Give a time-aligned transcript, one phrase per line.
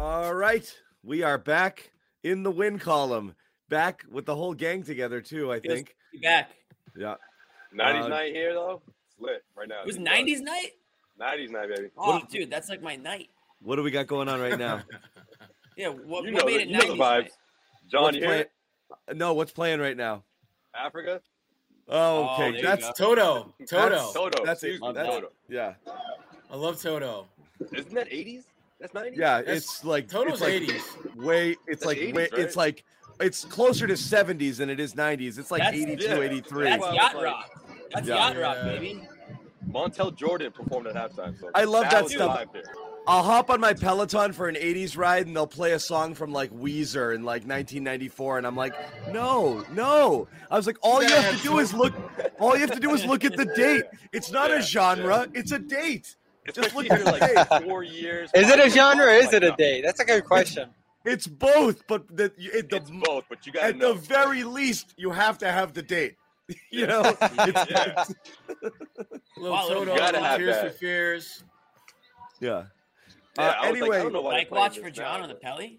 [0.00, 0.66] All right,
[1.04, 1.90] we are back
[2.22, 3.34] in the win column.
[3.68, 5.52] Back with the whole gang together too.
[5.52, 5.96] I Feels think.
[6.12, 6.50] be back.
[6.96, 7.14] Yeah.
[7.74, 8.80] 90s Uh, night here though.
[9.10, 9.80] It's lit right now.
[9.82, 10.70] It was 90s night?
[11.20, 11.90] 90s night, baby.
[11.96, 13.28] Oh, dude, that's like my night.
[13.62, 14.82] What do we got going on right now?
[15.76, 16.98] Yeah, what, You what know, made it you know the vibes.
[17.22, 17.30] night?
[17.90, 18.44] John, What's you play-
[19.14, 20.24] no, what's playing right now?
[20.74, 21.22] Africa?
[21.88, 21.96] Oh,
[22.28, 22.50] Oh, okay.
[22.50, 23.14] there you that's go.
[23.14, 23.54] Toto.
[23.66, 24.12] Toto.
[24.12, 24.44] Toto.
[24.44, 24.78] That's it.
[24.82, 25.30] That's- Toto.
[25.48, 25.74] yeah,
[26.50, 27.28] I love Toto.
[27.72, 28.44] Isn't that 80s?
[28.80, 29.16] That's 90s?
[29.16, 29.38] yeah.
[29.38, 31.16] That's- It's like Toto's it's like 80s.
[31.16, 31.50] Way.
[31.50, 32.40] It's That's like 80s, way, right?
[32.40, 32.84] It's like
[33.20, 35.38] it's closer to 70s than it is 90s.
[35.38, 36.18] It's like That's- 82, yeah.
[36.20, 36.64] 83.
[36.64, 37.64] That's Well, yacht like- rock.
[37.92, 38.14] That's Yeah.
[38.16, 39.06] yacht rock, baby.
[39.70, 41.38] Montell Jordan performed at halftime.
[41.38, 42.46] So I love that was the stuff.
[43.06, 46.32] I'll hop on my Peloton for an 80s ride and they'll play a song from
[46.32, 48.74] like Weezer in like 1994 and I'm like,
[49.10, 51.94] "No, no." I was like, "All you have have to do is look
[52.38, 53.84] all you have to do is look at the date.
[54.12, 56.16] It's not Yeah, a genre, it's a date.
[56.46, 58.30] Just Especially look at after like four years.
[58.34, 59.58] Is it a genre or is it a God.
[59.58, 59.82] day?
[59.82, 60.70] That's a good question.
[61.04, 63.94] It's both, but the it, the It's both, but you gotta at know.
[63.94, 66.16] the very least you have to have the date.
[66.70, 67.02] You know?
[67.22, 68.04] It's, Yeah.
[69.36, 69.94] Little Wow, Toto.
[69.94, 70.72] Little Tears that.
[70.72, 71.44] for Fears.
[72.40, 72.64] yeah.
[73.38, 75.22] Yeah, Uh, I was like, anyway, I don't know Like watch this for now, John
[75.22, 75.78] on the Pelly.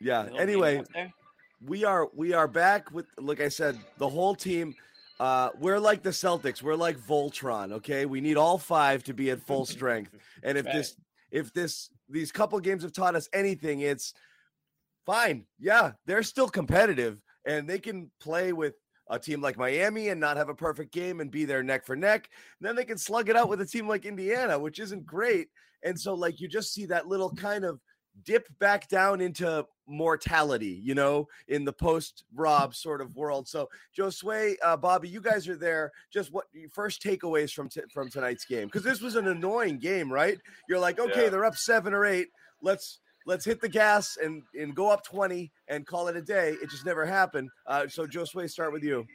[0.00, 0.28] Yeah.
[0.38, 1.12] Anyway, game up there.
[1.66, 4.74] we are we are back with like I said, the whole team.
[5.20, 6.62] Uh, we're like the Celtics.
[6.62, 7.72] We're like Voltron.
[7.72, 10.14] Okay, we need all five to be at full strength.
[10.42, 10.74] And if Right.
[10.74, 10.96] this,
[11.30, 14.14] if this, these couple games have taught us anything, it's
[15.06, 15.46] fine.
[15.58, 18.74] Yeah, they're still competitive, and they can play with
[19.10, 21.96] a team like Miami and not have a perfect game and be there neck for
[21.96, 22.28] neck.
[22.60, 25.48] And then they can slug it out with a team like Indiana, which isn't great.
[25.82, 27.80] And so, like, you just see that little kind of
[28.24, 33.48] dip back down into mortality, you know, in the post Rob sort of world.
[33.48, 35.92] So, Joe Sway, uh, Bobby, you guys are there.
[36.12, 38.66] Just what your first takeaways from t- from tonight's game?
[38.68, 40.38] Because this was an annoying game, right?
[40.68, 41.28] You're like, okay, Yeah.
[41.30, 42.28] they're up seven or eight.
[42.62, 46.56] Let's let's hit the gas and and go up twenty and call it a day.
[46.62, 47.50] It just never happened.
[47.66, 49.06] Uh, so, Joe Sway, start with you.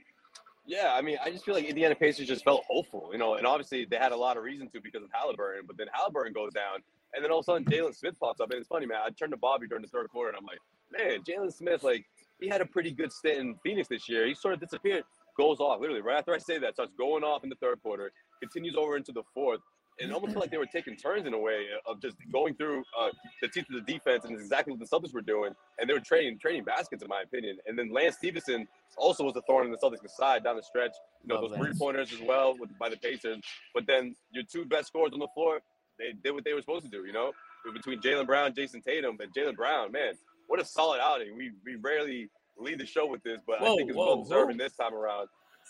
[0.66, 3.46] Yeah, I mean, I just feel like Indiana Pacers just felt hopeful, you know, and
[3.46, 6.53] obviously they had a lot of reason to because of Haliburton, but then Haliburton goes
[6.53, 6.80] down,
[7.13, 9.00] and then all of a sudden Jalen Smith pops up, and it's funny, man.
[9.06, 10.59] I turned to Bobby during the third quarter, and I'm like,
[10.91, 12.06] man, Jalen Smith, like,
[12.40, 14.28] he had a pretty good stint in Phoenix this year.
[14.28, 15.03] He sort of disappeared,
[15.38, 18.12] goes off, literally, right after I say that, starts going off in the third quarter,
[18.40, 19.62] continues over into the fourth,
[20.00, 22.56] and it almost felt like they were taking turns in a way of just going
[22.56, 23.09] through uh,
[23.44, 25.94] the teeth of the defense, and it's exactly what the Celtics were doing, and they
[25.94, 27.59] were trading trading baskets, in my opinion.
[27.68, 30.95] And then Lance Stephenson also was a thorn in the Celtics' side down the stretch.
[31.22, 31.78] You know, Love those Lance.
[31.78, 33.40] three pointers as well with, by the Pacers.
[33.75, 35.62] But then your two best scorers on the floor,
[36.00, 37.06] they did what they were supposed to do.
[37.06, 37.31] You know,
[37.74, 40.14] between Jaylen Brown, Jayson Tatum, and Jaylen Brown, man,
[40.48, 41.36] what a solid outing.
[41.38, 44.58] We we rarely lead the show with this, but I think it's whoa, well deserving
[44.58, 45.28] this time around.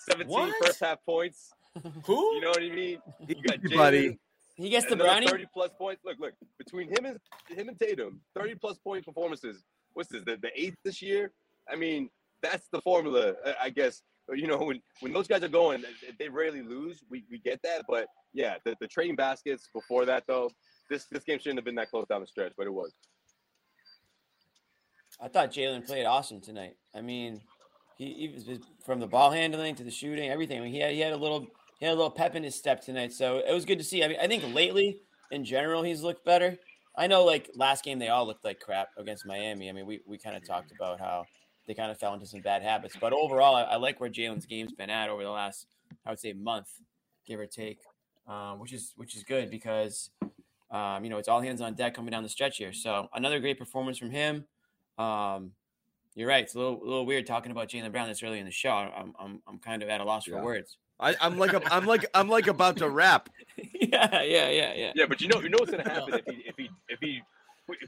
[0.10, 0.54] 17 What?
[0.66, 1.52] first half points.
[2.06, 2.36] Who?
[2.36, 2.98] You know what I mean?
[3.28, 4.10] You got Easy, buddy.
[4.10, 4.18] Jalen,
[4.56, 5.28] He gets the brownie.
[5.28, 6.02] 30 plus points.
[6.04, 7.20] Look, look, between him and
[7.58, 9.64] him and Tatum, 30 plus point performances.
[9.94, 10.24] What's this?
[10.26, 11.32] The, the eighth this year?
[11.72, 12.10] I mean,
[12.42, 14.02] that's the formula, I- I guess.
[14.34, 15.84] You know, when, when those guys are going,
[16.18, 17.04] they- rarely lose.
[17.10, 17.84] We, we get that.
[17.90, 20.50] But yeah, the, the trading baskets before that, though,
[20.90, 22.94] this, this game shouldn't have been that close down the stretch, but it was.
[25.22, 26.76] I thought Jalen played awesome tonight.
[26.96, 27.42] I mean,
[27.98, 30.60] he, he was from the ball handling to the shooting, everything.
[30.60, 31.48] I mean, he had he had a little
[31.80, 34.04] he had a little pep in his step tonight, so it was good to see.
[34.04, 35.00] I mean, I think lately
[35.32, 36.58] in general he's looked better.
[36.98, 39.70] I know, like last game they all looked like crap against Miami.
[39.70, 41.26] I mean, we we kind of talked about how
[41.68, 44.46] they kind of fell into some bad habits, but overall, I, I like where Jalen's
[44.46, 45.68] game's been at over the last,
[46.06, 46.68] I would say, month,
[47.26, 47.80] give or take,
[48.28, 50.10] um, which is which is good because.
[50.72, 52.74] Um, you know, it's all hands on deck coming down the stretch here.
[52.74, 54.46] So another great performance from him.
[54.98, 55.52] Um,
[56.16, 56.44] you're right.
[56.44, 58.72] It's a little, a little weird talking about Jaylen Brown this early in the show.
[58.72, 60.38] I'm, I'm, I'm kind of at a loss Yeah.
[60.38, 60.78] for words.
[61.00, 63.30] I, I'm like a, I'm like I'm like about to rap.
[63.58, 64.92] yeah, yeah, yeah, yeah.
[64.96, 67.22] Yeah, but you know, you know what's gonna happen if he if he if he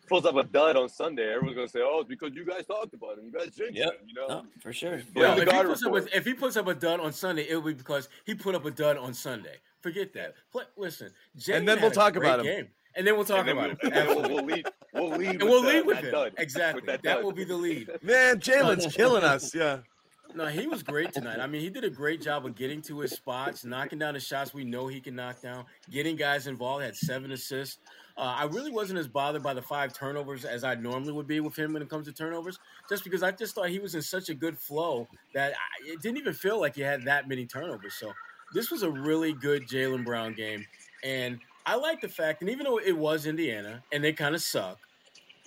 [0.08, 1.34] pulls up a dud on Sunday.
[1.34, 3.26] Everyone's gonna say, "Oh, it's because you guys talked about him.
[3.26, 3.88] You guys jinxed Yep.
[4.02, 4.28] him." You know.
[4.28, 4.98] No, for sure.
[4.98, 7.12] Yeah, Well, if, he guard puts up a, if he puts up a dud on
[7.14, 9.56] Sunday, it'll be because he put up a dud on Sunday.
[9.82, 10.34] Forget that.
[10.52, 12.46] Play, listen, Jalen And then we'll talk great about him.
[12.46, 12.68] Game.
[12.98, 13.94] And then we'll talk then about we'll, it.
[13.94, 14.34] we'll, Absolutely.
[14.34, 14.68] we'll lead.
[14.94, 15.30] We'll lead.
[15.42, 16.12] And we'll with lead with that him.
[16.12, 16.34] dud.
[16.38, 16.80] Exactly.
[16.82, 17.24] With that That, dud.
[17.26, 17.90] will be the lead.
[18.02, 19.54] Man, Jalen's killing us.
[19.54, 19.80] Yeah.
[20.34, 21.40] No, he was great tonight.
[21.40, 24.20] I mean, he did a great job of getting to his spots, knocking down the
[24.20, 26.84] shots we know he can knock down, getting guys involved.
[26.84, 27.78] Had seven assists.
[28.18, 31.42] Uh, I really wasn't as bothered by the five turnovers as I normally would be
[31.42, 34.02] with him when it comes to turnovers, just because I just thought he was in
[34.02, 37.46] such a good flow that I, it didn't even feel like he had that many
[37.46, 37.94] turnovers.
[37.94, 38.12] So
[38.54, 40.66] this was a really good Jaylen Brown game,
[41.04, 44.42] and I like the fact, and even though it was Indiana and they kind of
[44.42, 44.80] suck,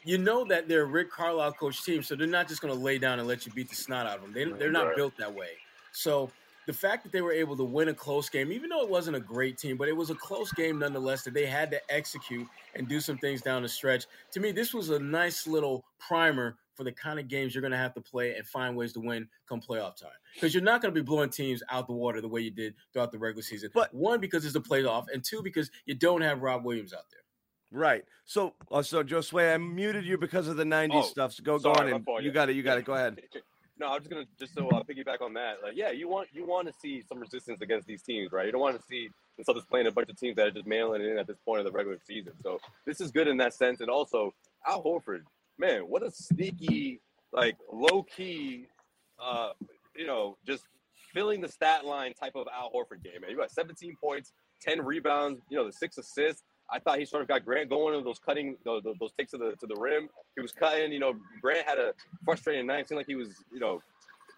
[0.09, 2.81] you know that they're a Rick Carlisle coach team, so they're not just going to
[2.81, 4.33] lay down and let you beat the snot out of them.
[4.33, 4.97] They, they're not Right.
[4.97, 5.51] built that way.
[5.93, 6.31] So
[6.67, 9.17] the fact that they were able to win a close game, even though it wasn't
[9.17, 12.47] a great team, but it was a close game nonetheless, that they had to execute
[12.75, 14.07] and do some things down the stretch.
[14.33, 17.73] To me, this was a nice little primer for the kind of games you're going
[17.73, 20.11] to have to play and find ways to win come playoff time.
[20.33, 22.75] Because you're not going to be blowing teams out the water the way you did
[22.95, 23.69] throughout the regular season.
[23.75, 27.11] But one, because it's the playoff, and two, because you don't have Rob Williams out
[27.11, 27.21] there.
[27.71, 28.05] Right.
[28.25, 31.33] So, uh, so Josue, I muted you because of the '90s oh, stuff.
[31.35, 32.57] So go, sorry, go on, and you got it.
[32.57, 32.85] You got it.
[32.85, 33.21] Go ahead.
[33.81, 35.59] No, I'm just gonna just so uh, piggyback on that.
[35.63, 38.47] Like, yeah, you want you want to see some resistance against these teams, right?
[38.47, 40.67] You don't want to see the Celtics playing a bunch of teams that are just
[40.67, 42.33] mailing it in at this point of the regular season.
[42.43, 43.81] So this is good in that sense.
[43.81, 44.35] And also,
[44.67, 45.21] Al Horford,
[45.59, 47.01] man, what a sneaky,
[47.33, 48.67] like low key,
[49.23, 49.51] uh,
[49.95, 50.65] you know, just
[51.15, 53.21] filling the stat line type of Al Horford game.
[53.21, 56.43] Man, you got 17 points, 10 rebounds, you know, the six assists.
[56.71, 59.39] I thought he sort of got Grant going with those cutting those, those takes to
[59.39, 60.09] the to the rim.
[60.35, 60.93] He was cutting.
[60.93, 61.93] You know, Grant had a
[62.25, 62.81] frustrating night.
[62.81, 63.81] It seemed like he was you know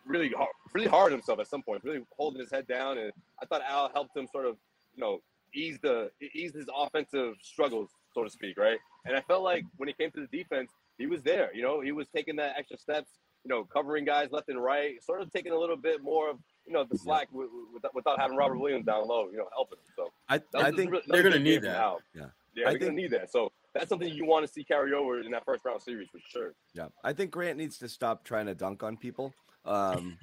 [0.07, 2.99] really hard, really hard himself at some point, really holding his head down.
[2.99, 3.13] And
[3.43, 4.57] I thought Al helped him sort of
[4.95, 5.21] you know
[5.55, 8.79] ease the ease his offensive struggles, so to speak, right?
[9.07, 11.51] And I felt like when it came to the defense, he was there.
[11.55, 13.11] You know, he was taking that extra steps.
[13.45, 16.39] You know, covering guys left and right, sort of taking a little bit more of
[16.71, 19.93] you know the slack without, without having Robert Williams down low, you know, helping him.
[19.97, 21.73] So I, I think really, they're going to need that.
[21.73, 21.99] Now.
[22.15, 23.33] Yeah, yeah, they're going to need that.
[23.33, 26.21] So that's something you want to see carry over in that first round series for
[26.29, 26.55] sure.
[26.73, 29.35] Yeah, I think Grant needs to stop trying to dunk on people.
[29.65, 30.17] Um,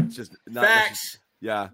[0.00, 1.18] it's just not facts.
[1.40, 1.68] Yeah.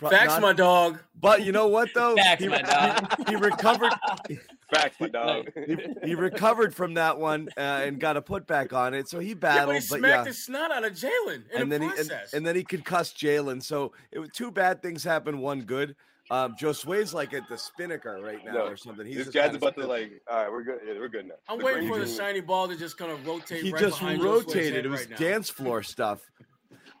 [0.00, 1.00] Facts, not, my dog.
[1.20, 2.16] But you know what though?
[2.16, 3.14] Facts, he, my dog.
[3.26, 3.92] He, he recovered.
[4.72, 5.50] Facts, my dog.
[5.66, 5.76] He,
[6.08, 9.08] he, recovered from that one uh, and got a putback on it.
[9.08, 9.60] So he battled.
[9.60, 10.24] Yeah, but he but smacked yeah.
[10.24, 11.42] the snot out of Jalen.
[11.54, 13.62] And then he and, and, then he concussed Jalen.
[13.62, 15.96] So it was two bad things happened, one good.
[16.30, 19.06] Um, Josue's like at the spinnaker right now no, or something.
[19.06, 20.20] He's this guy's about to like.
[20.30, 20.80] All right, we're good.
[20.86, 21.34] Yeah, we're good now.
[21.48, 23.62] I'm the waiting for the shiny ball to just kind of rotate.
[23.62, 24.84] He right just rotated.
[24.84, 26.20] It was right dance floor stuff.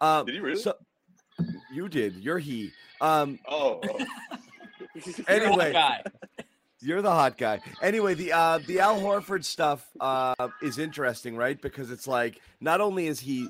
[0.00, 0.60] Um, did he really?
[0.60, 0.74] So,
[1.72, 2.16] you did.
[2.16, 2.70] You're he.
[3.00, 3.80] Um, oh.
[3.84, 4.06] oh.
[5.28, 5.72] anyway,
[6.80, 7.60] you're the hot guy.
[7.82, 11.60] Anyway, the uh, the Al Horford stuff uh, is interesting, right?
[11.60, 13.48] Because it's like not only is he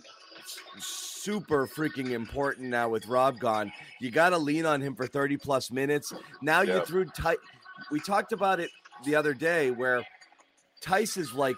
[0.79, 5.37] super freaking important now with Rob gone, you got to lean on him for 30
[5.37, 6.13] plus minutes.
[6.41, 6.77] Now yep.
[6.77, 7.39] you threw tight.
[7.91, 8.71] We talked about it
[9.05, 10.03] the other day where
[10.83, 11.57] Theis is like,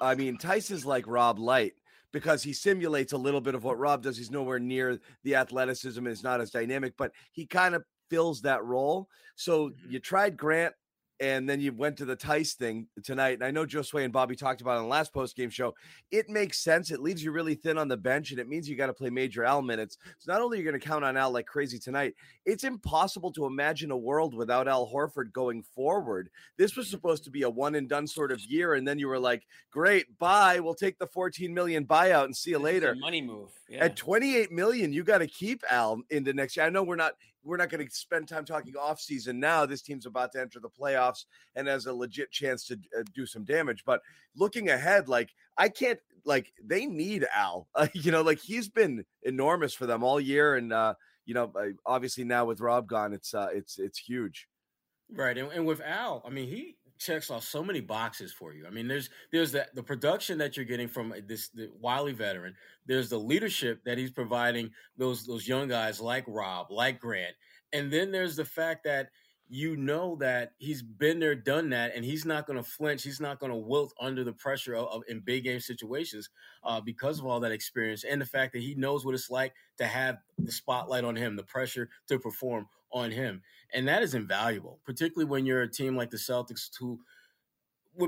[0.00, 1.74] I mean, Theis is like Rob Light
[2.12, 4.16] because he simulates a little bit of what Rob does.
[4.16, 8.42] He's nowhere near the athleticism and is not as dynamic, but he kind of fills
[8.42, 9.08] that role.
[9.36, 9.90] So mm-hmm.
[9.90, 10.74] you tried Grant
[11.20, 13.34] and then you went to the Theis thing tonight.
[13.34, 15.74] And I know Josue and Bobby talked about on the last post game show.
[16.10, 16.90] It makes sense.
[16.90, 19.10] It leaves you really thin on the bench, and it means you got to play
[19.10, 19.98] major Al minutes.
[20.18, 22.14] So not only are you going to count on Al like crazy tonight,
[22.44, 26.30] it's impossible to imagine a world without Al Horford going forward.
[26.56, 29.08] This was supposed to be a one and done sort of year, and then you
[29.08, 30.58] were like, "Great, bye.
[30.60, 33.50] We'll take the 14 million buyout and see you later." money move.
[33.68, 33.84] Yeah.
[33.84, 36.66] At 28 million, you got to keep Al into next year.
[36.66, 39.66] I know we're not we're not going to spend time talking off season now.
[39.66, 43.26] This team's about to enter the playoffs and has a legit chance to uh, do
[43.26, 43.84] some damage.
[43.84, 44.00] But
[44.34, 47.68] looking ahead, like I can't like they need Al.
[47.76, 50.94] Uh, you know, like he's been enormous for them all year, and uh,
[51.26, 51.52] you know,
[51.84, 54.46] obviously now with Rob gone, it's uh, it's it's huge.
[55.10, 58.66] Right, and, and with Al, I mean, he checks off so many boxes for you.
[58.66, 62.54] I mean, there's there's the the production that you're getting from this the wily veteran.
[62.86, 67.34] There's the leadership that he's providing those those young guys like Rob, like Grant,
[67.72, 69.08] and then there's the fact that
[69.48, 73.02] you know that he's been there, done that, and he's not going to flinch.
[73.02, 76.30] He's not going to wilt under the pressure of, of, in big game situations
[76.64, 79.52] uh, because of all that experience and the fact that he knows what it's like
[79.78, 83.42] to have the spotlight on him, the pressure to perform on him,
[83.74, 87.00] and that is invaluable, particularly when you're a team like the Celtics who,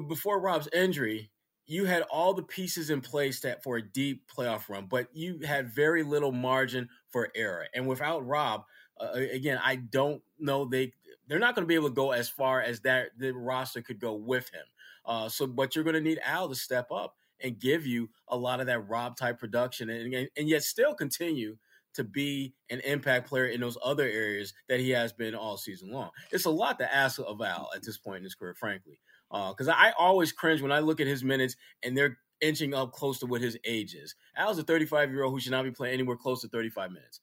[0.09, 1.31] before Rob's injury,
[1.67, 5.41] you had all the pieces in place that for a deep playoff run, but you
[5.45, 7.67] had very little margin for error.
[7.75, 8.65] And without Rob,
[9.01, 10.93] uh, again, I don't know they
[11.27, 13.99] they're not going to be able to go as far as that the roster could
[13.99, 14.65] go with him.
[15.05, 18.37] Uh, so, but you're going to need Al to step up and give you a
[18.37, 21.57] lot of that Rob type production, and, and, and yet still continue
[21.97, 25.91] to be an impact player in those other areas that he has been all season
[25.91, 26.11] long.
[26.31, 28.99] It's a lot to ask of Al at this point in his career, frankly,
[29.31, 32.93] because uh, I always cringe when I look at his minutes and they're inching up
[32.93, 34.15] close to what his age is.
[34.37, 37.21] Al's a 35 year old who should not be playing anywhere close to 35 minutes.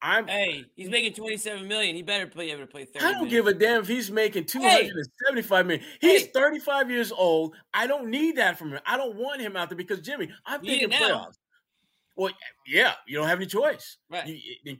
[0.00, 1.96] I'm hey, he's making 27 million.
[1.96, 2.98] He better play able to play 30.
[2.98, 3.32] I don't minutes.
[3.32, 5.66] give a damn if he's making 275 hey.
[5.66, 5.86] million.
[6.00, 6.30] He's hey.
[6.32, 7.56] 35 years old.
[7.74, 8.80] I don't need that from him.
[8.86, 11.38] I don't want him out there because Jimmy, I'm you thinking playoffs.
[12.18, 12.32] Well,
[12.66, 13.96] yeah, you don't have any choice.
[14.10, 14.26] Right.
[14.26, 14.76] You,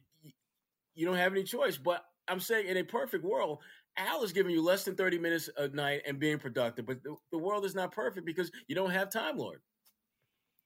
[0.95, 1.79] you, don't have any choice.
[1.79, 3.61] But I'm saying in a perfect world,
[3.97, 6.85] Al is giving you less than 30 minutes a night and being productive.
[6.85, 9.61] But the, the world is not perfect because you don't have Time Lord.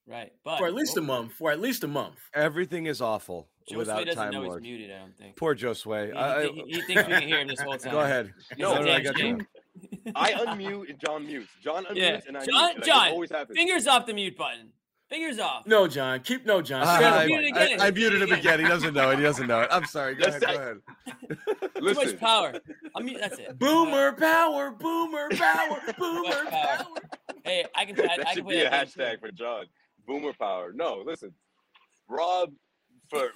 [0.06, 0.32] Right.
[0.44, 1.34] But for at least a month.
[1.34, 2.16] For at least a month.
[2.34, 4.64] Everything is awful Joe without Sway doesn't Time know Lord.
[4.64, 4.90] he's muted.
[4.96, 5.36] I don't think.
[5.36, 6.06] Poor Joe Sway.
[6.08, 7.92] He, I- he, he thinks we can hear him this whole time.
[7.92, 8.32] Go ahead.
[8.58, 9.38] No, No, no, I got you.
[10.16, 11.48] I unmute and John mutes.
[11.62, 12.20] John unmutes Yeah.
[12.26, 12.76] and I John- mute.
[12.76, 13.56] and, John, always happens.
[13.58, 14.72] Fingers off the mute button.
[15.12, 15.66] Fingers off.
[15.66, 16.20] No, John.
[16.20, 16.84] Keep no, John.
[16.86, 17.66] Ah, Stay on the I, muted button.
[17.66, 17.80] again.
[17.82, 18.38] I- I muted him Again.
[18.38, 18.60] again.
[18.60, 19.18] He doesn't know it.
[19.18, 19.68] He doesn't know it.
[19.70, 20.14] I'm sorry.
[20.14, 20.56] Go Yes, ahead.
[20.56, 21.68] Go ahead.
[21.76, 22.54] Too much power.
[22.96, 23.58] I mean, that's it.
[23.58, 26.50] Boomer power, boomer power, boomer power.
[26.50, 26.86] power.
[27.44, 28.00] Hey, I can.
[28.00, 29.18] I, that I can should play be a hashtag too.
[29.26, 29.66] for John.
[30.06, 30.72] Boomer power.
[30.74, 31.34] No, listen.
[32.08, 32.50] Rob
[33.10, 33.28] for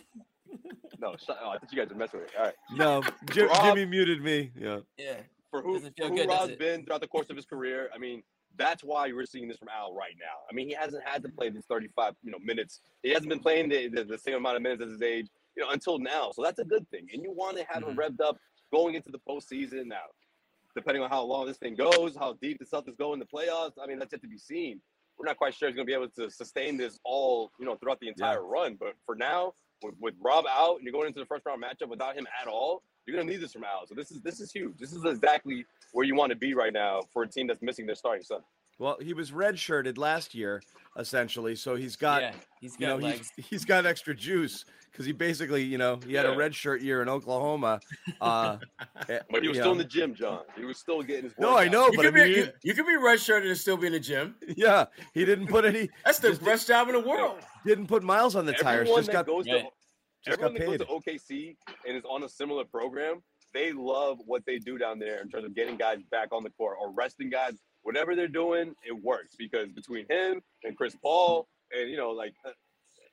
[0.98, 1.14] no.
[1.24, 2.34] Shut, oh, I thought you guys were messing with me.
[2.38, 2.54] All right.
[2.74, 3.02] No,
[3.32, 4.50] Jim, Rob- Jimmy muted me.
[4.58, 4.78] Yeah.
[4.96, 5.16] Yeah.
[5.50, 6.58] For who, Doesn't feel who good, does Rob's it?
[6.58, 8.22] been throughout the course of his career, I mean,
[8.56, 10.44] that's why we're seeing this from Al right now.
[10.50, 12.80] I mean, he hasn't had to play these 35, you know, minutes.
[13.02, 15.64] He hasn't been playing the, the, the same amount of minutes as his age, you
[15.64, 16.30] know, until now.
[16.34, 17.06] So that's a good thing.
[17.12, 18.00] And you want to have him mm-hmm.
[18.00, 18.38] revved up
[18.72, 20.06] going into the postseason now.
[20.74, 23.72] Depending on how long this thing goes, how deep the Celtics go in the playoffs,
[23.82, 24.80] I mean, that's yet to be seen.
[25.18, 27.76] We're not quite sure he's going to be able to sustain this all, you know,
[27.76, 28.76] throughout the entire run.
[28.78, 31.88] But for now, with, with Rob out and you're going into the first round matchup
[31.88, 33.86] without him at all, you're going to need this from Al.
[33.86, 34.76] So this is this is huge.
[34.78, 37.86] This is exactly where you want to be right now for a team that's missing
[37.86, 38.44] their starting center.
[38.78, 40.60] Well, he was redshirted last year,
[40.98, 41.56] essentially.
[41.56, 42.32] So he's got, yeah.
[42.60, 46.12] He's you got know, he's, he's got extra juice because he basically, you know, he
[46.12, 46.36] had a Yeah.
[46.36, 47.80] red shirt year in Oklahoma.
[48.20, 48.58] Uh,
[49.08, 49.72] eh, But he was still know.
[49.72, 50.40] in the gym, John.
[50.58, 51.32] He was still getting his.
[51.38, 53.56] No, I know, You but I can, be, mean, you, you can be redshirted and
[53.56, 54.34] still be in the gym.
[54.58, 57.38] yeah, he didn't put any, That's the best job in the world.
[57.64, 58.90] didn't put miles on the tires.
[58.90, 59.52] Just got, goes Right.
[59.54, 59.75] to just
[60.32, 61.56] everyone got that goes to OKC
[61.86, 63.22] and is on a similar program,
[63.54, 66.50] they love what they do down there in terms of getting guys back on the
[66.50, 67.54] court or resting guys.
[67.82, 72.34] Whatever they're doing, it works because between him and Chris Paul, and you know, like
[72.44, 72.50] uh,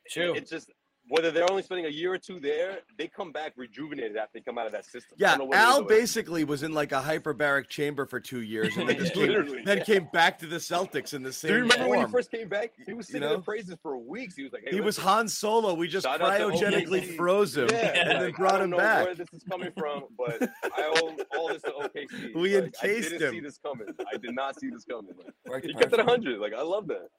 [0.10, 0.34] True.
[0.34, 0.72] it's just
[1.10, 4.42] whether they're only spending a year or two there, they come back rejuvenated after they
[4.42, 5.18] come out of that system.
[5.18, 8.20] Yeah, don't know what it is Al basically was in like a hyperbaric chamber for
[8.20, 9.64] two years, and then just came, Literally.
[9.66, 12.32] then came back to the Celtics in the same Do you remember when he first
[12.32, 12.72] came back?
[12.86, 13.36] He was You singing know?
[13.38, 14.36] the praises for weeks.
[14.36, 15.74] He was like, hey, he was Han Solo.
[15.74, 19.06] We just cryogenically froze him Yeah, and then like, brought I don't him know back.
[19.06, 22.34] Where this is coming from, but I owe all this to OKC.
[22.36, 23.44] We Like, encased I didn't see him.
[23.44, 23.88] this coming.
[24.14, 25.14] I did not see this coming.
[25.48, 26.40] Like, he kept it hundred.
[26.40, 27.10] Like I love that.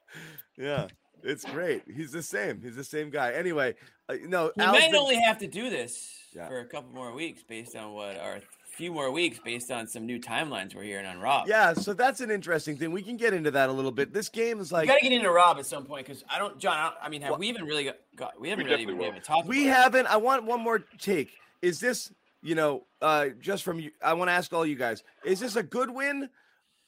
[0.56, 0.86] Yeah,
[1.24, 1.82] it's great.
[1.92, 2.60] He's the same.
[2.62, 3.32] He's the same guy.
[3.32, 3.74] Anyway,
[4.08, 6.48] uh, no, He Al's might been- only have to do this Yeah.
[6.48, 8.42] for a couple more weeks based on what, or a
[8.76, 11.46] few more weeks based on some new timelines we're hearing on Rob.
[11.48, 12.90] Yeah, so that's an interesting thing.
[12.92, 14.12] We can get into that a little bit.
[14.12, 16.38] This game is We like got to get into Rob at some point because I
[16.38, 16.76] don't, John.
[16.76, 17.96] I, don't, I mean, have Well- we even really got?
[18.16, 19.48] got we haven't We really even, definitely we haven't talked.
[19.48, 19.82] we about it.
[19.82, 20.06] haven't.
[20.08, 21.30] I want one more take.
[21.62, 22.12] Is this,
[22.42, 23.90] you know, uh, just from you?
[24.02, 26.28] I want to ask all you guys: Is this a good win,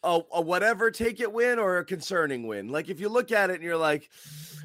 [0.07, 2.69] a, a whatever take it win, or a concerning win?
[2.69, 4.09] Like if you look at it and you're like,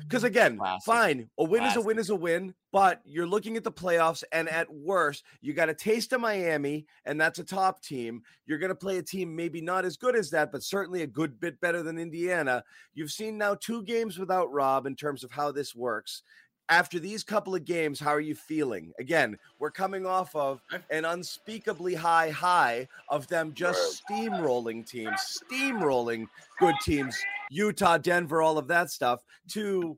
[0.04, 0.86] because again, Classic.
[0.86, 4.24] fine, a win is a win is a win, but you're looking at the playoffs,
[4.32, 8.22] and at worst, you got a taste of Miami, and that's a top team.
[8.46, 11.08] You're going to play a team maybe not as good as that, but certainly a
[11.08, 12.64] good bit better than Indiana.
[12.94, 16.24] You've seen now two games without Rob in terms of how this works.
[16.72, 18.94] After these couple of games, how are you feeling?
[18.98, 26.28] Again, we're coming off of an unspeakably high high of them just steamrolling teams, steamrolling
[26.60, 29.98] good teams, Utah, Denver, all of that stuff, to,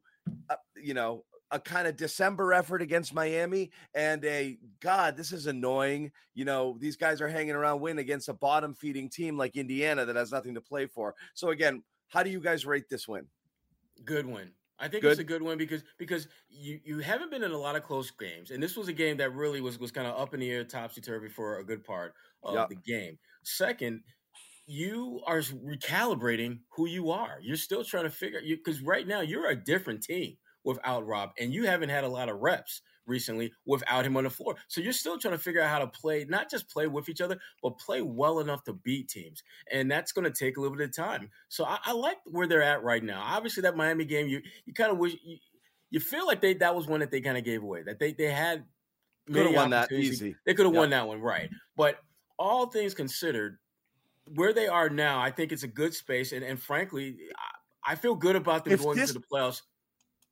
[0.49, 5.45] uh, you know, a kind of December effort against Miami and a God, this is
[5.45, 6.11] annoying.
[6.33, 10.05] You know, these guys are hanging around win against a bottom feeding team like Indiana
[10.05, 11.13] that has nothing to play for.
[11.35, 13.27] So, again, how do you guys rate this win?
[14.03, 14.49] Good win.
[14.79, 15.05] I think Good.
[15.05, 18.11] it's a good win because because you you haven't been in a lot of close
[18.11, 20.51] games, and this was a game that really was was kind of up in the
[20.51, 22.69] air, topsy turvy for a good part of Yep.
[22.69, 23.19] the game.
[23.43, 24.03] Second,
[24.65, 27.39] you are recalibrating who you are.
[27.41, 31.31] You're still trying to figure you because right now you're a different team without Rob,
[31.39, 34.55] and you haven't had a lot of reps recently without him on the floor.
[34.67, 37.21] So you're still trying to figure out how to play, not just play with each
[37.21, 39.43] other, but play well enough to beat teams.
[39.71, 41.29] And that's going to take a little bit of time.
[41.49, 43.21] So I, I like where they're at right now.
[43.25, 45.37] Obviously, that Miami game, you you kind of wish you,
[45.89, 47.83] you feel like they that was one that they kind of gave away.
[47.83, 48.63] That they they had
[49.27, 50.35] Could have won that easy.
[50.45, 50.79] They could have Yep.
[50.79, 51.49] won that one, right?
[51.75, 51.97] But
[52.39, 53.57] all things considered,
[54.35, 56.31] where they are now, I think it's a good space.
[56.31, 57.17] And, and frankly,
[57.85, 59.61] I, I feel good about them If going this- into the playoffs.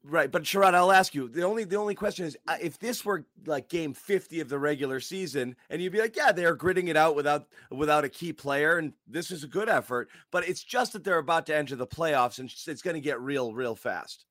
[0.04, 1.28] Right, but Sherrod, I'll ask you.
[1.28, 4.58] The only the only question is uh, if this were like game 50 of the
[4.58, 8.34] regular season and you'd be like, yeah, they're gritting it out without without a key
[8.34, 11.76] player and this is a good effort, but it's just that they're about to enter
[11.76, 14.26] the playoffs and it's going to get real real fast.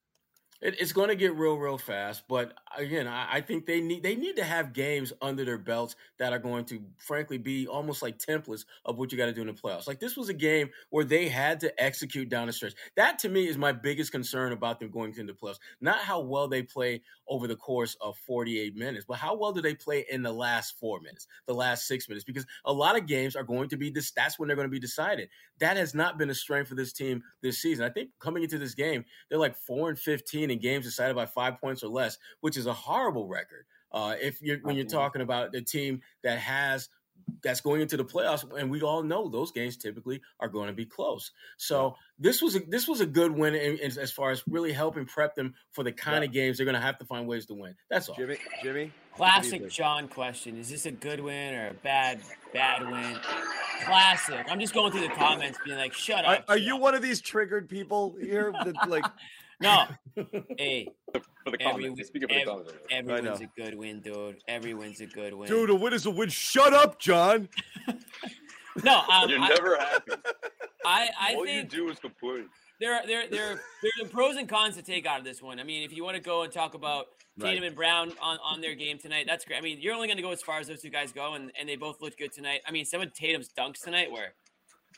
[0.60, 2.24] It, it's going to get real, real fast.
[2.28, 5.96] But again, I, I think they need they need to have games under their belts
[6.18, 9.40] that are going to, frankly, be almost like templates of what you got to do
[9.40, 9.86] in the playoffs.
[9.86, 12.74] Like this was a game where they had to execute down the stretch.
[12.96, 15.60] That to me is my biggest concern about them going into the playoffs.
[15.80, 19.62] Not how well they play over the course of 48 minutes, but how well do
[19.62, 22.24] they play in the last four minutes, the last six minutes?
[22.24, 24.10] Because a lot of games are going to be this.
[24.10, 25.28] That's when they're going to be decided.
[25.58, 27.84] That has not been a strength for this team this season.
[27.84, 31.16] I think coming into this game, they're like four and 15 second in games decided
[31.16, 33.64] by five points or less, which is a horrible record.
[33.92, 36.88] Uh, if you're when you're talking about the team that has
[37.42, 40.72] that's going into the playoffs, and we all know those games typically are going to
[40.72, 41.30] be close.
[41.56, 44.72] So this was a, this was a good win in, in, as far as really
[44.72, 46.28] helping prep them for the kind yeah.
[46.28, 47.74] of games they're going to have to find ways to win.
[47.88, 48.16] That's all.
[48.16, 52.20] Jimmy, Jimmy, classic John question: Is this a good win or a bad
[52.52, 53.18] bad win?
[53.84, 54.46] Classic.
[54.48, 57.02] I'm just going through the comments, being like, "Shut up." Are, are you one of
[57.02, 59.04] these triggered people here that like?
[59.60, 59.84] No.
[60.58, 60.88] Hey.
[61.44, 62.08] For the every, comments.
[62.08, 62.72] Speaking every, comments.
[62.90, 64.36] Everyone's a good win, dude.
[64.48, 65.48] Everyone's a good win.
[65.48, 66.28] Dude, a win is a win.
[66.28, 67.48] Shut up, John.
[68.84, 70.12] no, um, you're I, never happy.
[70.84, 72.48] I, I All think you do is complain.
[72.80, 75.60] There are there there there's pros and cons to take out of this one.
[75.60, 77.06] I mean, if you want to go and talk about
[77.38, 77.68] Tatum right.
[77.68, 79.58] and Brown on, on their game tonight, that's great.
[79.58, 81.52] I mean, you're only going to go as far as those two guys go, and,
[81.58, 82.60] and they both looked good tonight.
[82.66, 84.34] I mean, some of Tatum's dunks tonight were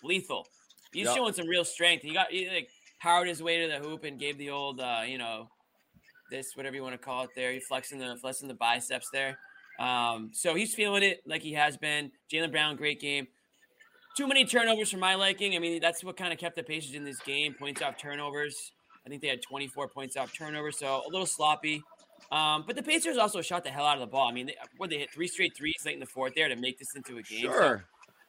[0.02, 0.46] lethal.
[0.92, 1.16] He's yep.
[1.16, 2.02] showing some real strength.
[2.02, 2.68] He got he, like
[3.02, 5.48] powered his way to the hoop and gave the old, uh, you know,
[6.30, 7.30] this whatever you want to call it.
[7.34, 9.38] There, he flexing the flexing the biceps there.
[9.80, 12.12] Um, so he's feeling it like he has been.
[12.32, 13.26] Jaylen Brown, great game.
[14.16, 15.56] Too many turnovers for my liking.
[15.56, 17.54] I mean, that's what kind of kept the Pacers in this game.
[17.58, 18.72] Points off turnovers.
[19.04, 21.82] I think they had 24 points off turnovers, so a little sloppy.
[22.30, 24.28] Um, but the Pacers also shot the hell out of the ball.
[24.28, 26.56] I mean, they, what they hit three straight threes late in the fourth there to
[26.56, 27.42] make this into a game.
[27.42, 27.84] Sure.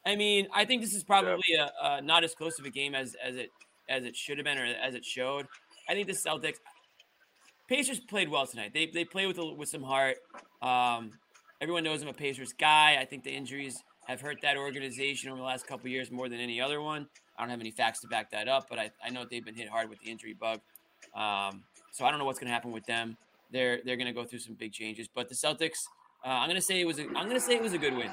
[0.05, 1.69] So, I mean, I think this is probably yeah.
[1.81, 3.51] a, a, not as close of a game as as it
[3.89, 5.47] as it should have been or as it showed.
[5.89, 6.57] I think the Celtics
[7.67, 8.71] Pacers played well tonight.
[8.73, 10.17] They they played with a, with some heart.
[10.61, 11.11] Um,
[11.61, 12.97] everyone knows I'm a Pacers guy.
[12.99, 16.39] I think the injuries have hurt that organization over the last couple years more than
[16.39, 17.07] any other one.
[17.37, 19.55] I don't have any facts to back that up, but I, I know they've been
[19.55, 20.59] hit hard with the injury bug.
[21.15, 23.17] Um, so I don't know what's going to happen with them.
[23.51, 25.07] They're they're going to go through some big changes.
[25.07, 25.79] But the Celtics,
[26.25, 27.77] uh, I'm going to say it was a, I'm going to say it was a
[27.77, 28.11] good win.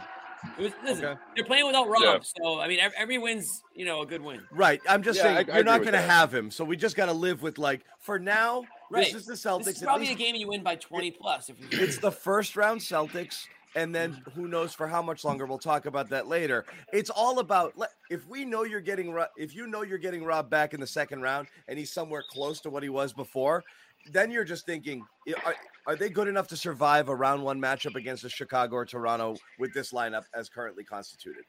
[0.58, 1.20] Was, listen, okay.
[1.34, 2.18] they're playing without Rob, yeah.
[2.22, 4.40] so I mean, every, every, win's you know a good win.
[4.50, 4.80] Right.
[4.88, 7.06] I'm just yeah, saying I, you're not going to have him, so we just got
[7.06, 8.64] to live with like for now.
[8.90, 9.06] Right.
[9.06, 9.64] This is the Celtics.
[9.64, 11.50] This is probably least, a game you win by 20 plus.
[11.50, 15.46] If it's the first round Celtics, and then who knows for how much longer?
[15.46, 16.64] We'll talk about that later.
[16.92, 17.74] It's all about
[18.10, 21.22] if we know you're getting if you know you're getting Rob back in the second
[21.22, 23.64] round, and he's somewhere close to what he was before.
[24.12, 25.04] Then you're just thinking,
[25.44, 25.54] are,
[25.86, 29.36] are they good enough to survive a round one matchup against a Chicago or Toronto
[29.58, 31.44] with this lineup as currently constituted?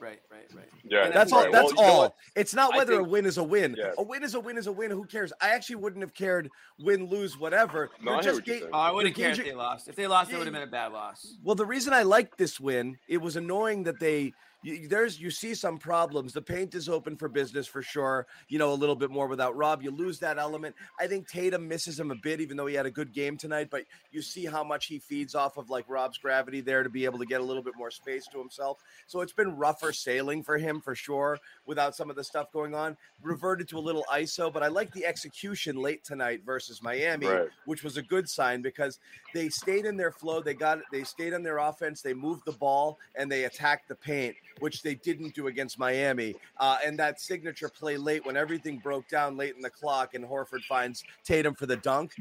[0.00, 0.68] Right, right, right.
[0.82, 1.42] Yeah, that's all.
[1.42, 1.52] Right.
[1.52, 2.16] That's well, all.
[2.34, 3.76] It's not whether think, a win is a win.
[3.78, 3.92] Yeah.
[3.98, 4.90] A win is a win is a win.
[4.90, 5.30] Who cares?
[5.42, 6.48] I actually wouldn't have cared
[6.78, 7.90] win, lose, whatever.
[8.02, 9.88] No, I, just ga- oh, I wouldn't care if they lost.
[9.88, 11.36] If they lost, it would have been a bad loss.
[11.42, 15.30] Well, the reason I liked this win, it was annoying that they you, there's you
[15.30, 16.32] see some problems.
[16.32, 18.26] The paint is open for business for sure.
[18.48, 19.82] You know, a little bit more without Rob.
[19.82, 20.74] You lose that element.
[20.98, 23.68] I think Tatum misses him a bit, even though he had a good game tonight.
[23.70, 27.04] But you see how much he feeds off of like Rob's gravity there to be
[27.04, 28.82] able to get a little bit more space to himself.
[29.06, 32.74] So it's been rougher sailing for him for sure without some of the stuff going
[32.74, 32.96] on.
[33.22, 37.48] Reverted to a little ISO, but I like the execution late tonight versus Miami, right.
[37.64, 38.98] which was a good sign because
[39.32, 40.40] they stayed in their flow.
[40.40, 42.02] They got they stayed on their offense.
[42.02, 46.36] They moved the ball and they attacked the paint which they didn't do against Miami.
[46.58, 50.24] Uh, and that signature play late when everything broke down late in the clock and
[50.24, 52.12] Horford finds Tatum for the dunk.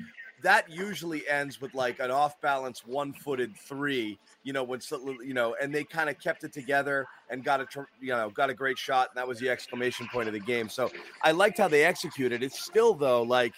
[0.41, 4.79] That usually ends with like an off balance, one footed three, you know, when,
[5.21, 7.67] you know, and they kind of kept it together and got a,
[7.99, 9.09] you know, got a great shot.
[9.11, 10.69] And that was the exclamation point of the game.
[10.69, 10.91] So
[11.23, 12.41] I liked how they executed.
[12.41, 13.53] It's still, though, like,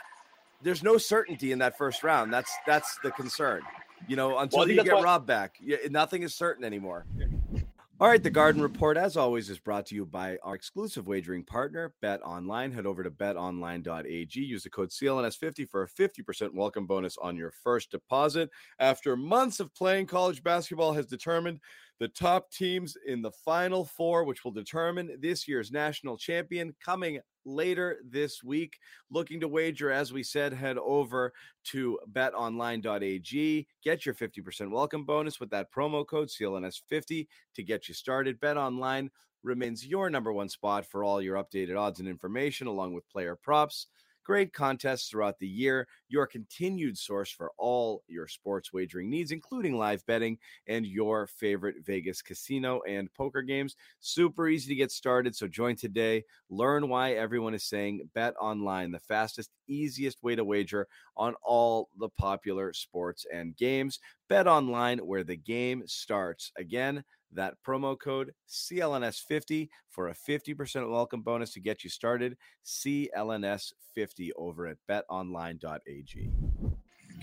[0.63, 2.33] there's no certainty in that first round.
[2.33, 3.61] That's that's the concern.
[4.07, 5.03] You know, until well, you get what...
[5.03, 5.57] Rob back,
[5.89, 7.05] nothing is certain anymore.
[8.01, 11.43] All right, the Garden Report, as always, is brought to you by our exclusive wagering
[11.43, 12.71] partner, Bet Online.
[12.71, 14.41] Head over to betonline.ag.
[14.41, 18.49] Use the code CLNS50 for a 50% welcome bonus on your first deposit.
[18.79, 21.59] After months of playing, college basketball has determined
[21.99, 27.19] the top teams in the Final Four, which will determine this year's national champion, coming
[27.45, 28.77] later this week.
[29.09, 31.33] Looking to wager, as we said, head over
[31.65, 33.67] to betonline.ag.
[33.83, 38.39] Get your 50% welcome bonus with that promo code CLNS50 to get you started.
[38.39, 39.09] Bet Online
[39.43, 43.35] remains your number one spot for all your updated odds and information, along with player
[43.35, 43.87] props
[44.23, 49.77] great contests throughout the year, your continued source for all your sports wagering needs, including
[49.77, 53.75] live betting and your favorite Vegas casino and poker games.
[53.99, 55.35] Super easy to get started.
[55.35, 56.23] So join today.
[56.49, 61.89] Learn why everyone is saying bet online, the fastest, easiest way to wager on all
[61.97, 63.99] the popular sports and games.
[64.29, 66.51] Bet online where the game starts.
[66.57, 67.03] Again,
[67.33, 72.37] that promo code CLNS50 for a 50% welcome bonus to get you started.
[72.65, 76.31] CLNS50 over at betonline.ag.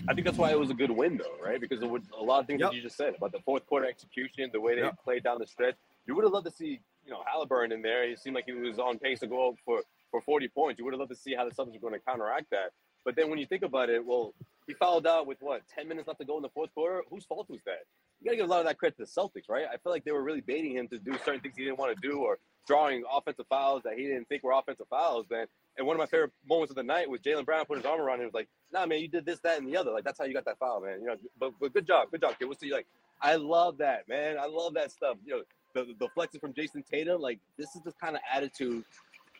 [0.07, 1.59] I think that's why it was a good win, though, right?
[1.59, 2.71] Because it were a lot of things yep.
[2.71, 5.03] that you just said about the fourth quarter execution, the way they yep.
[5.03, 5.75] played down the stretch.
[6.07, 8.07] You would have loved to see, you know, Haliburton in there.
[8.07, 10.79] He seemed like he was on pace to go for, for 40 points.
[10.79, 12.71] You would have loved to see how the Celtics were going to counteract that.
[13.03, 14.33] But then when you think about it, well,
[14.69, 17.01] he fouled out with what ten minutes left to go in the fourth quarter.
[17.09, 17.85] Whose fault was that?
[18.21, 19.65] You gotta give a lot of that credit to the Celtics, right?
[19.65, 21.99] I feel like they were really baiting him to do certain things he didn't want
[21.99, 25.25] to do, or drawing offensive fouls that he didn't think were offensive fouls.
[25.27, 27.85] Then, and one of my favorite moments of the night was Jaylen Brown put his
[27.85, 28.25] arm around him.
[28.25, 29.89] and was like, "Nah, man, you did this, that, and the other.
[29.89, 30.99] Like that's how you got that foul, man.
[31.01, 32.45] You know, but, but good job, good job, kid.
[32.45, 32.85] What's the like?
[33.21, 34.37] I love that, man.
[34.37, 35.17] I love that stuff.
[35.25, 35.41] You know,
[35.73, 37.21] the the flexing from Jayson Tatum.
[37.21, 38.85] Like this is the kind of attitude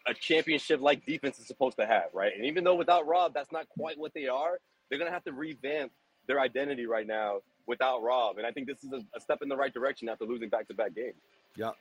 [0.07, 2.31] a championship like defense is supposed to have, right?
[2.35, 4.59] And even though without Rob, that's not quite what they are.
[4.89, 5.91] They're gonna have to revamp
[6.27, 8.37] their identity right now without Rob.
[8.37, 10.67] And I think this is a, a step in the right direction after losing back
[10.69, 11.15] to back games.
[11.55, 11.71] Yeah.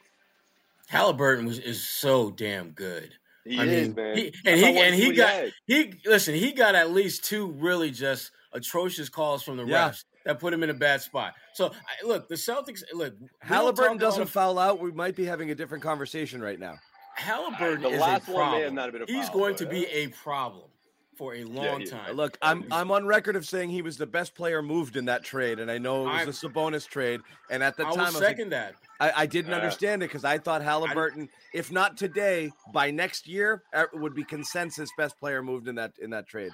[0.90, 3.14] Haliburton was is so damn good.
[3.44, 4.16] He I is, mean, man.
[4.16, 5.52] he- and how he and he got had.
[5.66, 6.34] he listen.
[6.34, 9.90] He got at least two really just atrocious calls from the Yeah.
[9.90, 11.34] refs that put him in a bad spot.
[11.54, 12.82] So I, look, the Celtics.
[12.92, 14.80] Look, we Haliburton doesn't about- foul out.
[14.80, 16.78] We might be having a different conversation right now.
[17.18, 18.62] Haliburton The is last a one may problem.
[18.62, 20.70] have not been a He's foul, going but, to be a problem
[21.18, 22.14] for a long he- time.
[22.16, 25.24] Look, I'm I'm on record of saying he was the best player moved in that
[25.24, 27.20] trade, and I know it was a Sabonis trade.
[27.50, 28.74] And at the I time, I, was like, second that.
[29.00, 29.56] I, I didn't Yeah.
[29.56, 34.22] understand it because I thought Haliburton, if not today, by next year, uh, would be
[34.24, 36.52] consensus best player moved in that in that trade.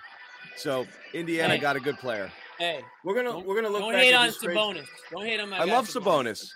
[0.56, 1.60] So Indiana Hey.
[1.60, 2.32] got a good player.
[2.58, 4.56] Hey, We're gonna we're gonna look don't back hate at on this trade.
[4.56, 4.86] Sabonis.
[5.10, 6.48] Don't hate on my I love Sabonis.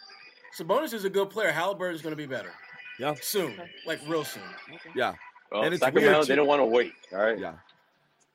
[0.58, 1.52] Sabonis is a good player.
[1.52, 2.50] Haliburton's going to be better.
[2.98, 3.14] Yeah.
[3.20, 3.54] soon,
[3.86, 4.42] like real soon.
[4.74, 4.90] Okay.
[4.96, 5.14] Yeah,
[5.52, 6.94] Well, And it's Sacramento, they don't want to wait.
[7.12, 7.38] All right.
[7.38, 7.52] yeah.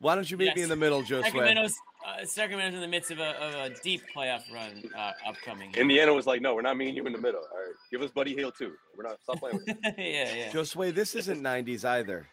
[0.03, 1.29] Why don't you meet me in the middle, Joe Sway?
[1.31, 5.73] Sacramento's uh, Sacramento's in the midst of a, of a deep playoff run uh, upcoming.
[5.75, 7.39] Indiana was like, no, we're not meeting you in the middle.
[7.39, 7.73] All right.
[7.89, 8.73] Give us Buddy Hield too.
[8.97, 12.27] We're not stop playing with yeah, yeah, Joe Sway, this isn't '90s either.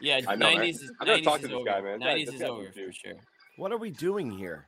[0.00, 0.20] yeah.
[0.28, 0.58] I know, man.
[0.58, 1.64] Nineties is I gotta 90s talk to this over.
[1.64, 1.98] guy, man.
[1.98, 3.14] Nineties This is guy's over for sure.
[3.56, 4.66] What are we doing here?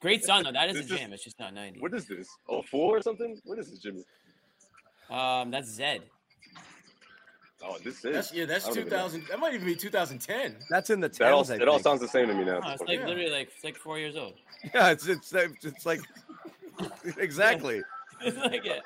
[0.00, 0.52] Great song though.
[0.52, 1.12] That is a This is- jam.
[1.12, 1.78] It's just not ninety.
[1.78, 2.26] What is this?
[2.48, 3.38] Oh, four or something?
[3.44, 4.02] What is this, Jimmy?
[5.10, 6.04] Um, that's Zed.
[7.64, 8.02] Oh, this is.
[8.02, 8.44] That's yeah.
[8.44, 8.96] That's I don't even know.
[8.96, 9.24] 2000.
[9.30, 10.56] That might even be 2010.
[10.68, 11.50] That's in the That all.
[11.50, 12.60] I it all sounds the same to me now.
[12.64, 13.06] Oh, it's like Yeah.
[13.06, 14.34] literally like it's like four years old.
[14.74, 16.00] Yeah, it's it's it's like
[17.18, 17.82] exactly.
[18.24, 18.82] It's like it.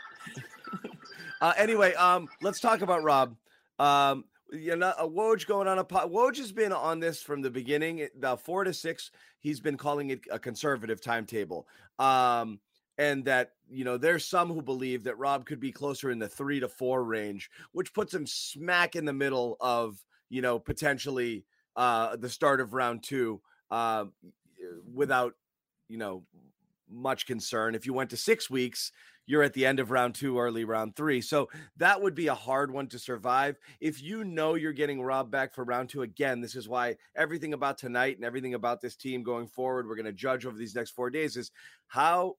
[1.43, 3.37] Uh, anyway, um, let's talk about Rob.
[3.79, 6.11] Um, you know, uh, Woj going on a pot.
[6.11, 8.09] Woj has been on this from the beginning.
[8.19, 11.69] The four to six, he's been calling it a conservative timetable.
[11.99, 12.61] Um,
[12.99, 16.29] and that you know, there's some who believe that Rob could be closer in the
[16.29, 21.45] three to four range, which puts him smack in the middle of you know potentially
[21.77, 24.05] uh the start of round two, uh,
[24.93, 25.35] without
[25.89, 26.25] you know
[26.91, 27.75] much concern.
[27.75, 28.93] If you went to six weeks,
[29.27, 31.21] you're at the end of round two, early round three.
[31.21, 33.59] So that would be a hard one to survive.
[33.81, 37.53] If you know you're getting Rob back for round two, again, this is why everything
[37.53, 40.75] about tonight and everything about this team going forward, we're going to judge over these
[40.75, 41.51] next four days is
[41.89, 42.37] how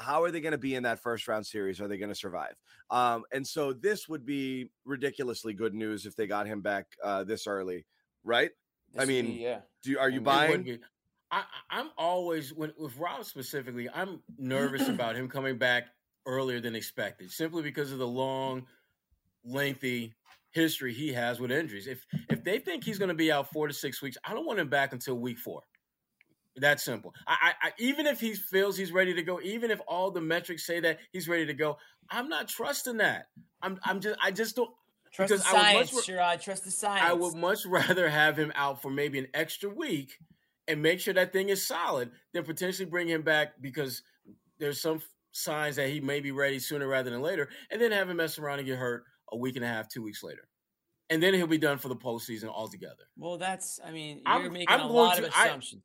[0.00, 1.80] how are they going to be in that first round series?
[1.80, 2.54] Are they going to survive?
[2.90, 7.24] Um, and so this would be ridiculously good news if they got him back uh,
[7.24, 7.86] this early,
[8.24, 8.50] right?
[8.92, 9.60] This would mean, be- yeah.
[9.82, 10.78] Do you, are you buying?
[11.30, 13.88] I, I- I'm always when with Rob specifically.
[13.88, 15.84] I'm nervous about him coming back
[16.26, 18.66] earlier than expected, simply because of the long,
[19.44, 20.14] lengthy
[20.52, 21.86] history he has with injuries.
[21.86, 24.46] If if they think he's going to be out four to six weeks, I don't
[24.46, 25.62] want him back until week four.
[26.56, 27.14] That simple.
[27.26, 30.20] I, I, I even if he feels he's ready to go, even if all the
[30.20, 31.78] metrics say that he's ready to go,
[32.10, 33.26] I'm not trusting that.
[33.62, 34.70] I'm I'm just I just don't.
[35.12, 36.40] Trust the because I would much science, ra- Sherrod.
[36.42, 37.02] Trust the science.
[37.04, 40.12] I would much rather have him out for maybe an extra week
[40.68, 44.02] and make sure that thing is solid than potentially bring him back because
[44.58, 47.90] there's some f- signs that he may be ready sooner rather than later, and then
[47.92, 50.48] have him mess around and get hurt a week and a half, two weeks later.
[51.08, 53.04] And then he'll be done for the postseason altogether.
[53.16, 53.80] Well, that's.
[53.84, 55.82] I mean, I'm- you're making I'm a lot to- of I- assumptions.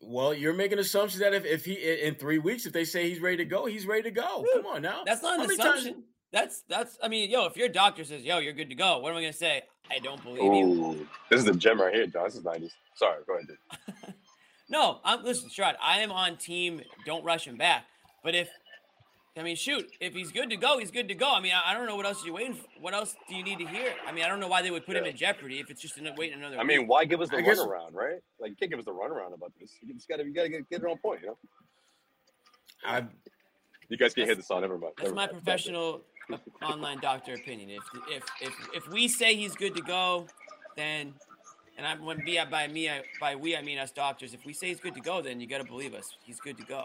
[0.00, 3.20] Well, you're making assumptions that if, if he in three weeks, if they say he's
[3.20, 4.40] ready to go, he's ready to go.
[4.40, 4.62] Woo.
[4.62, 5.02] Come on now.
[5.04, 6.04] That's not an many times- assumption.
[6.32, 6.98] That's that's.
[7.02, 9.20] I mean, yo, if your doctor says, "Yo, you're good to go," what am I
[9.22, 9.62] gonna say?
[9.90, 11.08] I don't believe you.
[11.30, 12.24] This is the gem right here, John.
[12.24, 12.72] This is 90s.
[12.96, 13.46] Sorry, go ahead.
[13.46, 14.14] Dude.
[14.68, 15.74] No, I'm listen, Sherrod.
[15.80, 16.80] I am on team.
[17.06, 17.84] Don't rush him back.
[18.24, 18.48] But if,
[19.38, 21.30] I mean, shoot, if he's good to go, he's good to go.
[21.30, 22.64] I mean, I, I don't know what else you're waiting for.
[22.80, 23.92] What else do you need to hear?
[24.06, 25.98] I mean, I don't know why they would put him in jeopardy if it's just
[25.98, 26.58] an, waiting another.
[26.58, 26.88] I mean, week.
[26.88, 28.20] why give us the I guess- runaround, right?
[28.40, 29.72] Like, you can't give us the runaround about this.
[29.82, 31.38] You just gotta, you gotta get, get it on point, you know?
[32.86, 33.04] I,
[33.90, 34.62] You guys can't hit this on.
[34.62, 34.94] Never mind.
[34.96, 35.32] that's Never my mind.
[35.44, 36.02] professional
[36.62, 37.70] online doctor opinion.
[37.70, 40.26] If if if if we say he's good to go,
[40.76, 41.14] then.
[41.78, 44.32] And I'm when be by me I, by we I mean us doctors.
[44.32, 46.16] If we say he's good to go, then you got to believe us.
[46.24, 46.84] He's good to go.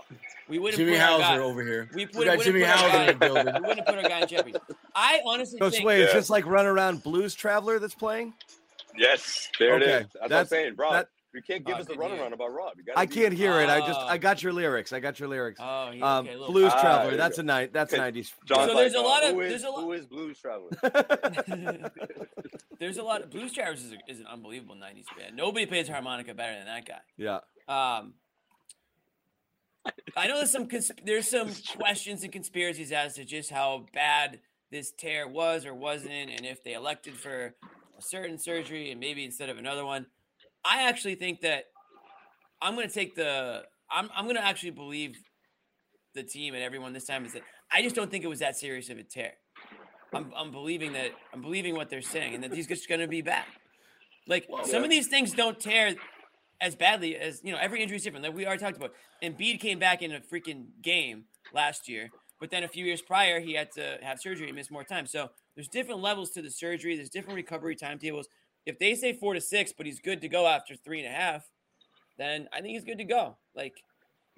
[0.49, 1.89] We wouldn't Jimmy put our guy, Hauser over here.
[1.93, 3.45] We We, got wouldn't Jimmy put our Hauser in the building.
[3.61, 4.55] we wouldn't put our guy in jeopardy.
[4.93, 6.19] I honestly So think Sway, it's Yeah.
[6.19, 8.33] just like run around Blues Traveler that's playing.
[8.97, 10.07] Yes, there it Okay, is.
[10.13, 10.91] That's, what I'm saying, bro.
[10.91, 12.23] that- you can't give Oh, us the good to hear.
[12.23, 12.73] runaround about Rob.
[12.77, 13.69] You I can't hear it.
[13.69, 13.99] I just.
[13.99, 14.91] I got your lyrics.
[14.93, 15.59] I got your lyrics.
[15.63, 17.17] Oh, he, Um, okay, a Blues Ah, Traveler.
[17.17, 17.71] That's a night.
[17.73, 18.01] That's Okay.
[18.01, 18.33] nineties.
[18.47, 20.69] So there's a lot of- who is- there's a lot- who is Blues Traveler?
[22.79, 25.35] there's a lot of Blues Traveler is, a, is an unbelievable '90s band.
[25.35, 26.99] Nobody plays harmonica better than that guy.
[27.17, 27.39] Yeah.
[27.67, 28.15] Um,
[30.15, 34.39] I know there's some cons- there's some questions and conspiracies as to just how bad
[34.69, 37.55] this tear was or wasn't, and if they elected for
[37.97, 40.05] a certain surgery and maybe instead of another one.
[40.65, 41.65] I actually think that
[42.61, 45.17] I'm going to take the I'm I'm going to actually believe
[46.13, 48.57] the team and everyone this time is that I just don't think it was that
[48.57, 49.33] serious of a tear.
[50.13, 53.07] I'm I'm believing that I'm believing what they're saying and that he's just going to
[53.07, 53.47] be back.
[54.27, 55.95] Like some of these things don't tear
[56.59, 57.57] as badly as you know.
[57.59, 58.25] Every injury is different.
[58.25, 58.93] Like we already talked about.
[59.23, 63.39] Embiid came back in a freaking game last year, but then a few years prior
[63.39, 65.05] he had to have surgery and miss more time.
[65.05, 66.95] So there's different levels to the surgery.
[66.95, 68.27] There's different recovery timetables.
[68.65, 71.15] If they say four to six, but he's good to go after three and a
[71.17, 71.43] half,
[72.17, 73.37] then I think he's good to go.
[73.55, 73.73] Like,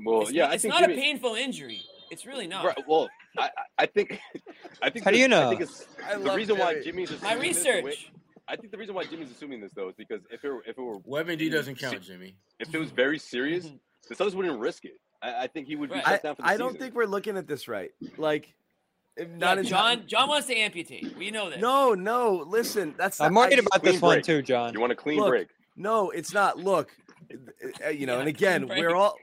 [0.04, 1.82] Well, it's, yeah, not, I it's think not Jimmy, a painful injury.
[2.12, 2.66] It's really not.
[2.66, 4.20] Right, well, I, I- I think,
[4.82, 5.04] I think.
[5.04, 5.48] How do you know?
[5.48, 8.12] I think it's, I the love reason why Jimmy's My assuming this research.
[8.48, 10.78] I think the reason why Jimmy's assuming this though is because if it were, if
[10.78, 12.36] it were WebMD doesn't count, Jimmy.
[12.60, 13.70] if it was very serious,
[14.10, 15.00] the Suns wouldn't risk it.
[15.22, 16.06] I, I think he would be Right.
[16.06, 16.82] shut I, down for the I don't season.
[16.82, 17.92] think we're looking at this right.
[18.18, 18.54] Like,
[19.18, 20.04] if Yeah, not in John.
[20.08, 21.16] John wants to amputate.
[21.18, 21.60] We know this.
[21.60, 22.44] No, no.
[22.48, 24.74] Listen, that's I'm not, worried about clean this one too, John.
[24.74, 25.48] you want a clean Look, break.
[25.76, 26.58] No, it's not.
[26.58, 26.92] Look,
[27.86, 29.16] uh, you know, Yeah, and again, we're all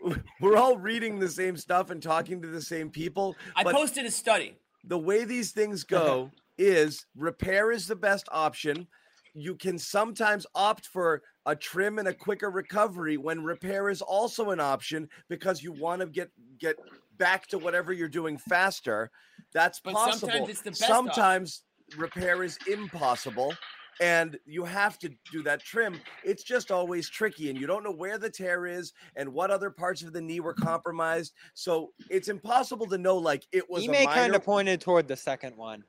[0.40, 3.36] we're all reading the same stuff and talking to the same people.
[3.56, 4.56] I posted a study.
[4.84, 8.86] the way these things go is repair is the best option.
[9.34, 14.50] You can sometimes opt for a trim and a quicker recovery when repair is also
[14.50, 16.76] an option because you want to get get
[17.18, 19.10] back to whatever you're doing faster.
[19.52, 20.28] That's But possible.
[20.28, 21.62] sometimes it's the best sometimes
[21.96, 23.54] repair is impossible
[24.00, 26.00] and you have to do that trim.
[26.24, 29.70] It's just always tricky, and you don't know where the tear is and what other
[29.70, 31.32] parts of the knee were compromised.
[31.54, 33.16] So it's impossible to know.
[33.16, 35.84] Like it was He a may minor kind of pointed toward the second one.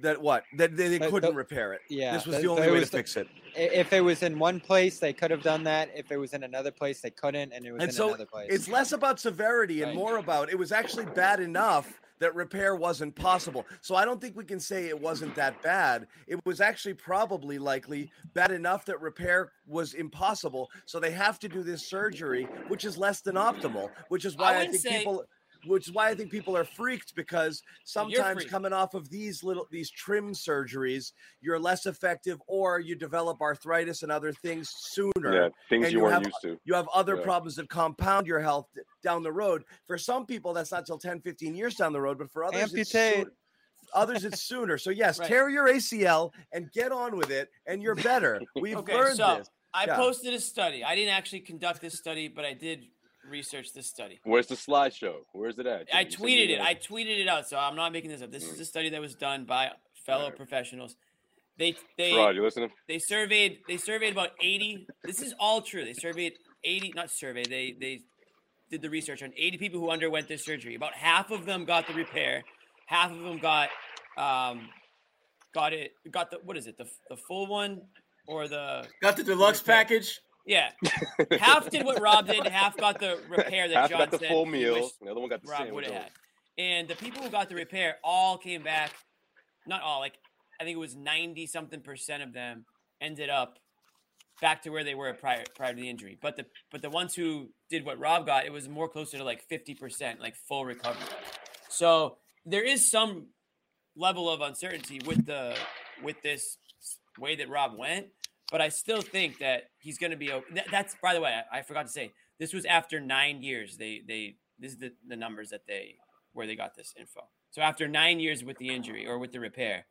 [0.00, 1.80] That what that they, they couldn't the- repair it.
[1.88, 3.28] Yeah, this was the- the only way to the- fix it.
[3.56, 5.90] If it was in one place, they could have done that.
[5.94, 8.26] If it was in another place, they couldn't, and it was And in so another
[8.26, 8.48] place.
[8.50, 9.96] It's less about severity and Right.
[9.96, 13.66] more about it was actually bad enough that repair wasn't possible.
[13.80, 16.06] So I don't think we can say it wasn't that bad.
[16.26, 20.70] It was actually probably likely bad enough that repair was impossible.
[20.86, 24.54] So they have to do this surgery, which is less than optimal, which is why
[24.54, 25.24] I, wouldn't think say- people
[25.66, 28.50] which is why I think people are freaked because sometimes freaked.
[28.50, 34.02] coming off of these little these trim surgeries, you're less effective or you develop arthritis
[34.02, 35.12] and other things sooner
[35.44, 36.60] Yeah, things you you weren't have- used to.
[36.64, 37.22] you have other Yeah.
[37.24, 38.68] problems that compound your health
[39.02, 39.64] down the road.
[39.86, 42.74] For some people, that's not till 10, 15 years down the road, but for others,
[42.74, 43.26] it's Amputate.
[43.26, 43.36] soon-
[43.92, 44.78] others it's sooner.
[44.78, 45.28] So yes, Right.
[45.28, 48.40] tear your ACL and get on with it, and you're better.
[48.56, 49.50] We've Okay, learned so this.
[49.72, 49.96] I Yeah.
[49.96, 50.84] posted a study.
[50.84, 52.86] I didn't actually conduct this study, but I did
[53.28, 54.20] research this study.
[54.24, 55.14] Where's the slideshow?
[55.32, 55.88] Where's it at?
[55.92, 56.04] I Jimmy?
[56.04, 56.58] You said you tweeted it.
[56.58, 58.30] were- I tweeted it out, so I'm not making this up.
[58.30, 59.70] This is a study that was done by
[60.06, 60.36] fellow Alright.
[60.36, 60.96] professionals.
[61.58, 62.70] They they Rod, you listening?
[62.88, 66.32] they surveyed they surveyed about 80 this is all true they surveyed
[66.64, 68.00] 80 not surveyed they they
[68.72, 71.86] did the research on 80 people who underwent this surgery about half of them got
[71.86, 72.42] the repair
[72.86, 73.68] half of them got
[74.18, 74.68] um
[75.54, 77.82] got it got the what is it the, the full one
[78.26, 79.76] or the Got the deluxe Repair.
[79.76, 80.18] package.
[80.46, 80.70] Yeah.
[81.38, 84.28] Half did what rob did half got the repair that Half john got the said
[84.28, 84.90] full meal.
[85.02, 86.10] The other one got the rob would have had.
[86.58, 88.92] And the people who got the repair all came back
[89.66, 90.14] not all like
[90.60, 92.66] i think it was 90 something percent of them
[93.00, 93.58] ended up
[94.40, 96.18] back to where they were prior prior to the injury.
[96.20, 99.24] But the but the ones who did what rob got it was more closer to
[99.24, 101.06] like 50% like full recovery.
[101.68, 103.28] So there is some
[103.96, 105.56] level of uncertainty with the
[106.02, 106.58] with this
[107.18, 108.08] way that rob went
[108.54, 111.58] but i still think that he's going to be that, that's by the way I,
[111.58, 115.16] I forgot to say this was after nine years they they this is the, the
[115.16, 115.96] numbers that they
[116.34, 117.22] where they got this info.
[117.50, 119.86] So after nine years with the injury or with the repair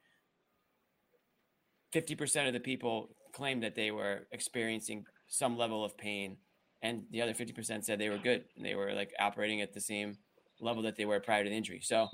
[1.93, 6.38] 50% of the people claimed that they were experiencing some level of pain
[6.82, 8.45] and the other 50% said they were good.
[8.56, 10.17] And they were like operating at the same
[10.60, 11.82] level that they were prior to the injury.
[11.82, 12.08] So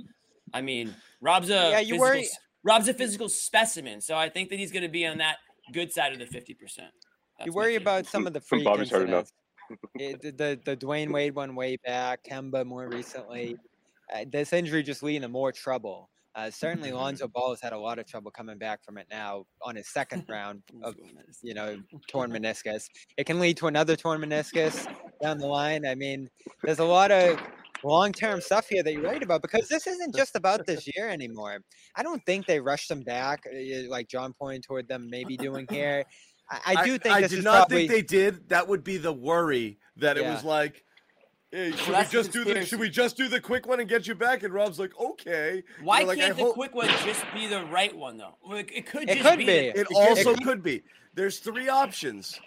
[0.52, 2.30] i mean rob's a Yeah, you physical, worry-
[2.64, 5.38] rob's a physical specimen so i think that he's going to be on that
[5.74, 6.92] good side of the 50% That's
[7.46, 9.32] you worry about some of the freak Bobby's heard enough.
[9.96, 13.56] It- the, the the Dwyane Wade one way back, Kemba more recently.
[14.14, 16.10] Uh, this injury just leading to more trouble.
[16.36, 19.46] Uh, certainly, Lonzo Ball has had a lot of trouble coming back from it now
[19.62, 20.96] on his second round of
[21.44, 21.78] you know
[22.08, 22.88] torn meniscus.
[23.18, 24.88] It can lead to another torn meniscus
[25.22, 25.86] down the line.
[25.86, 26.30] I mean,
[26.64, 27.40] there's a lot of
[27.84, 31.60] long-term stuff here that you're worried about because this isn't just about this year anymore.
[31.96, 35.68] I don't think they rushed them back uh, like John pointed toward them maybe doing
[35.70, 36.06] here.
[36.50, 38.50] I, I do think I this did is not probably think they did.
[38.50, 40.84] That would be the worry that it was like
[41.52, 44.06] Hey, should we just do the should we just do the quick one and get
[44.06, 44.44] you back?
[44.44, 45.64] And Rob's like, okay.
[45.82, 48.36] Why like, can't the hope- quick one just be the right one though?
[48.48, 49.46] Well, it, it could It just could be.
[49.46, 49.52] be.
[49.52, 50.84] It It also it- could be.
[51.16, 52.40] There's three options.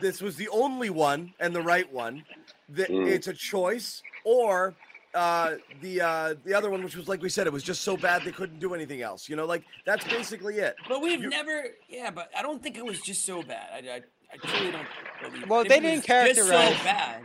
[0.00, 2.24] This was the only one and the right one.
[2.70, 3.08] That Mm.
[3.10, 4.74] it's a choice, or
[5.14, 7.96] uh, the uh, the other one, which was like we said, it was just so
[7.96, 9.28] bad they couldn't do anything else.
[9.28, 10.76] You know, like that's basically it.
[10.88, 12.10] But we've You- never, yeah.
[12.10, 13.84] But I don't think it was just so bad.
[13.84, 14.00] I, I,
[14.32, 14.86] I truly don't
[15.32, 15.48] believe.
[15.48, 16.36] Well, if they it didn't was characterize-
[16.68, 17.22] Just so bad.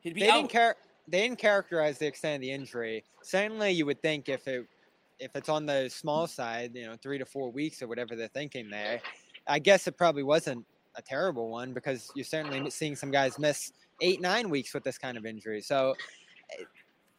[0.00, 0.36] He'd be they out.
[0.36, 0.76] didn't care.
[1.08, 3.02] They didn't characterize the extent of the injury.
[3.22, 4.66] Certainly, you would think if it
[5.18, 8.28] if it's on the small side, you know, three to four weeks or whatever they're
[8.28, 9.00] thinking there.
[9.48, 10.64] I guess it probably wasn't
[10.94, 14.98] a terrible one because you're certainly seeing some guys miss eight nine weeks with this
[14.98, 15.60] kind of injury.
[15.60, 15.94] So
[16.58, 16.64] eh,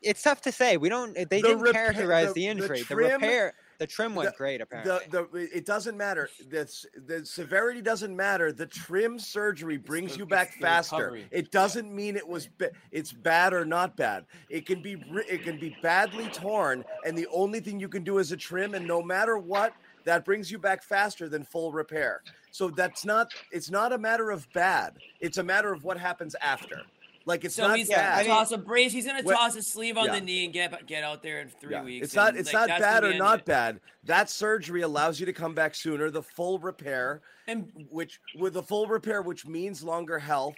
[0.02, 0.78] it's tough to say.
[0.78, 1.14] We don't.
[1.14, 2.80] They The didn't repa- characterize the- the, the injury.
[2.80, 3.54] The, trim- repair.
[3.80, 4.60] The trim went great.
[4.60, 5.08] Apparently.
[5.10, 6.30] the it doesn't matter.
[6.50, 8.52] That's the severity doesn't matter.
[8.52, 10.98] The trim surgery brings the- you back faster.
[10.98, 11.28] recovery.
[11.32, 14.26] It doesn't mean it was ba- it's bad or not bad.
[14.50, 18.18] It can be it can be badly torn, and the only thing you can do
[18.18, 19.74] is a trim, and no matter what,
[20.06, 22.22] that brings you back faster than full repair.
[22.52, 24.98] So that's not it's not a matter of bad.
[25.20, 26.82] It's a matter of what happens after.
[27.26, 28.26] Like it's so not he's bad.
[28.26, 28.92] gonna toss a brace.
[28.92, 30.16] He's gonna When- toss a sleeve on yeah.
[30.16, 32.06] the knee and get get out there in three Yeah, weeks.
[32.06, 33.46] It's not it's like, not bad or not it.
[33.46, 33.80] bad.
[34.06, 36.10] That surgery allows you to come back sooner.
[36.10, 40.56] The full repair, And which with the full repair, which means longer health,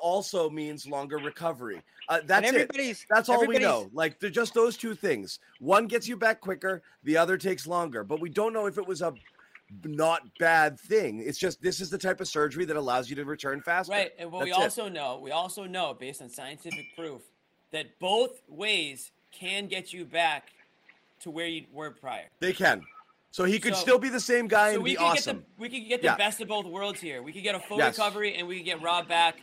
[0.00, 1.82] also means longer recovery.
[2.08, 3.04] Uh, that's it.
[3.10, 3.90] That's all we know.
[3.92, 5.38] Like they're just those two things.
[5.58, 8.04] One gets you back quicker, the other takes longer.
[8.04, 9.14] But we don't know if it was a
[9.84, 11.20] not bad thing.
[11.24, 13.92] It's just this is the type of surgery that allows you to return faster.
[13.92, 14.82] Right, and what we That's it.
[14.82, 17.22] also know, we also know based on scientific proof
[17.72, 20.50] that both ways can get you back
[21.20, 22.26] to where you were prior.
[22.38, 22.82] They can.
[23.32, 25.36] So he could So- still be the same guy So and we be could awesome.
[25.38, 26.16] get the we could get the Yeah.
[26.16, 27.22] best of both worlds here.
[27.22, 27.98] We could get a full Yes.
[27.98, 29.40] recovery and we could get Rob back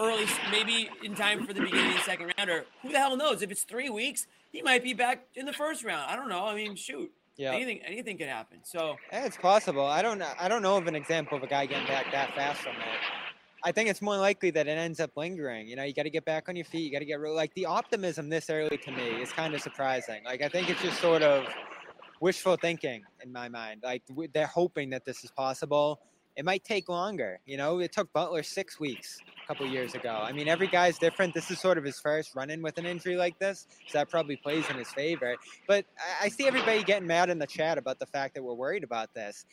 [0.00, 2.50] early, maybe in time for the beginning of the second round.
[2.50, 3.42] Or who the hell knows?
[3.42, 6.10] If it's three weeks, he might be back in the first round.
[6.10, 6.46] I don't know.
[6.46, 7.52] I mean, shoot, Yeah.
[7.52, 8.58] anything anything could happen.
[8.64, 9.84] So it's possible.
[9.84, 10.22] I don't.
[10.22, 12.98] I don't know of an example of a guy getting back that fast from it.
[13.62, 15.68] I think it's more likely that it ends up lingering.
[15.68, 16.80] You know, you got to get back on your feet.
[16.80, 17.34] You got to get real.
[17.34, 20.24] Like the optimism this early to me is kind of surprising.
[20.24, 21.46] Like I think it's just sort of
[22.20, 23.82] wishful thinking in my mind.
[23.84, 26.00] Like they're hoping that this is possible.
[26.36, 27.40] It might take longer.
[27.44, 30.20] You know, it took Butler six weeks a couple years ago.
[30.22, 31.34] I mean, every guy's different.
[31.34, 34.36] This is sort of his first run-in with an injury like this, so that probably
[34.36, 35.36] plays in his favor.
[35.66, 38.54] But I, I see everybody getting mad in the chat about the fact that we're
[38.54, 39.44] worried about this.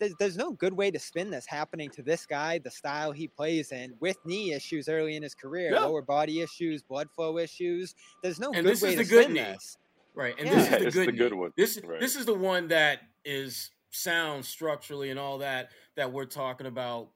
[0.00, 3.28] There's, there's no good way to spin this happening to this guy, the style he
[3.28, 5.80] plays in, with knee issues early in his career, Yeah.
[5.80, 7.94] lower body issues, blood flow issues.
[8.22, 9.40] There's no And good way to spin knee.
[9.40, 9.76] this.
[10.14, 10.54] Right, and Yeah.
[10.56, 11.52] this is the This is good, the good one.
[11.56, 12.00] This Right.
[12.00, 13.70] this is the one that is
[14.02, 17.08] sound structurally and all that that we're talking about.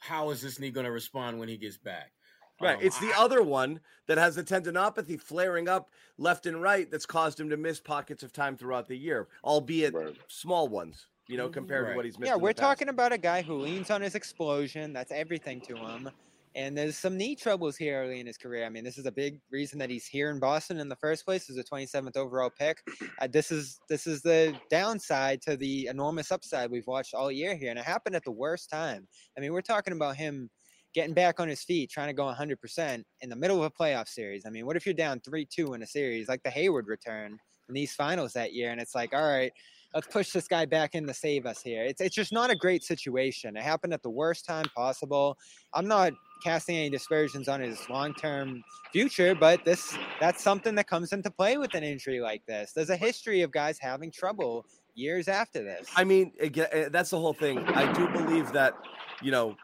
[0.00, 2.12] How is this knee going to respond when he gets back?
[2.60, 2.76] Right.
[2.76, 6.90] Um, it's the I- other one that has the tendinopathy flaring up left and right
[6.90, 10.16] that's caused him to miss pockets of time throughout the year, albeit Right.
[10.28, 12.28] small ones, you know, compared to what he's missed.
[12.28, 12.58] Yeah, in we're past.
[12.58, 14.92] talking about a guy who leans on his explosion.
[14.92, 16.10] That's everything to him.
[16.58, 18.66] And there's some knee troubles here early in his career.
[18.66, 21.24] I mean, this is a big reason that he's here in Boston in the first
[21.24, 22.82] place as a 27th overall pick.
[23.20, 27.54] Uh, this is this is the downside to the enormous upside we've watched all year
[27.54, 29.06] here, and it happened at the worst time.
[29.36, 30.50] I mean, we're talking about him
[30.94, 34.08] getting back on his feet, trying to go 100% in the middle of a playoff
[34.08, 34.44] series.
[34.44, 37.74] I mean, what if you're down 3-2 in a series like the Hayward return in
[37.74, 39.52] these finals that year, and it's like, all right,
[39.94, 41.84] let's push this guy back in to save us here.
[41.84, 43.56] It's it's just not a great situation.
[43.56, 45.36] It happened at the worst time possible.
[45.72, 51.12] I'm not casting any dispersions on his long-term future, but this that's something that comes
[51.12, 52.72] into play with an injury like this.
[52.72, 55.88] There's a history of guys having trouble years after this.
[55.96, 57.58] I mean, again, eh, that's the whole thing.
[57.68, 58.74] I do believe that,
[59.22, 59.56] you know,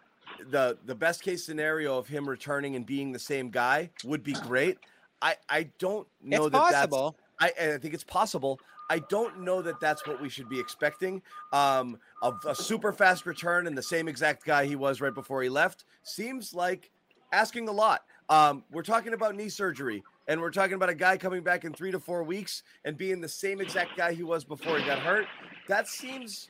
[0.50, 4.32] the the best case scenario of him returning and being the same guy would be
[4.32, 4.78] great.
[5.22, 7.12] I I don't know it's that possible.
[7.12, 8.60] that's I, I think it's possible.
[8.90, 11.22] I don't know that that's what we should be expecting.
[11.52, 15.42] Um, a, a super fast return and the same exact guy he was right before
[15.42, 16.90] he left seems like
[17.32, 18.04] asking a lot.
[18.28, 21.72] Um, we're talking about knee surgery, and we're talking about a guy coming back in
[21.72, 24.98] three to four weeks and being the same exact guy he was before he got
[24.98, 25.26] hurt.
[25.68, 26.48] That seems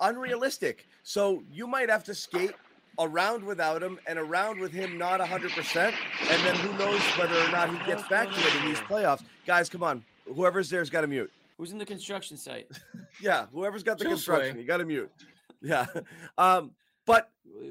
[0.00, 0.86] unrealistic.
[1.02, 2.52] So you might have to skate
[2.98, 5.76] around without him and around with him not 100%.
[6.30, 9.22] And then who knows whether or not he gets back to it in these playoffs.
[9.46, 10.04] Guys, come on.
[10.34, 11.30] Whoever's there's got to mute.
[11.56, 12.68] who's in the construction site?
[13.20, 14.60] Yeah, whoever's got the Chill, construction, Sway.
[14.60, 15.10] you got to mute.
[15.60, 15.86] Yeah.
[16.36, 16.70] Um,
[17.04, 17.30] but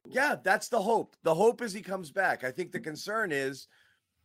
[0.10, 1.16] yeah, that's the hope.
[1.24, 2.44] The hope is he comes back.
[2.44, 3.68] I think the concern is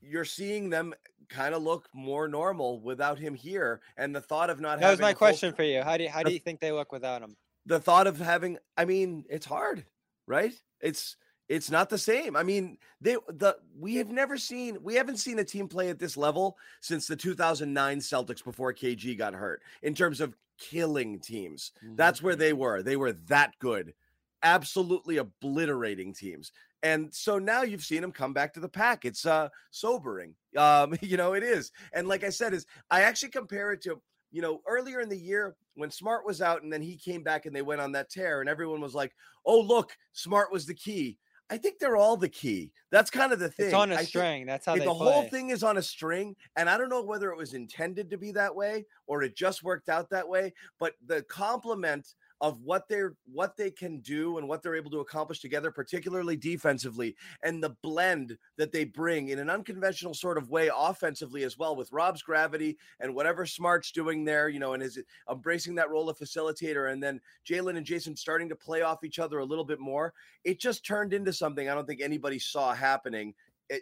[0.00, 0.92] you're seeing them
[1.28, 4.98] kind of look more normal without him here, and the thought of not That was
[4.98, 5.80] having my a full- question for you.
[5.82, 7.36] How do you, how do you think they look without him?
[7.66, 9.84] the thought of having i mean it's hard
[10.26, 10.52] right
[10.82, 11.16] it's
[11.48, 12.36] It's not the same.
[12.36, 15.98] I mean, they the we have never seen we haven't seen a team play at
[15.98, 21.72] this level since the 2009 Celtics before KG got hurt in terms of killing teams.
[21.84, 21.96] Mm-hmm.
[21.96, 22.82] That's where they were.
[22.82, 23.94] They were that good.
[24.42, 26.52] Absolutely obliterating teams.
[26.82, 29.04] And so now you've seen them come back to the pack.
[29.04, 30.34] It's uh sobering.
[30.56, 31.70] Um, you know, it is.
[31.92, 34.00] And like I said, is I actually compare it to,
[34.32, 37.46] you know, earlier in the year when Smart was out and then he came back
[37.46, 39.14] and they went on that tear, and everyone was like,
[39.46, 41.18] Oh, look, Smart was the key.
[41.50, 42.72] I think they're all the key.
[42.90, 43.66] That's kind of the thing.
[43.66, 44.46] It's on a I string.
[44.46, 47.30] That's how the they whole thing is on a string, and I don't know whether
[47.30, 50.54] it was intended to be that way or it just worked out that way.
[50.78, 55.00] But the complement of what they're what they can do and what they're able to
[55.00, 57.14] accomplish together, particularly defensively,
[57.44, 61.76] and the blend that they bring in an unconventional sort of way offensively as well,
[61.76, 64.98] with Rob's gravity and whatever Smart's doing there, you know, and is
[65.30, 69.20] embracing that role of facilitator, and then Jaylen and Jayson starting to play off each
[69.20, 70.12] other a little bit more.
[70.42, 73.34] It just turned into something I don't think anybody saw happening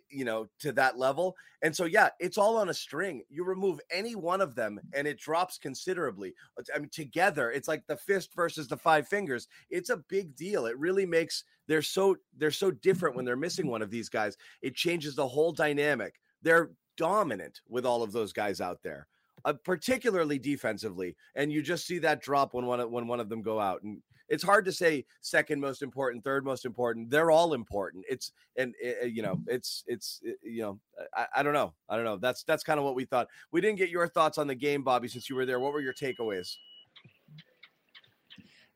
[0.09, 1.37] you know, to that level.
[1.63, 3.23] And so, yeah, it's all on a string.
[3.29, 6.35] You remove any one of them and it drops considerably.
[6.75, 9.49] I mean, together, it's like the fist versus the five fingers.
[9.71, 10.67] It's a big deal.
[10.67, 14.37] It really makes they're so they're so different when they're missing one of these guys.
[14.63, 16.21] It changes the whole dynamic.
[16.43, 19.07] They're dominant with all of those guys out there.
[19.47, 23.41] Uh, particularly defensively, and you just see that drop when one when one of them
[23.41, 27.11] go out, and it's hard to say second most important, third most important.
[27.11, 28.05] They're all important.
[28.09, 29.51] It's and it, you know, mm-hmm.
[29.51, 30.79] it's it's it, you know,
[31.15, 32.17] I, I don't know, I don't know.
[32.17, 33.29] That's that's kind of what we thought.
[33.53, 35.61] We didn't get your thoughts on the game, Bobby, since you were there.
[35.61, 36.55] What were your takeaways?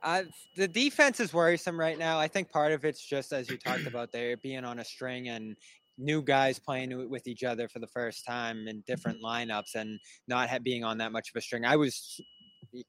[0.03, 0.25] Uh,
[0.57, 2.19] the defense is worrisome right now.
[2.19, 5.31] I think part of it's just as you talked about there being on a string
[5.31, 5.57] and
[5.97, 9.51] new guys playing with each other for the first time in different mm-hmm.
[9.51, 9.99] lineups and
[10.29, 11.65] not being on that much of a string.
[11.65, 12.21] I was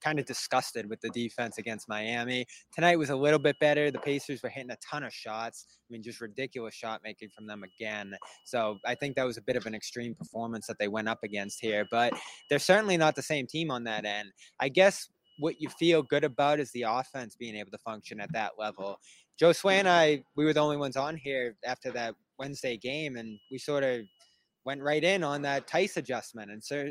[0.04, 2.46] kind of disgusted with the defense against Miami.
[2.74, 3.92] Tonight was a little bit better.
[3.92, 5.66] The Pacers were hitting a ton of shots.
[5.70, 8.16] I mean, just ridiculous shot making from them again.
[8.46, 11.20] So I think that was a bit of an extreme performance that they went up
[11.24, 11.86] against here.
[11.90, 12.14] But
[12.50, 14.32] they're certainly not the same team on that end.
[14.60, 18.32] I guess what you feel good about is the offense being able to function at
[18.34, 19.00] that level.
[19.42, 23.38] Josue and I, we were the only ones on here after that Wednesday game, and
[23.52, 24.02] we sort of
[24.66, 26.86] went right in on that Theis adjustment, and so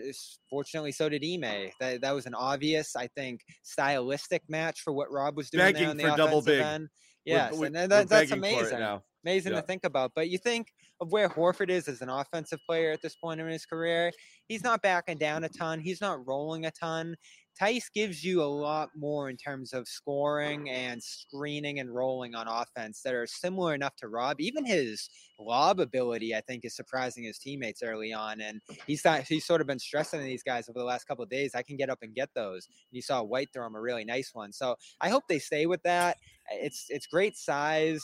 [0.48, 1.70] fortunately, so did Ime.
[1.80, 5.82] That that was an obvious, I think, stylistic match for what Rob was doing begging
[5.82, 6.60] there on the for double big.
[6.60, 6.88] End.
[7.24, 8.78] Yes, we're, and that, that's amazing.
[9.24, 9.52] Amazing.
[9.52, 9.60] Yeah.
[9.60, 10.12] to think about.
[10.14, 13.48] But you think of where Horford is as an offensive player at this point in
[13.48, 14.12] his career.
[14.48, 15.80] He's not backing down a ton.
[15.80, 17.16] He's not rolling a ton.
[17.60, 22.48] Theis gives you a lot more in terms of scoring and screening and rolling on
[22.48, 24.40] offense that are similar enough to Rob.
[24.40, 25.08] Even his
[25.38, 28.40] lob ability, I think, is surprising his teammates early on.
[28.40, 31.30] And he's not, he's sort of been stressing these guys over the last couple of
[31.30, 31.54] days.
[31.54, 32.68] I can get up and get those.
[32.90, 34.52] You saw White throw him a really nice one.
[34.52, 36.16] So I hope they stay with that.
[36.50, 38.02] It's it's great size.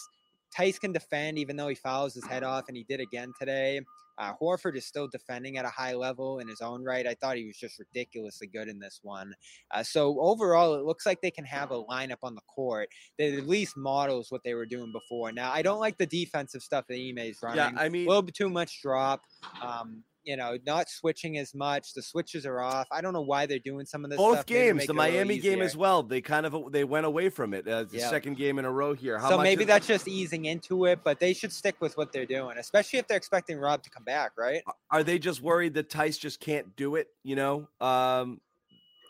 [0.56, 3.80] Theis can defend even though he fouls his head off, and he did again today.
[4.20, 7.06] Uh, Horford is still defending at a high level in his own right.
[7.06, 9.34] I thought he was just ridiculously good in this one.
[9.70, 13.32] Uh, so overall, it looks like they can have a lineup on the court that
[13.32, 15.32] at least models what they were doing before.
[15.32, 17.56] Now, I don't like the defensive stuff that Ime's running.
[17.56, 19.22] Yeah, I mean, a little bit too much drop.
[19.62, 21.94] Um, you know, not switching as much.
[21.94, 22.86] The switches are off.
[22.92, 24.18] I don't know why they're doing some of this.
[24.18, 24.46] Both stuff.
[24.46, 26.02] games, the Miami game as well.
[26.02, 27.66] They kind of they went away from it.
[27.66, 28.10] Uh, the Yep.
[28.10, 29.18] second game in a row here.
[29.18, 32.26] How so maybe that's just easing into it, but they should stick with what they're
[32.26, 34.62] doing, especially if they're expecting Rob to come back, right?
[34.90, 37.08] are they just worried that Theis just can't do it?
[37.22, 38.40] You know, um,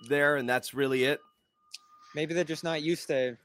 [0.08, 1.20] there, and that's really it.
[2.14, 3.36] Maybe they're just not used to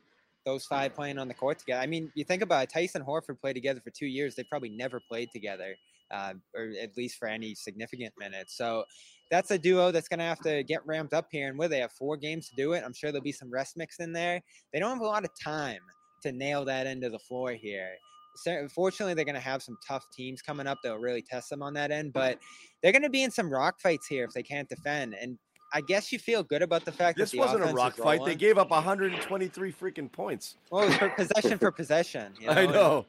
[0.45, 1.81] those five playing on the court together.
[1.81, 4.35] I mean, you think about it, Tyson Horford played together for two years.
[4.35, 5.75] They probably never played together,
[6.11, 8.57] uh, or at least for any significant minutes.
[8.57, 8.85] So
[9.31, 11.49] that's a duo that's going to have to get ramped up here.
[11.49, 13.77] And where they have four games to do it, I'm sure there'll be some rest
[13.77, 14.41] mixed in there.
[14.71, 15.81] They don't have a lot of time
[16.23, 17.91] to nail that end of the floor here.
[18.37, 21.63] So, fortunately, they're going to have some tough teams coming up that'll really test them
[21.63, 22.11] on that end.
[22.11, 22.39] But
[22.83, 25.15] they're going to be in some rock fights here if they can't defend.
[25.19, 25.37] And
[25.73, 28.23] I guess you feel good about the fact This that this wasn't a rock fight.
[28.25, 30.57] They gave up 123 freaking points.
[30.69, 32.33] Well, it was possession for possession.
[32.39, 33.05] You know, I and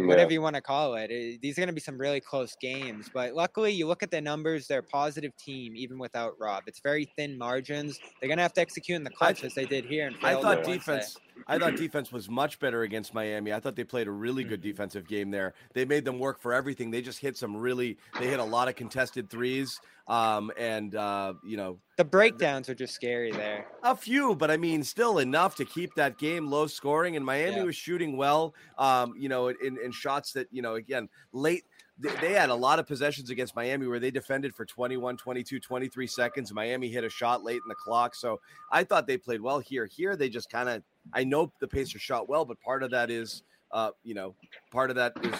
[0.00, 0.06] know.
[0.08, 1.10] Whatever you want to call it.
[1.10, 3.10] Eh, These are going to be some really close games.
[3.12, 6.64] But luckily, you look at the numbers, they're a positive team, even without Rob.
[6.66, 7.98] It's very thin margins.
[8.20, 10.06] They're going to have to execute in the clutch as they did here.
[10.06, 11.00] And I thought on Wednesday.
[11.36, 11.44] Defense.
[11.48, 13.52] I thought defense was much better against Miami.
[13.52, 15.54] I thought they played a really good defensive game there.
[15.74, 16.90] They made them work for everything.
[16.90, 17.98] They just hit some really.
[18.18, 22.74] They hit a lot of contested threes, um, and uh, you know The breakdowns are
[22.74, 23.66] just scary there.
[23.82, 27.16] a few, but I mean, still enough to keep that game low scoring.
[27.16, 27.64] And Miami Yeah.
[27.64, 31.64] was shooting well, um, you know, in, in shots that, you know, again, late.
[31.98, 35.60] They, they had a lot of possessions against Miami where they defended for 21, 22,
[35.60, 36.52] 23 seconds.
[36.52, 38.14] Miami hit a shot late in the clock.
[38.14, 38.40] So
[38.72, 39.86] I thought they played well here.
[39.86, 43.10] Here, they just kind of, I know the Pacers shot well, but part of that
[43.10, 43.42] is
[43.72, 44.34] uh, you know,
[44.70, 45.34] part of that is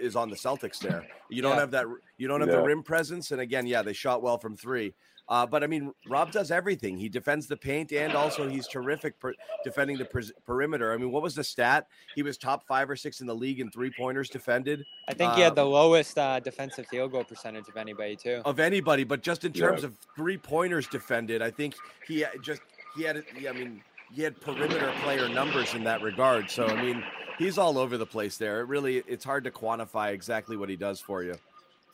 [0.00, 0.78] is on the Celtics.
[0.80, 1.60] There, you don't Yeah.
[1.60, 1.86] have that.
[2.16, 4.94] You don't have the rim presence, and again, yeah, they shot well from three.
[5.28, 6.96] Uh, but I mean, Rob does everything.
[6.96, 10.92] He defends the paint, and also he's terrific per- defending the per- perimeter.
[10.92, 11.86] I mean, what was the stat?
[12.14, 15.34] He was top five or six in the league in three pointers defended I think
[15.34, 18.40] he had the Um, lowest uh, defensive field goal percentage of anybody too.
[18.44, 19.04] of anybody.
[19.04, 19.88] But just in terms Yeah.
[19.88, 21.74] of three pointers defended, I think
[22.06, 22.62] he had just
[22.96, 23.22] he had.
[23.46, 23.82] I mean,
[24.12, 26.50] he had perimeter player numbers in that regard.
[26.50, 27.04] So I mean,
[27.38, 28.60] he's all over the place there.
[28.60, 31.34] It really, it's hard to quantify exactly what he does for you.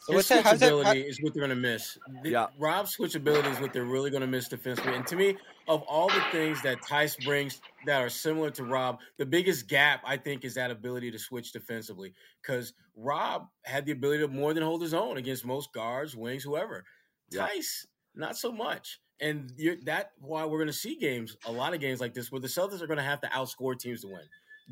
[0.00, 1.96] So His what's that- how's that- switchability is what they're going to miss.
[2.22, 2.46] The- Yeah.
[2.58, 4.94] Rob's switchability is what they're really going to miss defensively.
[4.94, 5.36] And to me,
[5.66, 10.02] of all the things that Theis brings that are similar to Rob, the biggest gap
[10.04, 12.12] I think is that ability to switch defensively.
[12.42, 16.42] Because Rob had the ability to more than hold his own against most guards, wings,
[16.42, 16.84] whoever.
[17.30, 17.46] Yeah.
[17.46, 19.00] Theis, not so much.
[19.24, 22.30] And you're, that why we're going to see games, a lot of games like this,
[22.30, 24.20] where the Celtics are going to have to outscore teams to win.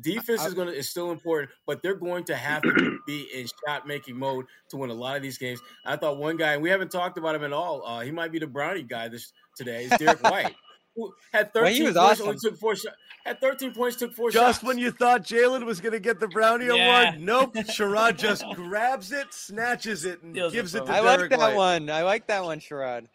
[0.01, 3.27] Defense I- is going to is still important, but they're going to have to be
[3.35, 5.59] in shot making mode to win a lot of these games.
[5.85, 7.85] I thought one guy, and we haven't talked about him at all.
[7.85, 9.85] Uh, he might be the brownie guy this today.
[9.85, 10.53] Is Derek White,
[10.95, 12.27] who had Well, 13 he was points, awesome.
[12.27, 12.95] only took four shots.
[13.25, 14.57] Had 13 points, took four Just shots.
[14.57, 17.11] Just when you thought Jaylen was going to get the Brownie Yeah.
[17.13, 17.53] Award, nope.
[17.55, 21.05] Sherrod just grabs it, snatches it, and Steals it gives it from to him.
[21.07, 21.55] I like that White.
[21.55, 21.89] one.
[21.89, 23.05] I like that one, Sherrod.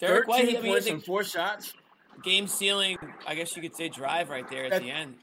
[0.00, 1.72] Derek 13 White, I mean, points and four shots.
[2.22, 5.16] game sealing, I guess you could say drive right there at That- the end.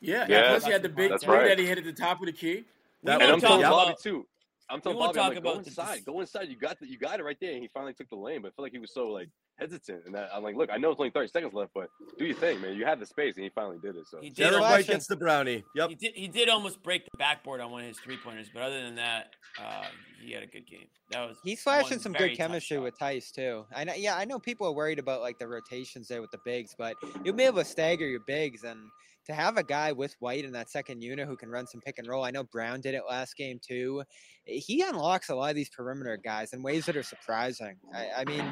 [0.00, 1.48] Yeah, Yeah, plus he had the big three right.
[1.48, 2.64] that he hit at the top of the key.
[3.04, 3.70] That and I'm telling yeah.
[3.70, 4.26] Bobby too.
[4.68, 6.48] I'm telling won't Bobby, I'm like, go about the inside, dis- go inside.
[6.48, 7.52] You got the, you got it right there.
[7.52, 9.28] And he finally took the lane, but I feel like he was so like
[9.58, 10.02] hesitant.
[10.06, 11.88] And that, I'm like, look, I know it's only 30 seconds left, but
[12.18, 12.74] do your thing, man.
[12.76, 14.06] You had the space, and he finally did it.
[14.08, 15.64] So He did Derek almost- White gets the Brownie.
[15.74, 15.88] Yep.
[15.90, 16.14] He did.
[16.14, 18.94] He did almost break the backboard on one of his three pointers, but other than
[18.96, 19.84] that, uh,
[20.20, 20.86] he had a good game.
[21.10, 22.82] That was He's flashing some good chemistry shot.
[22.82, 23.64] with Theis too.
[23.74, 23.94] I know.
[23.94, 26.96] Yeah, I know people are worried about like the rotations there with the bigs, but
[27.24, 28.80] you'll be able to stagger your bigs and
[29.26, 31.98] to have a guy with White in that second unit who can run some pick
[31.98, 32.24] and roll.
[32.24, 34.02] I know Brown did it last game too.
[34.48, 37.76] Eh, he unlocks a lot of these perimeter guys in ways that are surprising.
[37.94, 38.44] I, I mean,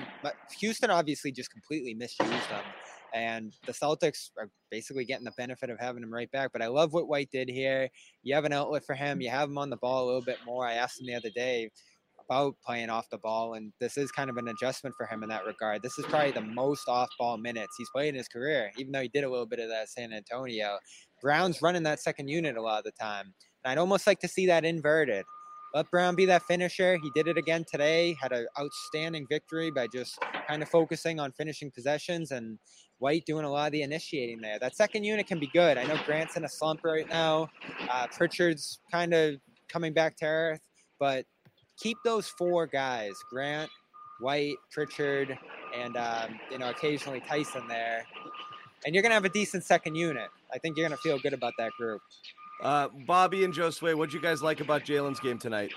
[0.58, 2.64] Houston obviously just completely misused them.
[3.14, 6.50] And the Celtics are basically getting the benefit of having him right back.
[6.52, 7.88] But I love what White did here.
[8.24, 9.20] You have an outlet for him.
[9.20, 10.66] You have him on the ball a little bit more.
[10.66, 11.70] I asked him the other day
[12.28, 15.28] about playing off the ball, and this is kind of an adjustment for him in
[15.28, 15.82] that regard.
[15.82, 19.02] This is probably the most off ball minutes he's played in his career, even though
[19.02, 20.78] he did a little bit of that San Antonio.
[21.22, 23.34] Brown's running that second unit a lot of the time.
[23.64, 25.24] And I'd almost like to see that inverted.
[25.74, 26.98] Let Brown be that finisher.
[27.02, 31.32] He did it again today, had an outstanding victory by just kind of focusing on
[31.32, 32.58] finishing possessions and
[32.98, 34.58] White doing a lot of the initiating there.
[34.58, 35.76] That second unit can be good.
[35.76, 37.48] I know Grant's in a slump right now.
[37.90, 39.34] Uh, Pritchard's kind of
[39.68, 40.60] coming back to earth,
[41.00, 41.26] but
[41.78, 43.70] keep those four guys Grant,
[44.20, 45.38] White, Pritchard,
[45.74, 48.04] and um, you know occasionally Tyson there,
[48.84, 50.28] and you're gonna have a decent second unit.
[50.52, 52.00] I think you're gonna feel good about that group.
[52.62, 55.72] Uh, Bobby and Josue, what'd you guys like about Jaylen's game tonight?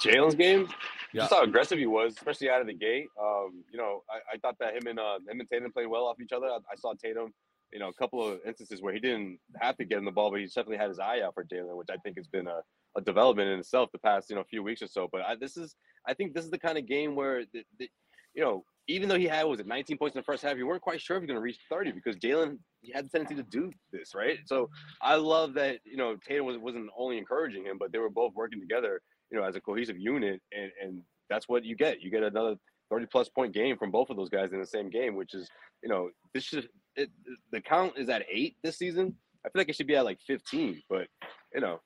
[0.00, 0.68] Jaylen's game,
[1.12, 1.22] Yeah.
[1.22, 3.08] just how aggressive he was, especially out of the gate.
[3.20, 6.04] Um, you know, I, I thought that him and uh, him and Tatum played well
[6.04, 6.46] off each other.
[6.46, 7.32] I, I saw Tatum,
[7.72, 10.30] you know, a couple of instances where he didn't have to get him the ball,
[10.30, 12.60] but he definitely had his eye out for Jaylen, which I think has been a,
[12.96, 15.08] a development in itself the past you know few weeks or so.
[15.10, 15.74] But I, this is,
[16.06, 17.88] I think this is the kind of game where, the, the,
[18.34, 20.66] you know, even though he had was it 19 points in the first half, you
[20.66, 23.34] weren't quite sure if was going to reach 30 because Jaylen he had the tendency
[23.34, 24.38] to do this, right?
[24.46, 24.70] So
[25.02, 28.34] I love that you know Tatum was, wasn't only encouraging him, but they were both
[28.34, 32.00] working together, you know, as a cohesive unit, and and that's what you get.
[32.00, 32.56] You get another
[32.90, 35.48] 30 plus point game from both of those guys in the same game, which is
[35.82, 37.10] you know this should it,
[37.52, 39.14] the count is at eight this season.
[39.44, 41.06] I feel like it should be at like 15, but
[41.54, 41.80] you know.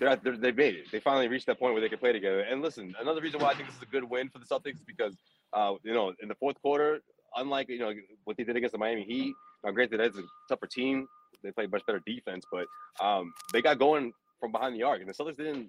[0.00, 0.90] They're, they're, they made it.
[0.92, 2.40] They finally reached that point where they could play together.
[2.40, 4.74] And listen, another reason why I think this is a good win for the Celtics
[4.76, 5.14] is because,
[5.52, 7.00] uh, you know, in the fourth quarter,
[7.36, 7.92] unlike you know
[8.24, 9.34] what they did against the Miami Heat,
[9.64, 11.06] now granted that's a tougher team.
[11.42, 12.66] They played much better defense, but
[13.04, 15.68] um, they got going from behind the arc, and the Celtics didn't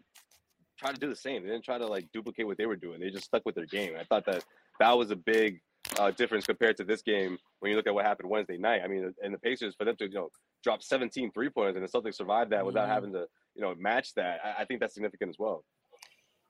[0.78, 1.44] try to do the same.
[1.44, 3.00] They didn't try to like duplicate what they were doing.
[3.00, 3.94] They just stuck with their game.
[4.00, 4.44] I thought that
[4.80, 5.60] that was a big
[6.00, 8.82] uh, difference compared to this game when you look at what happened Wednesday night.
[8.84, 10.30] I mean, and the Pacers for them to you know
[10.64, 12.94] drop 17 three pointers and the Celtics survived that without Mhm.
[12.94, 13.26] having to
[13.60, 14.40] you know match that.
[14.44, 15.66] I, I think that's significant as well.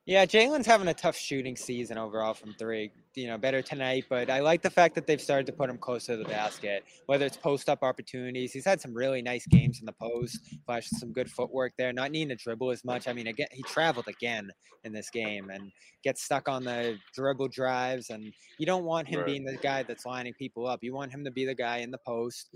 [0.06, 2.92] Yeah, Jaylen's having a tough shooting season overall from three.
[3.16, 5.78] You know, better tonight, but I like the fact that they've started to put him
[5.78, 6.84] closer to the basket.
[7.08, 10.40] Whether it's post up opportunities, he's had some really nice games in the post.
[10.66, 13.08] Flashed some good footwork there, not needing to dribble as much.
[13.08, 14.50] I mean, again, he traveled again
[14.84, 15.72] in this game and
[16.04, 18.10] gets stuck on the dribble drives.
[18.10, 19.28] And you don't want him Right.
[19.28, 20.80] being the guy that's lining people up.
[20.82, 22.56] You want him to be the guy in the post,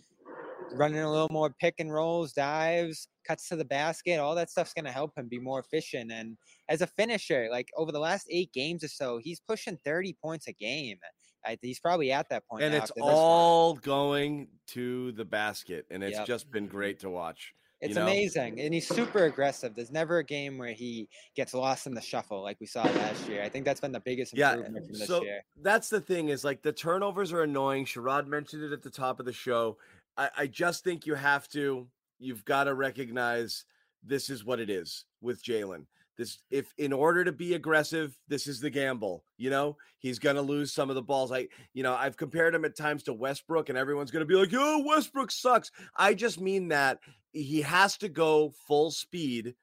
[0.71, 4.19] running a little more pick and rolls, dives, cuts to the basket.
[4.19, 6.37] All that stuff's going to help him be more efficient and
[6.69, 10.47] as a finisher, like over the last eight games or so, he's pushing 30 points
[10.47, 10.97] a game.
[11.45, 12.65] I, he's probably at that point.
[12.65, 16.19] And it's all going to the basket, and it's Yep.
[16.19, 17.55] just been great to watch.
[17.81, 18.03] It's you know?
[18.03, 19.75] amazing, and he's super aggressive.
[19.75, 23.27] There's never a game where he gets lost in the shuffle like we saw last
[23.27, 23.43] year.
[23.43, 25.43] I think that's been the biggest Yeah, improvement from this so year.
[25.55, 27.85] that's the thing is like the turnovers are annoying.
[27.85, 29.77] Sherrod mentioned it at the top of the show.
[30.17, 31.87] I, I just think you have to,
[32.19, 33.65] you've got to recognize
[34.03, 35.85] this is what it is with Jaylen.
[36.17, 39.23] This, if in order to be aggressive, this is the gamble.
[39.37, 41.31] You know, he's going to lose some of the balls.
[41.31, 44.35] I, you know, I've compared him at times to Westbrook, and everyone's going to be
[44.35, 46.99] like, "Oh, Westbrook sucks." I just mean that
[47.31, 49.55] he has to go full speed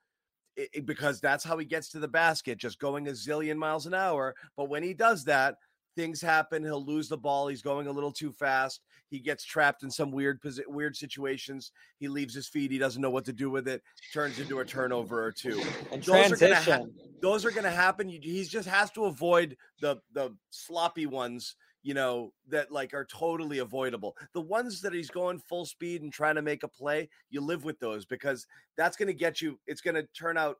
[0.84, 4.34] because that's how he gets to the basket, just going a zillion miles an hour.
[4.56, 5.56] But when he does that,
[5.96, 6.62] things happen.
[6.62, 7.48] He'll lose the ball.
[7.48, 8.80] He's going a little too fast.
[9.08, 11.72] He gets trapped in some weird weird situations.
[11.98, 12.70] He leaves his feet.
[12.70, 13.82] He doesn't know what to do with it.
[14.12, 15.62] Turns into a turnover or two.
[15.90, 16.84] And those are gonna ha-
[17.20, 18.08] Those are going to happen.
[18.08, 21.56] He just has to avoid the the sloppy ones.
[21.82, 24.14] You know that like are totally avoidable.
[24.34, 27.64] The ones that he's going full speed and trying to make a play, you live
[27.64, 29.58] with those because that's going to get you.
[29.66, 30.58] It's going to turn out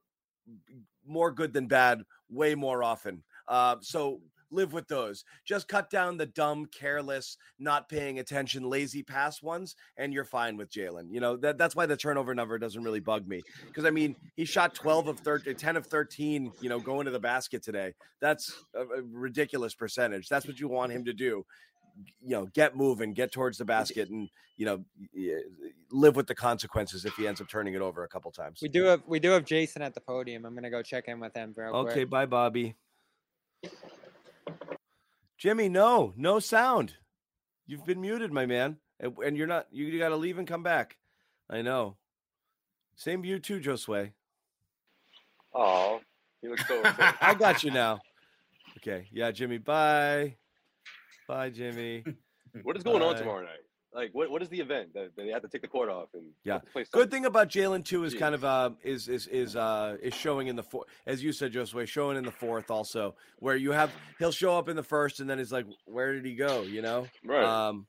[1.07, 3.22] more good than bad way more often.
[3.49, 4.20] Uh, so
[4.51, 5.25] live with those.
[5.45, 10.57] Just cut down the dumb, careless, not paying attention, lazy pass ones, and you're fine
[10.57, 11.13] with Jaylen.
[11.13, 14.17] You know that that's why the turnover number doesn't really bug me because I mean
[14.37, 16.53] he shot 12 of 13, 10 of 13.
[16.61, 17.95] You know, going to the basket today.
[18.21, 20.29] That's a, a ridiculous percentage.
[20.29, 21.45] That's what you want him to do.
[22.23, 24.85] You know, get moving, get towards the basket, and you know,
[25.91, 28.61] live with the consequences if he ends up turning it over a couple times.
[28.63, 30.45] We do have we do have Jayson at the podium.
[30.45, 32.11] I'm gonna go check in with him real Okay, quick.
[32.11, 32.75] bye, Bobby.
[35.38, 36.95] Jimmy, no, no sound.
[37.66, 39.66] You've been muted, my man, and, you're not.
[39.70, 40.97] You got to leave and come back.
[41.49, 41.97] I know.
[42.97, 44.12] Same you too, Josue.
[45.55, 46.01] Oh,
[46.43, 46.82] he looks so.
[46.84, 48.01] so I got you now.
[48.78, 49.59] Okay, yeah, Jimmy.
[49.59, 50.36] Bye,
[51.26, 52.05] bye, Jimmy.
[52.62, 53.61] what is going on tomorrow night?
[53.93, 56.26] Like, what, what is the event that, they have to take the court off and
[56.45, 56.61] Yeah.
[56.93, 58.18] Good thing about Jaylen too is Jeez.
[58.18, 61.53] kind of uh is is is uh is showing in the fourth, as you said,
[61.53, 65.20] Josue, showing in the fourth also, where you have he'll show up in the first
[65.20, 66.62] and then it's like, where did he go?
[66.62, 67.07] You know.
[67.24, 67.45] Right.
[67.45, 67.86] Um.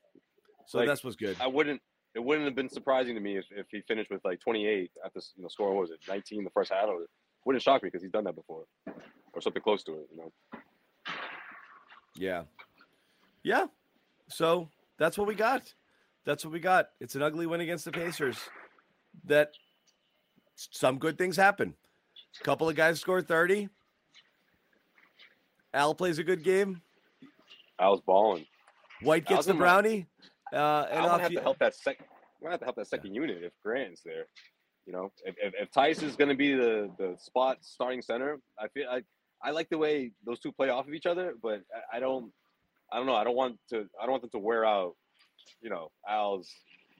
[0.66, 1.36] So Like, that's what's good.
[1.40, 1.80] I wouldn't.
[2.14, 5.20] It wouldn't have been surprising to me if, if he finished with like 28 after
[5.36, 6.88] you know scoring what was it 19 the first half.
[6.88, 7.06] Or,
[7.44, 8.64] wouldn't shock me because he's done that before,
[9.32, 10.08] or something close to it.
[10.10, 10.32] You know.
[12.16, 12.42] Yeah.
[13.42, 13.66] Yeah.
[14.28, 15.74] So that's what we got.
[16.24, 16.88] That's what we got.
[17.00, 18.38] It's an ugly win against the Pacers.
[19.24, 19.50] That
[20.56, 21.74] some good things happen.
[22.40, 23.68] A couple of guys scored 30.
[25.74, 26.80] Al plays a good game.
[27.78, 28.46] Al's balling.
[29.02, 30.06] White gets Al's the my- brownie.
[30.52, 31.98] Uh, and I'm have you- to help that sec.
[32.40, 34.26] We're gonna have to help that second unit if Grant's there.
[34.86, 38.68] You know, if, if, if Theis is gonna be the the spot starting center, I
[38.68, 39.02] feel I
[39.42, 41.62] I like the way those two play off of each other, but
[41.92, 42.32] I, I don't
[42.92, 43.14] I don't know.
[43.14, 44.94] I don't want to I don't want them to wear out.
[45.60, 46.50] You know, Al's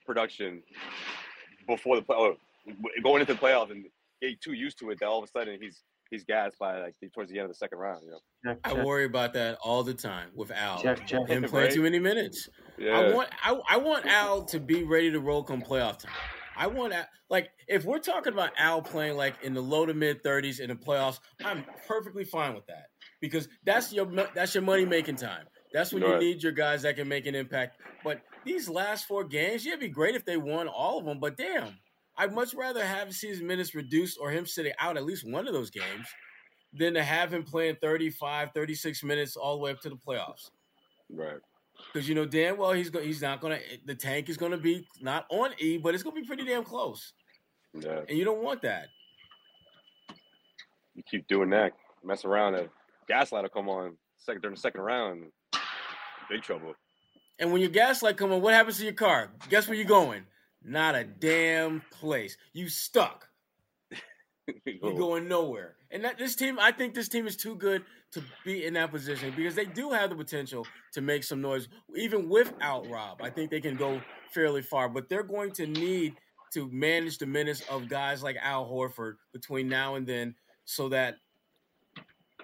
[0.07, 0.63] production
[1.67, 2.37] before the play oh,
[2.67, 2.73] or
[3.03, 3.85] going into the playoff and
[4.21, 6.95] get too used to it that all of a sudden he's he's gassed by like
[7.15, 8.03] towards the end of the second round.
[8.05, 8.19] You know.
[8.45, 10.81] Check, I worry about that all the time with Al.
[10.81, 11.21] check, check.
[11.29, 11.75] Him playing Right?
[11.75, 12.49] too many minutes.
[12.79, 12.99] Yeah.
[12.99, 16.13] I want I, I want Al to be ready to roll come playoff time.
[16.57, 19.95] I want Al, like if we're talking about Al playing like in the low to
[19.95, 22.87] mid thirties in the playoffs, I'm perfectly fine with that
[23.21, 25.47] because that's your that's your money making time.
[25.73, 26.21] That's when you Right.
[26.21, 27.79] need your guys that can make an impact.
[28.05, 31.19] But these last four games, yeah, it'd be great if they won all of them.
[31.21, 31.79] But damn,
[32.17, 35.47] I'd much rather have see his minutes reduced or him sitting out at least one
[35.47, 36.07] of those games
[36.73, 40.51] than to have him playing 35, 36 minutes all the way up to the playoffs.
[41.11, 41.39] Right.
[41.93, 44.87] Because you know damn well he's go- he's not gonna the tank is gonna be
[45.01, 47.13] not on E, but it's gonna be pretty damn close,
[47.75, 48.03] Yeah.
[48.09, 48.89] and you don't want that.
[50.95, 51.73] You keep doing that,
[52.05, 52.69] mess around, a
[53.09, 55.33] gaslight will come on second during the second round.
[56.29, 56.75] Big trouble.
[57.43, 59.29] And when your gaslight come on, what happens to your car?
[59.51, 60.23] Guess where you're going?
[60.63, 62.37] Not a damn place.
[62.53, 63.29] You stuck.
[64.65, 65.75] You're going nowhere.
[65.91, 67.83] And that this team, I think this team is too good
[68.13, 71.67] to be in that position because they do have the potential to make some noise,
[71.97, 73.21] even without Rob.
[73.21, 76.15] I think they can go fairly far, but they're going to need
[76.53, 81.17] to manage the minutes of guys like Al Horford between now and then, so that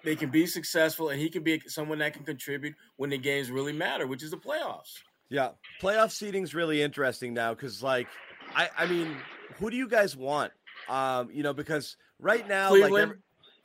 [0.09, 3.51] they can be successful and he can be someone that can contribute when the games
[3.51, 4.95] really matter, which is the playoffs.
[5.29, 5.51] Yeah,
[5.83, 8.09] playoff seating's really interesting now because, like,
[8.57, 9.15] I I mean,
[9.59, 10.51] who do you guys want?
[10.89, 13.03] Um, you know, because right now, like, Cleveland.
[13.03, 13.17] every,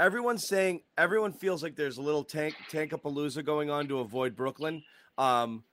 [0.01, 4.35] everyone's saying everyone feels like there's a little tank tank tankapalooza going on to avoid
[4.35, 4.83] Brooklyn,
[5.17, 5.63] um,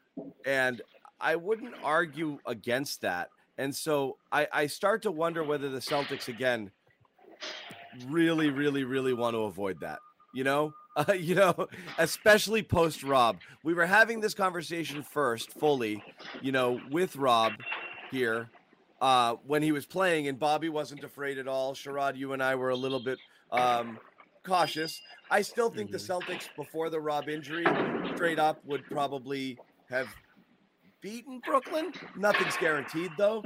[0.47, 0.83] and
[1.21, 3.31] I wouldn't argue against that.
[3.59, 6.71] And so I I start to wonder whether the Celtics again
[8.07, 9.99] really, really, really want to avoid that.
[10.33, 11.69] You know, uh, you know,
[11.99, 13.41] especially post Rob.
[13.63, 16.03] We were having this conversation first, fully,
[16.41, 17.53] you know, with Rob
[18.11, 18.51] here,
[19.01, 21.75] uh, when he was playing, and Bobby wasn't afraid at all.
[21.75, 23.19] Sherrod, you and I were a little bit
[23.51, 23.99] um,
[24.45, 25.01] cautious.
[25.31, 27.67] I still think the Celtics, before the Rob injury,
[28.15, 29.59] straight up would probably
[29.89, 30.09] have
[31.03, 31.93] beaten Brooklyn.
[32.17, 33.45] Nothing's guaranteed, though.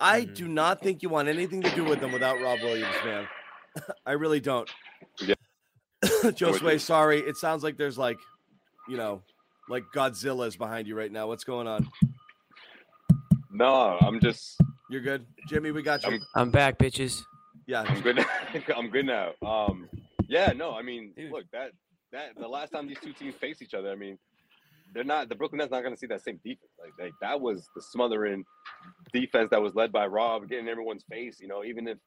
[0.00, 0.34] I Mhm.
[0.34, 3.28] do not think you want anything to do with them without Rob Williams, man.
[4.06, 4.68] I really don't.
[6.24, 6.30] Yeah.
[6.30, 7.20] Josue, sorry.
[7.20, 8.18] It sounds like there's like,
[8.88, 9.22] you know,
[9.68, 11.26] like Godzilla is behind you right now.
[11.26, 11.88] What's going on?
[13.50, 14.60] No, I'm just
[14.90, 15.70] You're good, Jimmy.
[15.70, 16.10] We got you.
[16.12, 17.22] I'm- I'm back, bitches.
[17.66, 18.24] yeah, I'm good.
[18.76, 19.32] I'm good now.
[19.44, 19.88] Um,
[20.28, 21.32] yeah, no, I mean, Dude.
[21.32, 21.70] look that
[22.12, 24.18] that the last time these two teams face each other, I mean,
[24.96, 26.72] they're not the Brooklyn Nets not going to see that same defense.
[26.82, 28.44] Like, like that was the smothering
[29.12, 31.38] defense that was led by Rob, getting everyone's face.
[31.38, 31.98] You know, even if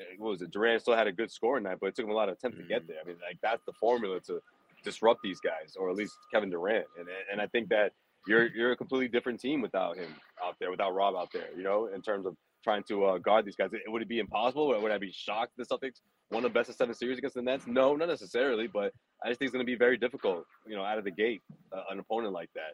[0.00, 2.06] uh, what was it, Durant still had a good score in that, but it took
[2.06, 2.96] him a lot of attempts to get there.
[3.02, 4.40] I mean, like that's the formula to
[4.82, 6.86] disrupt these guys, or at least Kevin Durant.
[6.98, 7.92] And and I think that
[8.26, 10.08] you're you're a completely different team without him
[10.42, 11.48] out there, without Rob out there.
[11.54, 12.34] You know, in terms of
[12.68, 13.70] trying to uh, guard these guys.
[13.72, 14.68] It, would it be impossible?
[14.80, 16.00] Would I be shocked the Celtics
[16.30, 17.64] won the best of seven series against the Nets?
[17.66, 18.92] No, not necessarily, but
[19.24, 21.40] I just think it's going to be very difficult, you know, out of the gate,
[21.74, 22.72] uh, an opponent like that.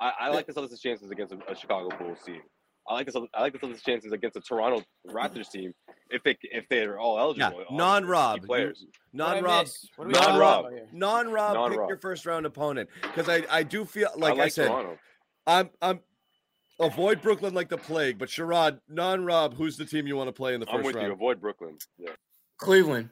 [0.00, 2.40] I, I like the Celtics' chances against a, a Chicago Bulls team.
[2.88, 5.72] I like the Celt- I like the Celtics' chances against a Toronto Raptors team
[6.10, 7.64] if they if they're all eligible.
[7.68, 8.84] all Non-Rob, players.
[9.12, 9.66] non-Rob,
[9.96, 10.88] What are we non-Rob, talking about here?
[10.92, 11.70] non-Rob.
[11.70, 14.98] Pick your first round opponent because I I do feel like I, like said Toronto.
[15.46, 16.00] I'm I'm
[16.80, 18.18] avoid Brooklyn like the plague.
[18.18, 20.94] But Sherrod, non-Rob, who's the team you want to play in the first I'm first
[20.96, 21.12] with you.
[21.12, 21.78] Avoid Brooklyn.
[21.98, 22.10] Yeah.
[22.58, 23.10] Cleveland.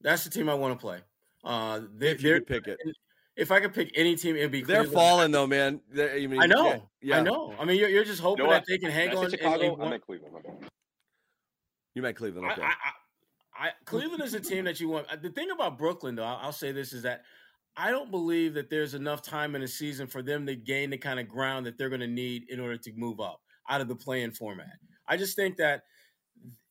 [0.00, 0.98] That's the team I want to play.
[1.44, 2.78] Uh, they, If you could pick it,
[3.36, 4.92] if I could pick any team, it'd be they're Cleveland.
[4.94, 5.80] falling though, man.
[5.92, 6.66] They're, I, mean, I know.
[6.66, 7.18] yeah, yeah.
[7.18, 7.54] I know.
[7.58, 9.30] I mean, you're, you're just hoping know that they can hang I on.
[9.30, 9.82] say and- and Chicago.
[9.82, 10.34] I'm in Cleveland.
[10.34, 10.68] my bad.
[11.94, 12.62] You meant Cleveland, okay?
[12.62, 15.06] I, I, I, Cleveland is a team that you want.
[15.22, 17.22] The thing about Brooklyn, though, I'll, I'll say this is that
[17.80, 20.98] I don't believe that there's enough time in a season for them to gain the
[20.98, 23.88] kind of ground that they're going to need in order to move up out of
[23.88, 24.76] the play-in format.
[25.08, 25.84] I just think that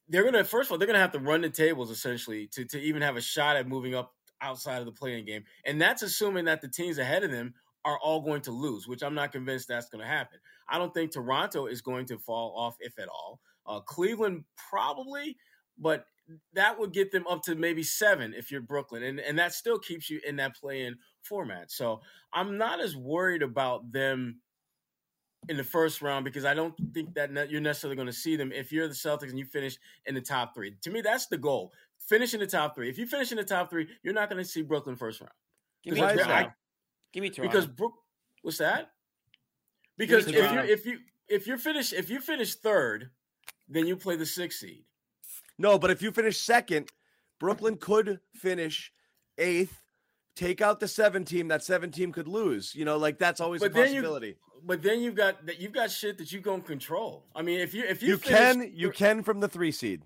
[0.08, 2.48] they're going to, first of all, they're going to have to run the tables essentially
[2.54, 5.44] to, to even have a shot at moving up outside of the play-in game.
[5.66, 7.56] And that's assuming that the teams ahead of them
[7.86, 10.38] are all going to lose, which I'm not convinced that's going to happen.
[10.68, 13.40] I don't think Toronto is going to fall off, if at all.
[13.66, 15.38] Uh, Cleveland probably,
[15.80, 16.06] but
[16.54, 19.80] that would get them up to maybe seven if you're Brooklyn, and and that still
[19.80, 21.72] keeps you in that play-in format.
[21.72, 22.02] So
[22.34, 24.42] I'm not as worried about them
[25.48, 28.52] in the first round because I don't think that you're necessarily going to see them
[28.52, 30.76] if you're the Celtics and you finish in the top three.
[30.82, 32.90] To me, that's the goal: finish in the top three.
[32.90, 35.32] If you finish in the top three, you're not going to see Brooklyn first round
[35.84, 36.24] Give me Toronto.
[36.24, 36.54] that?
[37.14, 37.52] Give me Toronto.
[37.52, 37.94] because Brook.
[38.42, 38.92] What's that?
[39.98, 43.10] Because if you if you if you finish if you finish third,
[43.68, 44.84] then you play the sixth seed.
[45.60, 46.90] No, but if you finish second,
[47.40, 48.92] Brooklyn could finish
[49.38, 49.84] eighth.
[50.36, 51.50] Take out the seven team.
[51.50, 52.74] That seven team could lose.
[52.74, 55.74] You know, like that's always But a then You, but then you've got that you've
[55.74, 57.26] got shit that you can control.
[57.36, 60.04] I mean, if you if you, You, finish can you can from the three seed.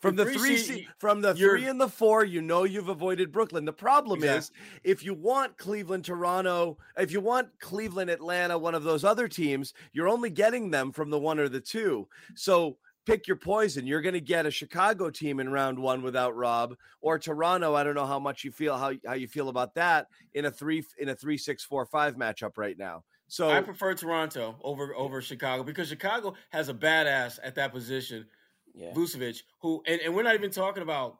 [0.00, 2.90] From the, three three seed, seed, from the three and the four, you know you've
[2.90, 3.64] avoided Brooklyn.
[3.64, 4.50] The problem is
[4.82, 9.72] if you want Cleveland, Toronto, if you want Cleveland, Atlanta, one of those other teams,
[9.94, 12.06] you're only getting them from the one or the two.
[12.34, 13.86] So pick your poison.
[13.86, 17.74] You're going to get a Chicago team in round one without Rob, or Toronto.
[17.74, 20.50] I don't know how much you feel how how you feel about that in a
[20.50, 23.04] three in a three six four five matchup right now.
[23.28, 28.26] So I prefer Toronto over over Chicago because Chicago has a badass at that position,
[28.74, 28.92] yeah.
[28.92, 31.18] Vucevic, who and, and we're not even talking about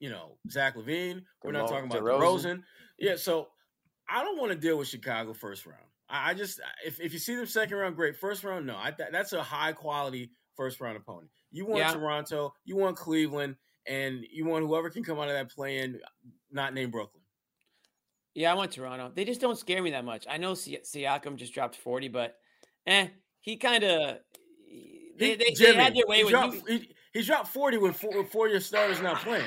[0.00, 1.22] you know Zach LaVine.
[1.42, 2.20] We're not talking about DeRozan.
[2.20, 2.62] DeRozan.
[2.98, 3.48] Yeah, so
[4.08, 5.84] I don't want to deal with Chicago first round.
[6.08, 8.16] I, I just if if you see them second round, great.
[8.16, 8.76] First round, no.
[8.76, 11.30] I, that, that's a high quality first round opponent.
[11.50, 11.92] You want Yeah.
[11.92, 16.00] Toronto, you want Cleveland, and you want whoever can come out of that play-in,
[16.50, 17.22] not named Brooklyn.
[18.34, 19.12] Yeah, I want Toronto.
[19.14, 20.26] They just don't scare me that much.
[20.28, 22.36] I know Si- Siakam just dropped 40, but
[22.86, 23.08] eh,
[23.40, 24.18] he kind of
[25.16, 26.78] they, He- they, they had their way he with dropped, you.
[26.78, 29.44] he, he dropped forty when four, when four of your starters not playing.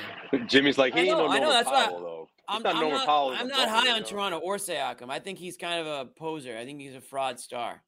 [0.47, 2.29] Jimmy's like he I ain't know, no I know, Norman that's why though.
[2.49, 3.35] He's I'm, not I'm Norman not, Powell.
[3.37, 4.05] I'm not high you on know?
[4.07, 5.09] Toronto or Siakam.
[5.09, 6.57] I think he's kind of a poser.
[6.57, 7.83] I think he's a fraud star.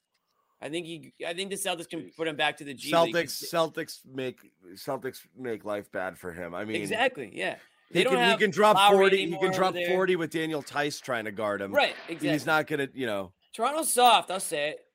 [0.61, 1.13] I think he.
[1.25, 3.15] I think the Celtics can put him back to the G League.
[3.15, 4.37] Celtics Celtics make
[4.75, 6.53] Celtics make life bad for him.
[6.53, 7.31] I mean, Exactly.
[7.33, 7.55] Yeah.
[7.89, 9.17] He They don't can, he can drop Lowry 40.
[9.17, 9.89] He can over drop there.
[9.89, 11.73] 40 with Daniel Theis trying to guard him.
[11.73, 11.95] Right.
[12.07, 12.29] Exactly.
[12.29, 13.31] He's not going to, you know.
[13.53, 14.29] Toronto's soft.
[14.29, 14.85] I'll say it.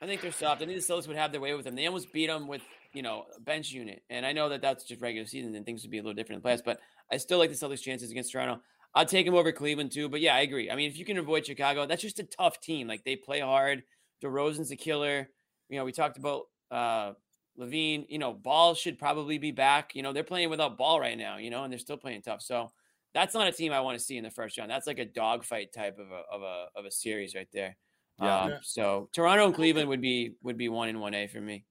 [0.00, 0.62] I think they're soft.
[0.62, 1.76] I think the Celtics would have their way with them.
[1.76, 2.62] They almost beat them with,
[2.92, 4.02] you know, a bench unit.
[4.10, 6.42] And I know that that's just regular season and things would be a little different
[6.44, 8.60] in the playoffs, but I still like the Celtics' chances against Toronto.
[8.96, 10.08] I'll take them over Cleveland too.
[10.08, 10.72] But yeah, I agree.
[10.72, 12.88] I mean, if you can avoid Chicago, that's just a tough team.
[12.88, 13.84] Like they play hard.
[14.22, 15.28] DeRozan's a killer.
[15.68, 17.14] You know, we talked about uh
[17.58, 18.06] LaVine.
[18.08, 19.94] You know, Ball should probably be back.
[19.94, 21.36] You know, they're playing without Ball right now.
[21.38, 22.42] You know, and they're still playing tough.
[22.42, 22.72] So
[23.14, 24.70] that's not a team I want to see in the first round.
[24.70, 27.76] That's like a dogfight type of a of a of a series right there.
[28.20, 28.40] Yeah.
[28.40, 28.58] Um, Yeah.
[28.62, 31.64] so Toronto and Cleveland would be would be one in one A for me.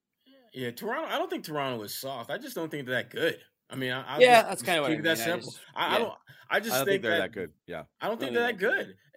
[0.54, 1.08] Yeah, Toronto.
[1.08, 2.30] I don't think Toronto is soft.
[2.30, 3.41] I just don't think they're that good.
[3.72, 5.22] I mean, I, I'll Yeah, just- that's what I keep it that mean.
[5.22, 5.51] I simple.
[5.51, 6.13] just- I, I don't.
[6.53, 7.51] I just I don't think they're that, that good.
[7.65, 7.84] Yeah.
[8.01, 8.57] I don't think Don't they're that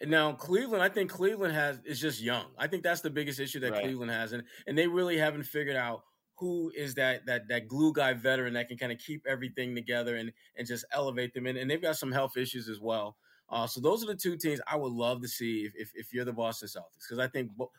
[0.01, 0.09] good.
[0.09, 2.47] Now Cleveland, I think Cleveland has is just young.
[2.57, 3.83] I think that's the biggest issue that Right.
[3.83, 6.05] Cleveland has, and and they really haven't figured out
[6.39, 10.15] who is that that that glue guy veteran that can kind of keep everything together
[10.17, 11.47] and and just elevate them.
[11.49, 13.17] And, and they've got some health issues as well.
[13.49, 16.13] Uh, so those are the two teams I would love to see if if, if
[16.15, 17.73] you're the Boston Celtics because I think bo-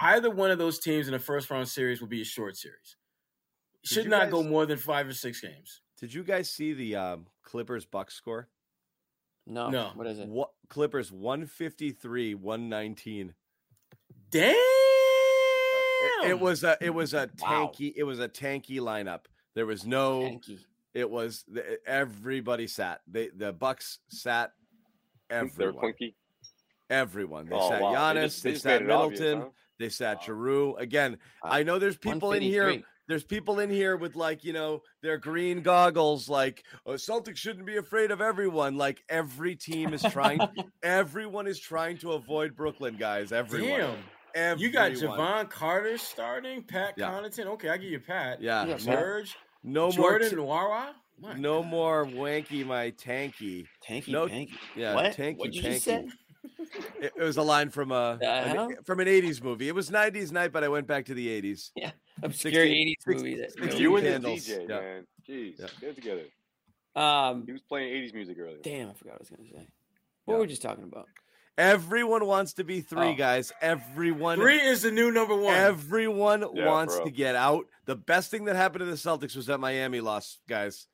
[0.00, 2.96] either one of those teams in the first round series will be a short series.
[3.84, 5.81] Should not go more than five or six games.
[6.02, 8.48] Did you guys see the um, Clippers Bucks score?
[9.46, 9.92] No, No.
[9.94, 10.28] What is it?
[10.28, 13.34] What Clippers 153, 119.
[14.30, 14.54] Damn.
[16.24, 17.70] It, it was a it was a Wow.
[17.72, 19.20] tanky it was a tanky lineup.
[19.54, 20.58] There was no Yankee.
[20.94, 21.44] it was
[21.86, 23.00] everybody sat.
[23.06, 24.52] They the Bucks sat
[25.30, 25.78] They're everyone.
[25.80, 26.16] clinky.
[26.90, 27.48] Everyone.
[27.48, 27.92] They Oh, sat wow.
[27.94, 29.48] Giannis, They just- they they sat made it obvious, Middleton, huh?
[29.78, 30.22] they sat Wow.
[30.26, 30.80] Jrue.
[30.80, 31.50] Again, Wow.
[31.52, 32.84] I know there's people in here 153.
[33.08, 37.66] There's people in here with like you know their green goggles like oh, celtics shouldn't
[37.66, 40.40] be afraid of everyone like every team is trying
[40.82, 43.96] everyone is trying to avoid brooklyn guys everyone Damn.
[44.34, 44.60] everyone.
[44.60, 47.10] You got Jevon Carter starting, Pat Yeah.
[47.10, 47.46] Connaughton.
[47.46, 48.40] Okay, I give you Pat.
[48.40, 50.86] yeah Yeah, no, Serge, no more Jordan, t- Nwora.
[51.20, 54.52] My no more wanky my tanky Tanky, No- tanky.
[54.76, 55.14] yeah What?
[55.16, 56.08] tanky What'd you tanky just say?
[57.00, 59.90] It, it was a line from a The an- from an 80s movie it was
[59.90, 61.70] 90s night but i went back to the 80s
[62.22, 63.40] Obscure 16 80s 16 movie.
[63.40, 64.80] That, 16 You and Candles, this DJ, yeah.
[64.80, 65.06] man.
[65.28, 65.66] Jeez, Yeah.
[65.80, 66.22] get it together.
[66.96, 68.58] um, He was playing 80s music earlier.
[68.62, 69.68] damn, I forgot what I was going to say.
[70.24, 70.38] What Yeah.
[70.38, 71.06] were we just talking about?
[71.58, 73.14] everyone wants to be three Oh.
[73.14, 75.54] guys everyone Three is the new number one.
[75.54, 77.04] Everyone Yeah, wants bro.
[77.04, 77.66] to get out.
[77.84, 80.86] The best thing that happened to the Celtics was that Miami lost, guys.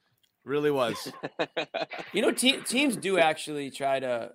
[0.44, 1.12] Really was.
[2.12, 4.32] You know, te- teams do actually try to.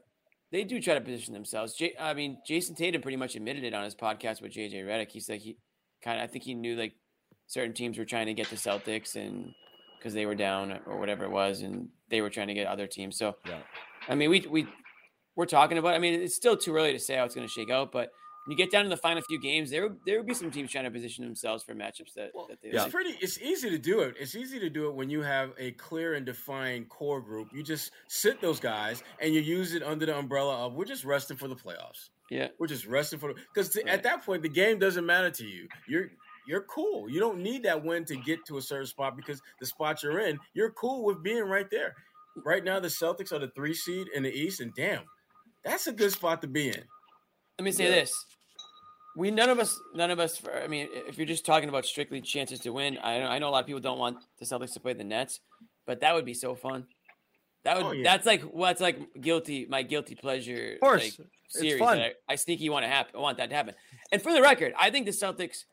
[0.54, 1.74] They do try to position themselves.
[1.74, 5.10] J- I mean, Jayson Tatum pretty much admitted it on his podcast with JJ Redick.
[5.12, 5.58] He said he
[6.04, 6.24] kind of.
[6.24, 6.94] I think he knew like
[7.48, 9.52] certain teams were trying to get the Celtics and
[9.98, 12.86] because they were down or whatever it was, and they were trying to get other
[12.88, 13.18] teams.
[13.18, 13.60] So, Yeah.
[14.08, 14.68] I mean, we we
[15.36, 15.96] we're talking about.
[15.96, 18.10] I mean, it's still too early to say how it's going to shake out, but
[18.48, 20.72] you get down to the final few games, there would- there would be some teams
[20.72, 22.84] trying to position themselves for matchups that, that they Yeah.
[22.84, 23.12] It's pretty.
[23.22, 24.16] It's easy to do it.
[24.20, 27.50] It's easy to do it when you have a clear and defined core group.
[27.54, 31.06] You just sit those guys and you use it under the umbrella of we're just
[31.06, 32.10] resting for the playoffs.
[32.30, 32.50] Yeah.
[32.60, 33.88] We're just resting for the because Right.
[33.88, 35.68] at that point the game doesn't matter to you.
[35.88, 36.12] You're
[36.46, 37.10] you're cool.
[37.10, 40.20] You don't need that win to get to a certain spot because the spot you're
[40.20, 41.96] in, you're cool with being right there.
[42.36, 45.04] Right now, the Celtics are the three seed in the East, and damn,
[45.64, 46.84] that's a good spot to be in.
[47.60, 47.92] Let me say Yeah.
[47.92, 48.12] this:
[49.16, 50.42] we none of us, none of us.
[50.64, 53.50] I mean, if you're just talking about strictly chances to win, I know, I know
[53.50, 55.40] a lot of people don't want the Celtics to play the Nets,
[55.86, 56.88] but that would be so fun.
[57.64, 57.86] That would.
[57.86, 58.04] Oh, yeah.
[58.04, 59.66] That's like what's like guilty.
[59.70, 60.74] My guilty pleasure.
[60.74, 61.02] Of course.
[61.20, 63.14] like, it's series I, I sneaky want to happen.
[63.16, 63.76] I want that to happen.
[64.12, 65.66] And for the record, I think the Celtics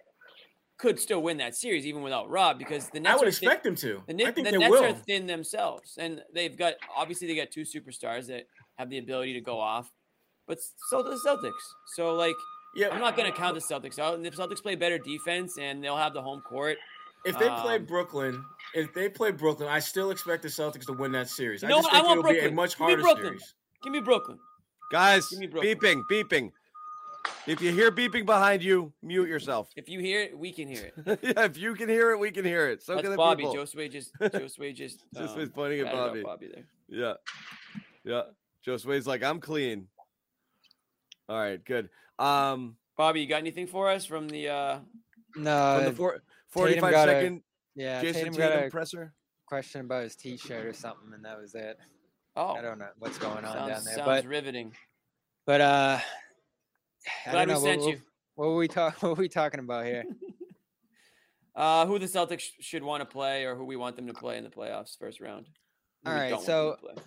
[0.79, 3.49] could still win that series even without Rob because the Nets I would are thin-
[3.49, 4.03] expect them to.
[4.07, 4.85] the, I think the they Nets will.
[4.85, 8.45] are thin themselves, and they've got obviously they got two superstars that
[8.77, 9.91] have the ability to go off,
[10.51, 10.59] but
[10.91, 11.63] so do the Celtics.
[11.95, 12.35] So like,
[12.75, 14.15] yeah, I'm not going to count the Celtics out.
[14.17, 16.77] And if Celtics play better defense and they'll have the home court,
[17.25, 18.45] If they play Um, Brooklyn,
[18.75, 21.63] if they play Brooklyn, I still expect the Celtics to win that series.
[21.63, 21.93] You I just what?
[21.95, 22.55] I think want it'll be a Brooklyn.
[22.57, 23.25] much Give me harder Brooklyn.
[23.39, 23.55] series.
[23.85, 24.39] give me Brooklyn.
[24.91, 25.77] Guys, Give me Brooklyn.
[25.77, 26.51] beeping, beeping.
[27.47, 29.69] If you hear beeping behind you, mute yourself.
[29.77, 31.19] If you hear it, we can hear it.
[31.23, 32.83] yeah, if you can hear it, we can hear it.
[32.83, 33.43] So That's can the Bobby.
[33.45, 33.57] people.
[33.57, 36.23] Josue just Josue just Just um, was pointing at Bobby.
[36.23, 36.65] Bobby there.
[36.89, 37.15] Yeah.
[38.05, 38.23] Yeah.
[38.67, 39.87] Josue's like, I'm clean.
[41.31, 41.89] All right, good.
[42.19, 44.49] Um Bobby, you got anything for us from the?
[44.49, 44.79] uh
[45.33, 47.41] from the four, 45 got a-
[47.77, 49.15] yeah, Jayson Tatum Tatum, got a presser.
[49.47, 51.79] question about his T-shirt or something, and that was it.
[52.37, 54.73] Oh, I don't know what's going on sounds, down there, sounds but riveting.
[55.47, 55.99] but uh,
[57.27, 57.61] I Glad don't we know.
[57.61, 58.01] sent what, you.
[58.35, 58.97] What, what were we talk?
[59.03, 60.05] What were we talking about here?
[61.57, 64.15] Uh, who the Celtics sh- should want to play, or who we want them to
[64.15, 65.47] play in the playoffs first round?
[66.05, 67.03] Who All we right, don't want so- them to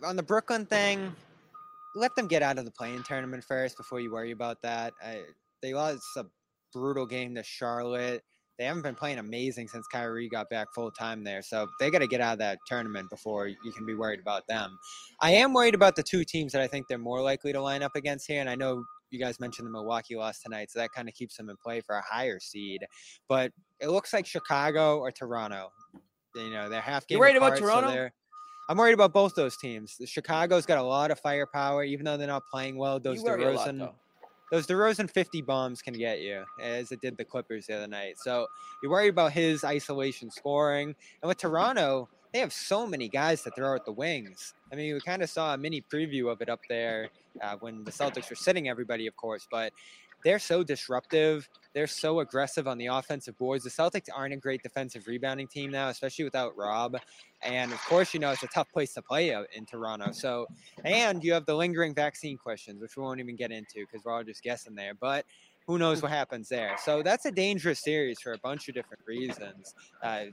[0.00, 0.08] play.
[0.10, 1.12] on the Brooklyn thing,
[1.98, 4.94] let them get out of the play-in tournament first before you worry about that.
[5.02, 5.22] I,
[5.62, 6.24] they lost a
[6.72, 8.22] brutal game to Charlotte.
[8.58, 12.00] They haven't been playing amazing since Kyrie got back full time there, so they got
[12.00, 14.76] to get out of that tournament before you can be worried about them.
[15.20, 17.82] I am worried about the two teams that I think they're more likely to line
[17.82, 20.90] up against here, and I know you guys mentioned the Milwaukee loss tonight, so that
[20.92, 22.84] kind of keeps them in play for a higher seed.
[23.28, 25.70] But it looks like Chicago or Toronto.
[26.34, 27.16] You know, they're half game.
[27.16, 27.90] You're worried about apart, so Toronto?
[27.90, 28.12] they're-
[28.68, 29.96] I'm worried about both those teams.
[29.96, 33.00] The Chicago's got a lot of firepower, even though they're not playing well.
[33.00, 33.90] Those a lot, DeRozan,
[34.50, 38.18] those DeRozan 50 bombs can get you, as it did the Clippers the other night.
[38.18, 38.46] So
[38.82, 40.94] you're worried about his isolation scoring.
[41.22, 44.52] And with Toronto, they have so many guys to throw at the wings.
[44.70, 47.08] I mean, we kind of saw a mini preview of it up there
[47.40, 49.48] uh, when the Celtics were sitting everybody, of course.
[49.50, 49.72] But
[50.24, 51.48] they're so disruptive.
[51.74, 53.64] They're so aggressive on the offensive boards.
[53.64, 56.96] The Celtics aren't a great defensive rebounding team now, especially without Rob.
[57.42, 60.10] And of course, you know it's a tough place to play in Toronto.
[60.12, 60.46] So,
[60.84, 64.12] and you have the lingering vaccine questions, which we won't even get into because we're
[64.12, 64.94] all just guessing there.
[64.94, 65.24] But
[65.66, 66.76] who knows what happens there?
[66.82, 69.74] So that's a dangerous series for a bunch of different reasons.
[70.02, 70.24] Uh,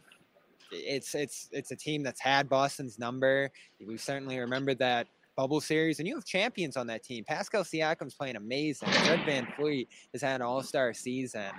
[0.72, 3.52] it's it's it's a team that's had Boston's number.
[3.86, 7.24] We certainly remember that bubble series, and you have champions on that team.
[7.24, 8.90] Pascal Siakam's playing amazing.
[8.90, 11.52] Fred VanVleet has had an all star season.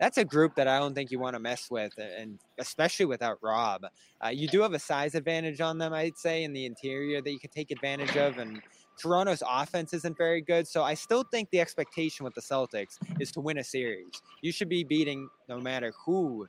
[0.00, 3.38] That's a group that I don't think you want to mess with, and especially without
[3.42, 3.86] Rob.
[4.24, 7.30] Uh, you do have a size advantage on them, I'd say, in the interior that
[7.30, 8.62] you can take advantage of, and
[9.00, 10.68] Toronto's offense isn't very good.
[10.68, 14.22] So I still think the expectation with the Celtics is to win a series.
[14.40, 16.46] You should be beating no matter who,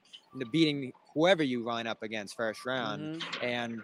[0.52, 3.22] beating whoever you line up against first round.
[3.22, 3.44] Mhm.
[3.44, 3.84] And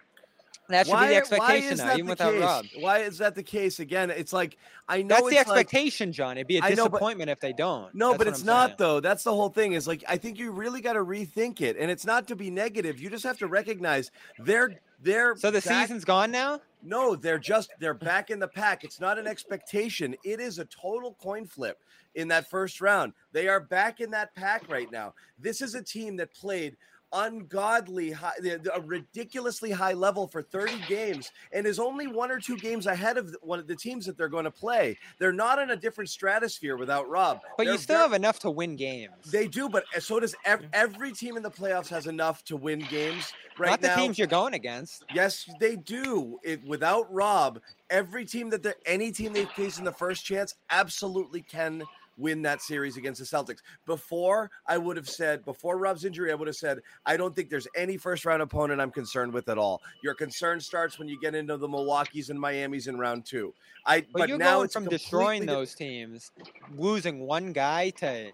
[0.73, 2.41] that should why, be the expectation now, even without case?
[2.41, 2.65] Rob.
[2.79, 3.79] Why is that the case?
[3.79, 4.57] Again, it's like
[4.87, 6.37] I know That's the it's like- expectation, John.
[6.37, 7.93] It'd be a I know, but- disappointment if they don't.
[7.95, 8.75] No, That's but it's not saying.
[8.79, 8.99] though.
[8.99, 9.73] That's the whole thing.
[9.73, 12.49] Is like I think you really got to rethink it, and it's not to be
[12.49, 12.99] negative.
[12.99, 16.61] You just have to recognize they're they're So the back- season's gone now.
[16.83, 18.83] No, they're just they're back in the pack.
[18.83, 20.15] It's not an expectation.
[20.23, 21.79] It is a total coin flip
[22.15, 23.13] in that first round.
[23.31, 25.13] They are back in that pack right now.
[25.39, 26.75] This is a team that played
[27.13, 32.31] ungodly high, the- the- a ridiculously high level for 30 games and is only one
[32.31, 34.97] or two games ahead of one of the teams that they're going to play.
[35.19, 37.41] They're not in a different stratosphere without Rob.
[37.57, 39.31] But you They're still ver- have enough to win games.
[39.31, 42.57] they do, but uh, so does ev- every team in the playoffs has enough to
[42.57, 43.95] win games right not the now.
[43.95, 45.03] teams you're going against.
[45.13, 46.39] Yes, they do.
[46.43, 47.59] It, without Rob,
[47.89, 51.83] every team that they're any team they face in the first chance absolutely can
[52.21, 53.59] win that series against the Celtics.
[53.85, 57.49] Before I would have said, before Rob's injury, I would have said, I don't think
[57.49, 59.81] there's any first round opponent I'm concerned with at all.
[60.03, 63.53] Your concern starts when you get into the Milwaukee's and Miami's in round two.
[63.85, 66.31] I But, but, you're now going it's from destroying those teams,
[66.77, 68.31] losing one guy to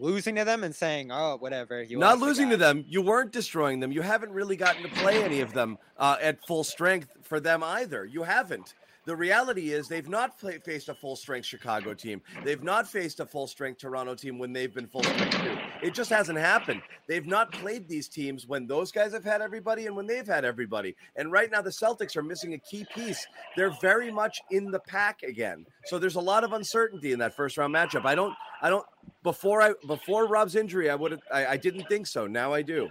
[0.00, 2.84] losing to them and saying, "Oh, whatever." You not losing to them.
[2.88, 3.92] You weren't destroying them.
[3.92, 7.62] You haven't really gotten to play any of them uh, at full strength for them
[7.62, 8.04] either.
[8.04, 8.74] You haven't.
[9.06, 12.20] The reality is they've not play, faced a full strength Chicago team.
[12.44, 15.56] They've not faced a full strength Toronto team when they've been full strength too.
[15.80, 16.82] It just hasn't happened.
[17.06, 20.44] They've not played these teams when those guys have had everybody and when they've had
[20.44, 20.96] everybody.
[21.14, 23.24] And right now the Celtics are missing a key piece.
[23.56, 25.66] They're very much in the pack again.
[25.84, 28.04] So there's a lot of uncertainty in that first round matchup.
[28.04, 28.84] I don't I don't
[29.22, 32.26] before I before Rob's injury, I would I, I didn't think so.
[32.26, 32.88] Now I do.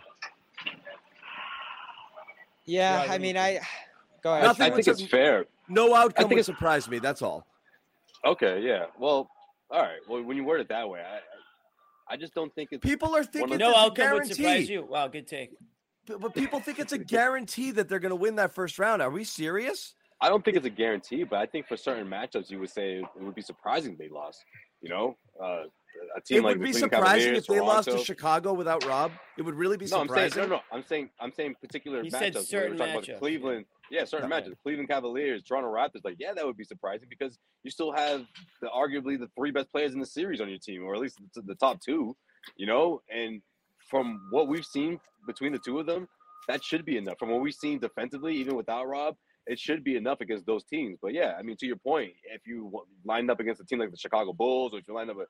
[2.65, 3.41] Yeah, Yeah, I me mean, too.
[3.41, 3.59] I
[4.23, 4.47] go I, ahead.
[4.47, 5.45] Nothing I think it's fair.
[5.69, 6.99] No outcome think would it's- surprise me.
[6.99, 7.45] That's all.
[8.25, 8.85] Okay, yeah.
[8.99, 9.29] Well,
[9.69, 9.99] all right.
[10.09, 11.21] Well, when you word it that way, I, I-
[12.07, 12.83] I just don't think it's.
[12.83, 14.85] People are thinking No it's a outcome would surprise guarantee, you.
[14.85, 15.49] Wow, good take.
[16.05, 19.01] but but people think it's a guarantee that they're going to win that first round.
[19.01, 19.95] Are we serious?
[20.21, 22.97] I don't think it's a guarantee, but I think for certain matchups, you would say
[22.99, 24.45] it would be surprising they lost.
[24.81, 25.63] You know, uh,
[26.15, 29.11] a team It like would be surprising if they lost to Chicago without Rob.
[29.37, 30.49] It would really be No, I'm saying surprising.
[30.49, 30.61] no, no.
[30.71, 32.19] I'm saying I'm saying particular He matchups.
[32.19, 34.49] said certain we're about matchups, Cleveland, yeah, certain Okay.
[34.49, 34.55] matchups.
[34.63, 36.03] Cleveland Cavaliers, Toronto Raptors.
[36.03, 38.25] Like, yeah, that would be surprising because you still have
[38.61, 41.19] the arguably the three best players in the series on your team, or at least
[41.33, 42.15] the, the top two.
[42.57, 43.41] You know, and
[43.89, 46.07] from what we've seen between the two of them,
[46.47, 47.17] that should be enough.
[47.19, 49.15] From what we've seen defensively, even without Rob,
[49.47, 50.97] it should be enough against those teams.
[51.01, 53.79] But yeah, I mean, to your point, if you wa- lined up against a team
[53.79, 55.25] like the Chicago Bulls, or if you lined up, a,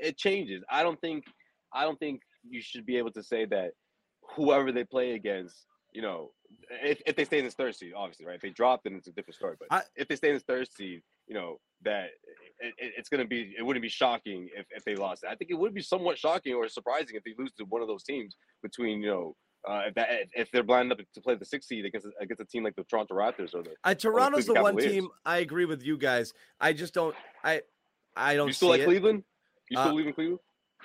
[0.00, 0.62] it changes.
[0.70, 1.24] I don't think,
[1.72, 3.72] I don't think you should be able to say that
[4.36, 6.30] whoever they play against, you know,
[6.82, 8.36] if, if they stay in this third seed, obviously, right?
[8.36, 9.56] If they drop, then it's a different story.
[9.58, 12.10] But I- if they stay in this third seed, you know, that
[12.60, 15.24] it, it- it's going to be, it wouldn't be shocking if, if they lost.
[15.28, 17.88] I think it would be somewhat shocking or surprising if they lose to one of
[17.88, 19.36] those teams between, you know,
[19.68, 22.44] uh, if, that, if they're lined up to play the sixth seed against against a
[22.44, 25.64] team like the Toronto Raptors or the Uh, Toronto's the Cleveland one team I agree
[25.64, 26.32] with you guys.
[26.60, 27.14] I just don't.
[27.42, 27.62] I
[28.16, 28.84] I don't you still see like it.
[28.84, 29.24] Cleveland?
[29.70, 30.38] You still Uh, in Cleveland?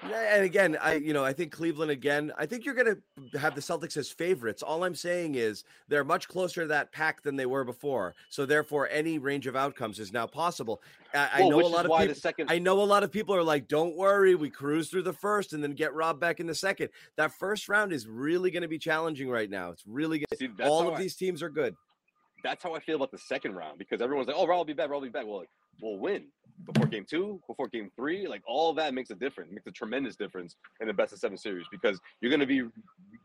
[0.09, 2.33] Yeah, and again, I you know I think Cleveland again.
[2.35, 2.97] I think you're going
[3.31, 4.63] to have the Celtics as favorites.
[4.63, 8.15] All I'm saying is they're much closer to that pack than they were before.
[8.29, 10.81] So therefore, any range of outcomes is now possible.
[11.13, 12.15] I, I know a lot of people.
[12.15, 12.51] second.
[12.51, 15.53] I know a lot of people are like, "Don't worry, we cruise through the first
[15.53, 16.89] and then get robbed back in the second.
[17.15, 19.69] That first round is really going to be challenging right now.
[19.69, 20.59] It's really good.
[20.61, 21.75] All of I- these teams are good.
[22.43, 24.73] That's how I feel about the second round because everyone's like, "Oh, Rob will be
[24.73, 24.89] back.
[24.89, 25.49] Rob will be back." Well, like,
[25.81, 26.25] we'll win
[26.65, 28.27] before game two, before game three.
[28.27, 31.37] Like all that makes a difference, makes a tremendous difference in the best of seven
[31.37, 32.63] series because you're going to be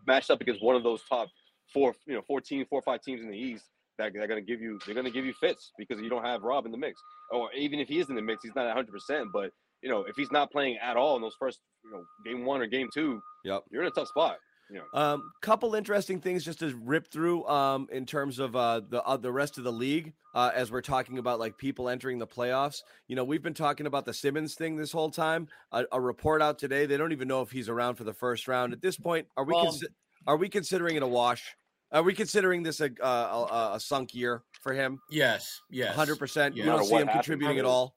[0.07, 1.29] matched up against one of those top
[1.73, 3.67] four, you know, 14, four or five teams in the East
[3.99, 4.79] that they're going to give you.
[4.87, 7.01] They're going to give you fits because you don't have Rob in the mix,
[7.31, 8.91] or even if he is in the mix, he's not 100.
[8.93, 9.51] percent But
[9.83, 12.61] you know, if he's not playing at all in those first, you know, game one
[12.61, 13.63] or game two, Yep.
[13.71, 14.39] you're in a tough spot.
[14.71, 18.81] You know, Um, couple interesting things just to rip through um, in terms of uh,
[18.89, 22.19] the uh, the rest of the league uh, as we're talking about like people entering
[22.19, 22.83] the playoffs.
[23.07, 25.49] You know, we've been talking about the Simmons thing this whole time.
[25.73, 28.47] A, a report out today; they don't even know if he's around for the first
[28.49, 28.73] round.
[28.73, 29.87] At this point, are we Well- consi-
[30.27, 31.57] are we considering it a wash?
[31.91, 35.01] Are we considering this a uh, a, a sunk year for him?
[35.11, 36.55] Yes, yes, Hundred percent.
[36.55, 37.95] You don't see him happens, contributing at all.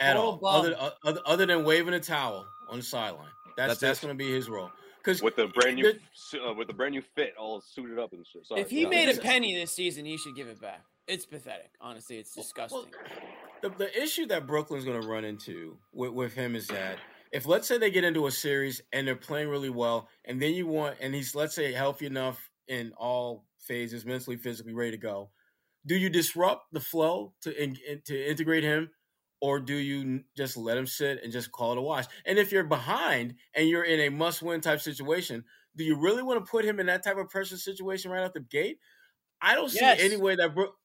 [0.00, 0.40] at all.
[0.42, 0.74] Other,
[1.04, 3.28] other other than waving a towel on the sideline.
[3.58, 4.70] That's That's that's, going to be his role.
[5.02, 8.12] Because with the brand new su- uh, with the brand new fit, all suited up
[8.12, 8.46] and shit.
[8.46, 8.88] Sorry, If he yeah.
[8.88, 10.82] made a penny this season, he should give it back.
[11.08, 11.70] It's pathetic.
[11.80, 12.84] Honestly, it's disgusting.
[13.62, 16.98] the, the issue that Brooklyn's going to run into with, with him is that
[17.32, 20.54] if let's say they get into a series and they're playing really well, and then
[20.54, 24.96] you want and he's let's say healthy enough in all phases, mentally, physically ready to
[24.98, 25.30] go,
[25.86, 28.90] do you disrupt the flow to in, in- to integrate him,
[29.42, 32.04] or do you just let him sit and just call it a wash?
[32.24, 35.44] And if you're behind and you're in a must-win type situation,
[35.76, 38.32] do you really want to put him in that type of pressure situation right out
[38.34, 38.78] the gate?
[39.40, 39.98] I don't see Yes.
[40.00, 40.76] any way that Brook,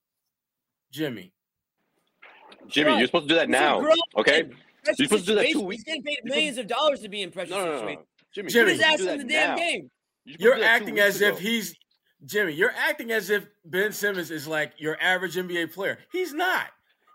[0.91, 1.33] Jimmy.
[2.67, 2.97] Jimmy, Right.
[2.97, 3.79] you're supposed to do that now.
[4.17, 4.57] Okay, man.
[4.83, 7.09] Pressure You're supposed to do that two weeks- He's getting paid millions of dollars to
[7.09, 7.77] be in pressure no, no, no, no.
[7.79, 8.07] situations.
[8.33, 9.55] Jimmy, Jimmy, Put you're his supposed ass to do in that the damn now.
[9.57, 9.91] game.
[10.25, 11.75] You're You're to do that two acting weeks as if he's
[12.25, 12.53] Jimmy.
[12.53, 15.99] You're acting as if Ben Simmons is like your average NBA player.
[16.11, 16.67] He's not.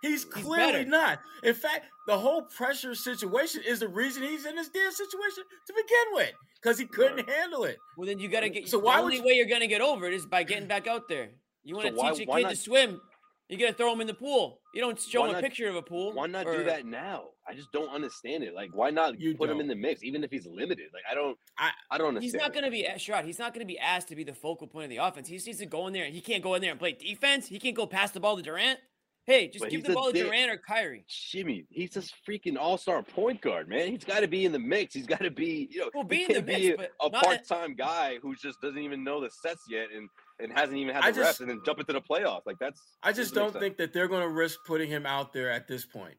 [0.02, 0.84] He's clearly better.
[0.90, 1.20] not.
[1.42, 5.72] In fact, the whole pressure situation is the reason he's in this damn situation to
[5.72, 7.78] begin with because he couldn't handle it.
[7.96, 8.68] Well, then you got to get.
[8.68, 10.66] So the why only you- way you're going to get over it is by getting
[10.68, 11.30] back out there.
[11.64, 13.00] You want to So why- teach a kid not- to swim?
[13.48, 14.60] You got to throw him in the pool.
[14.74, 16.12] You don't show Why him a picture of a pool.
[16.14, 17.28] Why not or- do that now?
[17.46, 18.54] I just don't understand it.
[18.54, 20.86] Like, why not You put him in the mix, even if he's limited?
[20.94, 22.24] Like, I don't, I- I, don't understand.
[22.24, 22.52] He's not it.
[22.54, 23.24] going to be shot.
[23.24, 25.28] He's not going to be asked to be the focal point of the offense.
[25.28, 26.06] He just needs to go in there.
[26.06, 27.46] He can't go in there and play defense.
[27.48, 28.78] He can't go pass the ball to Durant.
[29.24, 30.24] Hey, just But give the ball to dick.
[30.24, 31.04] Durant or Kyrie.
[31.08, 33.88] Jimmy, he's this freaking all-star point guard, man.
[33.88, 34.94] He's got to be in the mix.
[34.94, 36.90] He's got to be, you know, Well, be he in the can't mix, be but
[37.00, 40.08] a part-time guy who just doesn't even know the sets yet and
[40.40, 42.42] and hasn't even had I the reps and then jump into the playoffs.
[42.46, 42.80] Like that's.
[43.04, 45.86] I just don't think that they're going to risk putting him out there at this
[45.86, 46.16] point.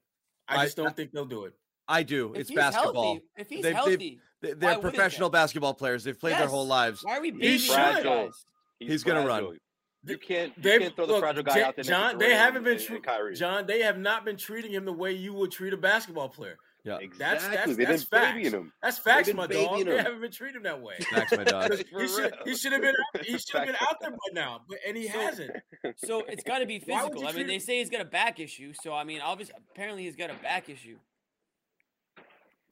[0.48, 1.54] I I- just don't think they'll do it.
[1.90, 2.32] I do.
[2.34, 3.04] If it's he's basketball.
[3.04, 4.90] Healthy, if he's They've- they've- healthy, They- Why They're wouldn't they?
[4.90, 6.06] professional basketball players.
[6.06, 7.02] They've played their whole lives.
[7.04, 8.26] why are we He's babying fragile.
[8.28, 8.46] guys?
[8.80, 9.58] He's gonna run.
[10.06, 10.12] Fragile.
[10.12, 10.58] You can't.
[10.58, 11.84] You They've- can't throw the look, fragile guy Ja- out there.
[11.84, 13.36] next John, they haven't been and- tre- Kyrie.
[13.36, 13.66] John.
[13.66, 16.58] They have not been treating him the way you would treat a basketball player.
[16.86, 16.98] Yeah.
[16.98, 17.18] Exactly.
[17.20, 18.34] That's- that's- They've that's been facts.
[18.36, 18.74] babying him.
[18.82, 19.86] That's facts, my babying dog.
[19.86, 20.96] They haven't been treating him that way.
[21.14, 21.72] Facts, my dog.
[21.98, 24.62] He should he should have been out, he should have been out there by now,
[24.68, 25.52] but and he So- hasn't.
[25.98, 27.26] So it's got to be physical.
[27.26, 28.74] I mean, they say he's got a back issue.
[28.84, 30.98] So I mean, obviously, apparently he's got a back issue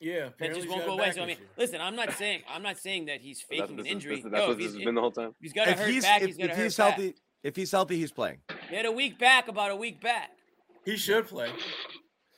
[0.01, 1.11] Yeah, that just won't go away.
[1.11, 1.45] So I mean, issue.
[1.57, 4.15] listen, I'm not saying I'm not saying that he's That's, faking this an is- injury.
[4.21, 5.35] this- No, what this has been the whole time.
[5.39, 6.93] he's got a If hurt he's back, if, he's got if a hurt he's back.
[6.95, 8.39] healthy, if he's healthy, he's playing.
[8.69, 10.31] He had a week back, about a week back.
[10.85, 11.51] he should play.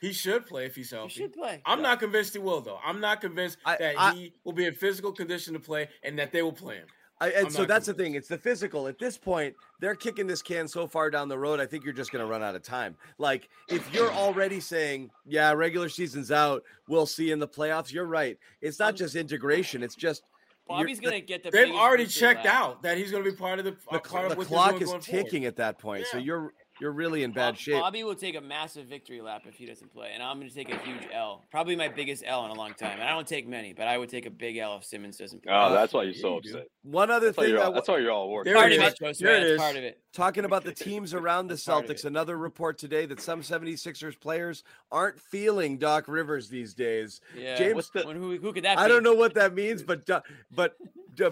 [0.02, 1.14] He should play if he's He healthy.
[1.14, 1.62] should play.
[1.66, 2.80] I'm not convinced he will though.
[2.84, 6.20] I'm not convinced I- that I- he will be in physical condition to play and
[6.20, 6.88] that they will play him.
[7.24, 8.16] I, and I'm so not that's the thing.
[8.16, 8.88] It's the physical.
[8.88, 11.62] At this point, they're kicking this can so far down the road.
[11.62, 12.98] I think you're just going to run out of time.
[13.18, 16.64] Like if you're already saying, "Yeah, regular season's out.
[16.90, 18.38] We'll see in the playoffs." You're right.
[18.60, 19.84] It's not just integration.
[19.84, 20.24] It's just
[20.68, 21.52] Bobby's gonna get the.
[21.52, 24.26] They've already checked out that he's going to be part of the, the, uh, part
[24.26, 25.24] the of what clock is going forward.
[25.24, 26.06] ticking at that point.
[26.08, 26.54] So you're
[26.84, 27.76] you're really in bad Bob- shape.
[27.76, 30.54] Bobby will take a massive victory lap if he doesn't play, and I'm going to
[30.54, 31.42] take a huge L.
[31.50, 33.00] Probably my biggest L in a long time.
[33.00, 35.44] And I don't take many, but I would take a big L if Simmons doesn't
[35.44, 35.54] play.
[35.56, 36.68] Oh, that's oh, why you're so upset.
[36.84, 38.52] One other That's thing you're I all, wa- that's why you're all working.
[38.52, 40.02] There part it of it, There it part of it.
[40.12, 43.42] talking about the teams around the That's part of Celtics, another report today that some
[43.42, 47.22] 76ers players aren't feeling Doc Rivers these days.
[47.34, 47.56] Yeah.
[47.56, 48.94] James- the- When- who, who could that I be?
[48.94, 50.06] don't know what that means, but
[50.52, 50.76] but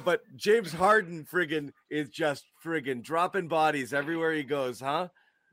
[0.06, 5.10] but James Harden friggin' is just friggin' dropping bodies everywhere he goes, huh?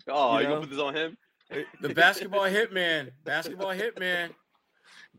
[0.09, 0.55] Oh, You you know?
[0.57, 1.17] gonna put this on him?
[1.81, 4.31] The basketball hitman, basketball hitman.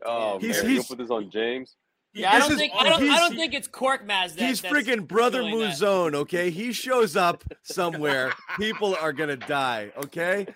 [0.04, 1.76] Oh, He's- man, you he's- gonna put this on James?
[2.12, 5.06] Yeah, I don't is- think I don't, I don't think it's Korkmaz that He's freaking
[5.06, 5.54] brother doing.
[5.54, 6.50] Mouzone, okay?
[6.50, 10.46] He shows up somewhere, people are gonna die, okay?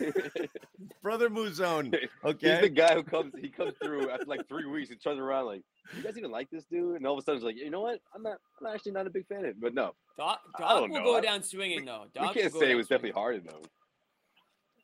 [1.02, 1.94] brother Mouzone,
[2.24, 2.52] okay?
[2.52, 3.32] He's the guy who comes.
[3.40, 4.90] He comes through after like three weeks.
[4.90, 5.62] He turns around like,
[5.96, 7.80] "You guys even like this dude?" And all of a sudden, he's like, "You know
[7.80, 8.00] what?
[8.14, 8.38] I'm not.
[8.60, 11.04] I'm actually not a big fan of it." But no, Doc, I Doc will know.
[11.04, 12.04] go I- down swinging though.
[12.20, 12.80] we can't say it was swinging.
[12.82, 13.62] definitely Harden though.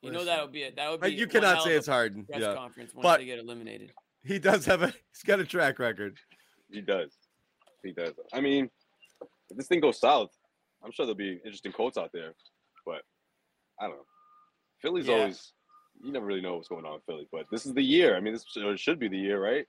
[0.05, 0.77] You know that would be it.
[0.77, 1.13] That would be.
[1.15, 2.25] You cannot say it's a Harden.
[2.27, 2.55] press Yeah.
[2.55, 3.93] conference once But- they get eliminated.
[4.25, 6.19] He does have a he's got a track record.
[6.71, 7.15] He does.
[7.83, 8.15] He does.
[8.33, 8.71] I mean,
[9.51, 10.31] if this thing goes south,
[10.83, 12.35] I'm sure there'll be interesting quotes out there.
[12.87, 13.03] But
[13.79, 14.07] I don't know.
[14.81, 15.15] Philly's Yeah.
[15.17, 15.53] always.
[16.03, 18.17] You never really know what's going on in Philly, but this is the year.
[18.17, 19.67] I mean, this should, should be the year, right?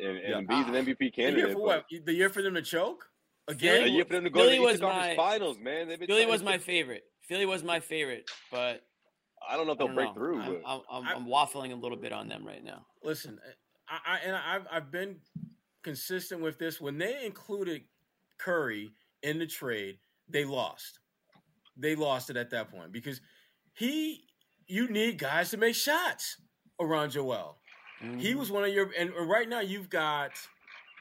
[0.00, 0.38] And Yeah.
[0.38, 0.78] and B's an ah.
[0.78, 1.12] MVP candidate.
[1.12, 1.52] The year candidate.
[1.54, 2.06] for but- what?
[2.06, 3.10] The year for them to choke
[3.48, 3.84] Again?
[3.84, 5.86] The year for them to go Philly to the was Eastern Conference my- Finals, man.
[5.88, 7.04] Philly trying was to- my favorite.
[7.22, 8.86] Philly was my favorite, but
[9.46, 10.14] I don't know if they'll break know.
[10.14, 10.40] through.
[10.40, 12.86] I'm, But I'm, I'm, I- I'm waffling a little bit on them right now.
[13.02, 13.38] Listen,
[13.88, 15.16] I, I and I've I've been
[15.82, 17.82] consistent with this when they included
[18.38, 18.90] Curry
[19.22, 19.98] in the trade,
[20.28, 21.00] they lost.
[21.76, 23.20] They lost it at that point because
[23.74, 24.24] he,
[24.66, 26.36] you need guys to make shots
[26.80, 27.58] around Joel.
[28.18, 28.34] He Mhm.
[28.36, 30.32] was one of your, and right now you've got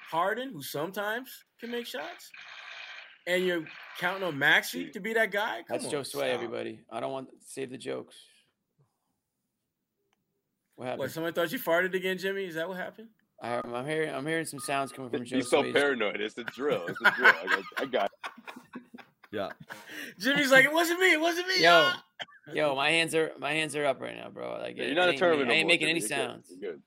[0.09, 2.31] Harden, who sometimes can make shots,
[3.27, 3.65] and you're
[3.99, 5.57] counting on Maxey to be that guy.
[5.67, 6.23] Come That's on, Josue, stop.
[6.23, 6.79] everybody.
[6.89, 8.15] I don't want save the jokes.
[10.75, 10.99] What happened?
[11.01, 11.11] What?
[11.11, 12.45] Somebody thought you farted again, Jimmy?
[12.45, 13.09] Is that what happened?
[13.41, 16.21] I, I'm hearing I'm hearing some sounds coming from Joe He's so Sway's- paranoid.
[16.21, 16.85] It's the drill.
[16.87, 17.33] It's the drill.
[17.43, 18.11] I got, I got it.
[19.29, 19.49] Yeah.
[20.17, 21.11] Jimmy's like, it wasn't me.
[21.11, 21.61] It wasn't me.
[21.61, 22.03] Yo, ah."
[22.53, 24.57] yo, my hands are my hands are up right now, bro.
[24.61, 25.49] Like You're it- not it a ain't- tournament.
[25.49, 26.15] I no ain't more, making any You're good.
[26.15, 26.47] sounds.
[26.49, 26.81] You're good.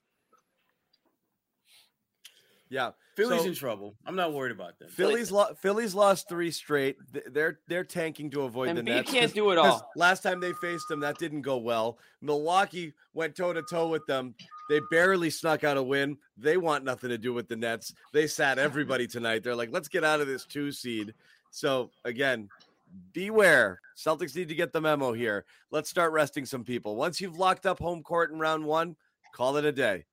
[2.71, 2.91] Yeah.
[3.21, 3.97] Philly's So- in trouble.
[4.07, 4.89] I'm not worried about them.
[4.89, 6.97] Phillies lo- Phillies lost three straight.
[7.33, 9.11] They're they're tanking to avoid the Embiid Nets.
[9.11, 9.91] can't do it all.
[9.97, 11.99] Last time they faced them, that didn't go well.
[12.21, 14.35] Milwaukee went toe to toe with them.
[14.69, 16.19] They barely snuck out a win.
[16.37, 17.93] They want nothing to do with the Nets.
[18.13, 19.43] They sat everybody tonight.
[19.43, 21.15] They're like, let's get out of this two seed.
[21.51, 22.49] So again,
[23.13, 23.81] beware.
[23.97, 25.45] Celtics need to get the memo here.
[25.71, 26.97] Let's start resting some people.
[26.97, 28.97] Once you've locked up home court in round one,
[29.35, 30.05] call it a day.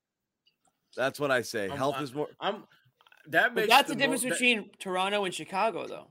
[0.95, 1.67] That's what I say.
[1.69, 2.27] I'm- Health I- is more.
[2.39, 2.63] I'm.
[3.29, 6.07] That But makes that's the, the difference mo- that- between Toronto and Chicago, though.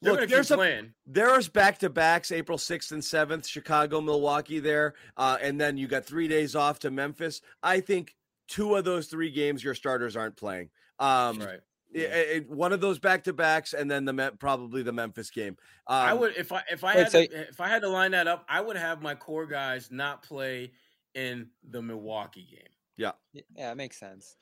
[0.00, 0.94] They're Look, there's a playing.
[1.06, 4.94] there's back to backs April 6th and 7th, Chicago, Milwaukee there.
[5.16, 7.40] Uh, and then you got three days off to Memphis.
[7.62, 8.16] I think
[8.48, 10.70] two of those three games your starters aren't playing.
[10.98, 11.60] Um, right.
[11.94, 15.56] i- i- one of those back to backs, and then the probably the Memphis game.
[15.86, 18.10] Um, I would if I if I had so- to, if I had to line
[18.10, 20.72] that up, I would have my core guys not play
[21.14, 22.72] in the Milwaukee game.
[22.96, 23.12] Yeah,
[23.54, 24.36] Yeah, it makes sense.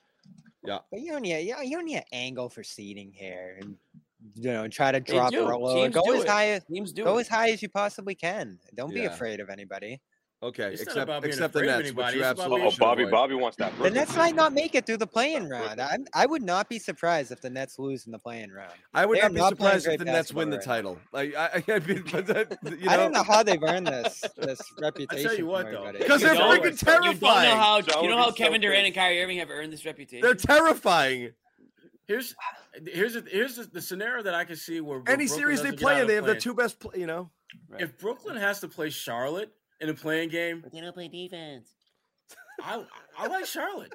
[0.65, 0.79] Yeah.
[0.91, 3.77] But you don't need you, you don't need an angle for seeding here, and
[4.35, 5.49] you know, try to drop do.
[5.49, 5.75] Rolo.
[5.75, 6.29] Teams Go as it.
[6.29, 7.23] high as Teams do go it.
[7.23, 8.59] as high as you possibly can.
[8.75, 10.01] Don't be afraid of anybody.
[10.43, 13.11] Okay, It's except except the afraid of Nets, which you absolutely being Oh, Bobby, avoid.
[13.11, 13.73] Bobby wants that.
[13.73, 14.19] The Brooklyn Nets team.
[14.21, 15.83] might not make it through the play-in round.
[15.83, 18.73] I, I would not be surprised if the Nets lose in the play-in round.
[18.95, 20.99] I would They not be not surprised if the Nets win the basketball title.
[21.13, 24.25] Like I, I, I mean, that, you know, I don't know how they've earned this
[24.39, 25.27] this reputation.
[25.27, 25.93] I tell you what, though.
[25.93, 28.87] because they're don't- freaking You don't know how you know how be so Kevin Durant
[28.87, 30.23] and Kyrie Irving have earned this reputation.
[30.23, 31.33] They're terrifying.
[32.07, 32.35] Here's
[32.87, 35.63] here's the, here's the, the scenario that I can see where, where Any Brooklyn series
[35.63, 36.83] they play out in, they have the two best.
[36.95, 37.31] You know,
[37.79, 41.73] If Brooklyn has to play Charlotte in a play-in game, But they don't play defense.
[42.63, 42.85] I
[43.19, 43.95] I like Charlotte.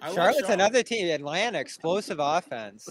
[0.00, 0.54] I like Charlotte's Charlotte.
[0.54, 1.08] another team.
[1.08, 2.88] Atlanta, explosive offense.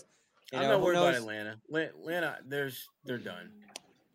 [0.52, 1.14] You I'm know, not who worried about?
[1.16, 1.58] Atlanta.
[1.74, 3.52] Atlanta, there's they're done.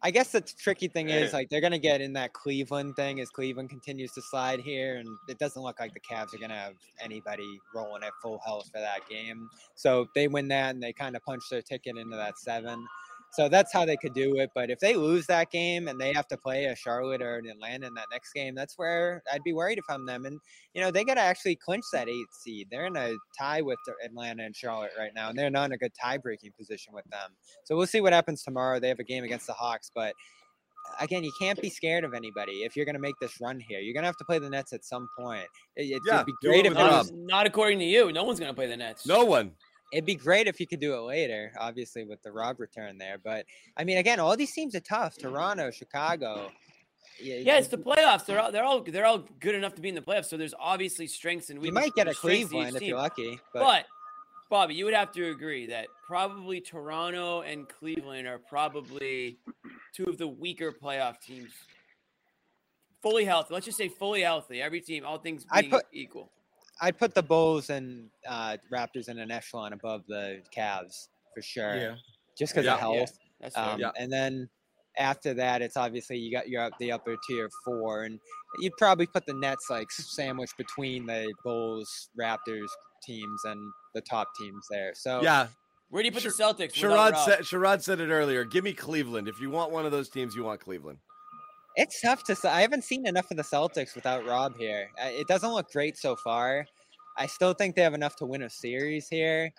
[0.02, 3.28] I guess the tricky thing is like they're gonna get in that Cleveland thing as
[3.28, 6.74] Cleveland continues to slide here, and it doesn't look like the Cavs are gonna have
[7.00, 9.48] anybody rolling at full health for that game.
[9.74, 12.86] So if they win that, and they kind of punch their ticket into that seven.
[13.32, 14.50] So that's how they could do it.
[14.54, 17.46] But if they lose that game and they have to play a Charlotte or an
[17.46, 20.24] Atlanta in that next game, that's where I'd be worried if I'm them.
[20.26, 20.38] And
[20.74, 22.68] you know they got to actually clinch that eighth seed.
[22.70, 25.78] They're in a tie with Atlanta and Charlotte right now, and they're not in a
[25.78, 27.30] good tie-breaking position with them.
[27.64, 28.80] So we'll see what happens tomorrow.
[28.80, 30.14] They have a game against the Hawks, but
[31.00, 33.78] again, you can't be scared of anybody if you're going to make this run here.
[33.80, 35.44] You're going to have to play the Nets at some point.
[35.76, 38.12] It, it'd Yeah, be do great if with it was, Not according to you.
[38.12, 39.06] No one's gonna play the Nets.
[39.06, 39.52] no one.
[39.92, 43.18] It'd be great if you could do it later, obviously with the Rob return there.
[43.22, 43.46] But
[43.76, 45.16] I mean, again, all these teams are tough.
[45.18, 46.50] Toronto, Chicago.
[47.22, 48.24] Yeah, it's the playoffs.
[48.24, 50.26] They're all they're all they're all good enough to be in the playoffs.
[50.26, 51.86] So there's obviously strengths and weaknesses.
[51.86, 53.86] you might get a Cleveland if you're lucky, but, But
[54.48, 59.38] Bobby, you would have to agree that probably Toronto and Cleveland are probably
[59.94, 61.50] two of the weaker playoff teams.
[63.02, 63.54] Fully healthy.
[63.54, 64.60] Let's just say fully healthy.
[64.60, 66.32] Every team, all things being put- equal.
[66.80, 71.76] I'd put the Bulls and uh, Raptors in an echelon above the Cavs for sure,
[71.76, 71.94] Yeah.
[72.38, 72.74] just because Yeah.
[72.74, 73.18] of health.
[73.40, 73.56] That's.
[73.56, 73.90] Um, Yeah.
[73.96, 74.48] And then
[74.98, 78.18] after that, it's obviously you got your up the upper tier four, and
[78.60, 82.68] you'd probably put the Nets like sandwiched between the Bulls, Raptors
[83.02, 83.60] teams and
[83.94, 84.92] the top teams there.
[84.94, 85.48] So Yeah,
[85.90, 86.82] Where do you put Sher- the Celtics?
[86.82, 88.44] without Sherrod said, Sherrod said it earlier.
[88.44, 89.26] Give me Cleveland.
[89.28, 90.98] If you want one of those teams, you want Cleveland.
[91.76, 92.34] It's tough to.
[92.34, 92.48] say.
[92.48, 94.88] I haven't seen enough of the Celtics without Rob here.
[94.98, 96.66] It doesn't look great so far.
[97.16, 99.52] I still think they have enough to win a series here,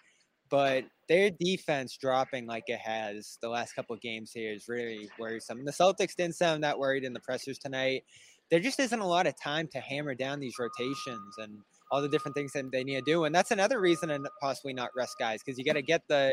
[0.49, 5.09] but their defense dropping like it has the last couple of games here is really
[5.19, 5.65] worrisome.
[5.65, 8.03] The Celtics didn't sound that worried in the pressers tonight.
[8.49, 11.57] There just isn't a lot of time to hammer down these rotations and
[11.91, 13.25] all the different things that they need to do.
[13.25, 16.31] And that's another reason n- possibly not rest guys because you got to get the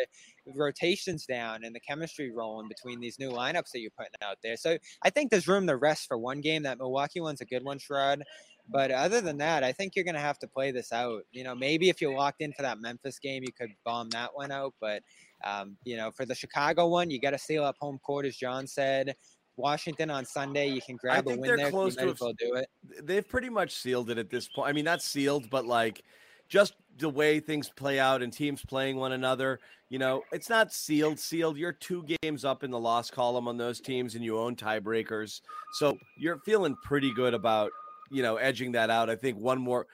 [0.56, 4.56] rotations down and the chemistry rolling between these new lineups that you're putting out there.
[4.56, 6.62] So I think there's room to rest for one game.
[6.62, 8.22] That Milwaukee one's a good one, Sherrod.
[8.70, 11.22] But other than that, I think you're going to have to play this out.
[11.32, 14.30] You know, maybe if you're locked in for that Memphis game, you could bomb that
[14.34, 14.74] one out.
[14.78, 15.02] But,
[15.42, 18.36] um, you know, for the Chicago one, you got to seal up home court, as
[18.36, 19.14] John said.
[19.58, 21.70] Washington on Sunday, you can grab a win they're there.
[21.70, 22.68] close to do it.
[23.02, 24.68] They've pretty much sealed it at this point.
[24.68, 26.02] I mean, not sealed, but like
[26.48, 29.60] just the way things play out and teams playing one another,
[29.90, 31.18] you know, it's not sealed.
[31.18, 31.58] Sealed.
[31.58, 35.40] You're two games up in the loss column on those teams, and you own tiebreakers,
[35.74, 37.70] so you're feeling pretty good about
[38.10, 39.10] you know edging that out.
[39.10, 39.86] I think one more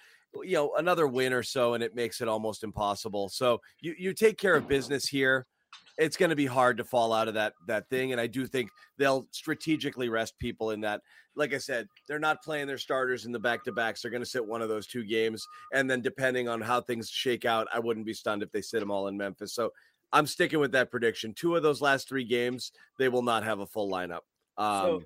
[0.43, 4.13] you know another win or so and it makes it almost impossible so you you
[4.13, 5.47] take care of business here
[5.99, 8.47] it's going to be hard to fall out of that that thing and i do
[8.47, 11.01] think they'll strategically rest people in that
[11.37, 14.23] like i said they're not playing their starters in the back to backs they're going
[14.23, 17.67] to sit one of those two games and then depending on how things shake out
[17.73, 19.71] i wouldn't be stunned if they sit them all in memphis so
[20.13, 23.61] i'm sticking with that prediction two of those last three games they will not have
[23.61, 24.21] a full lineup
[24.59, 25.03] um So-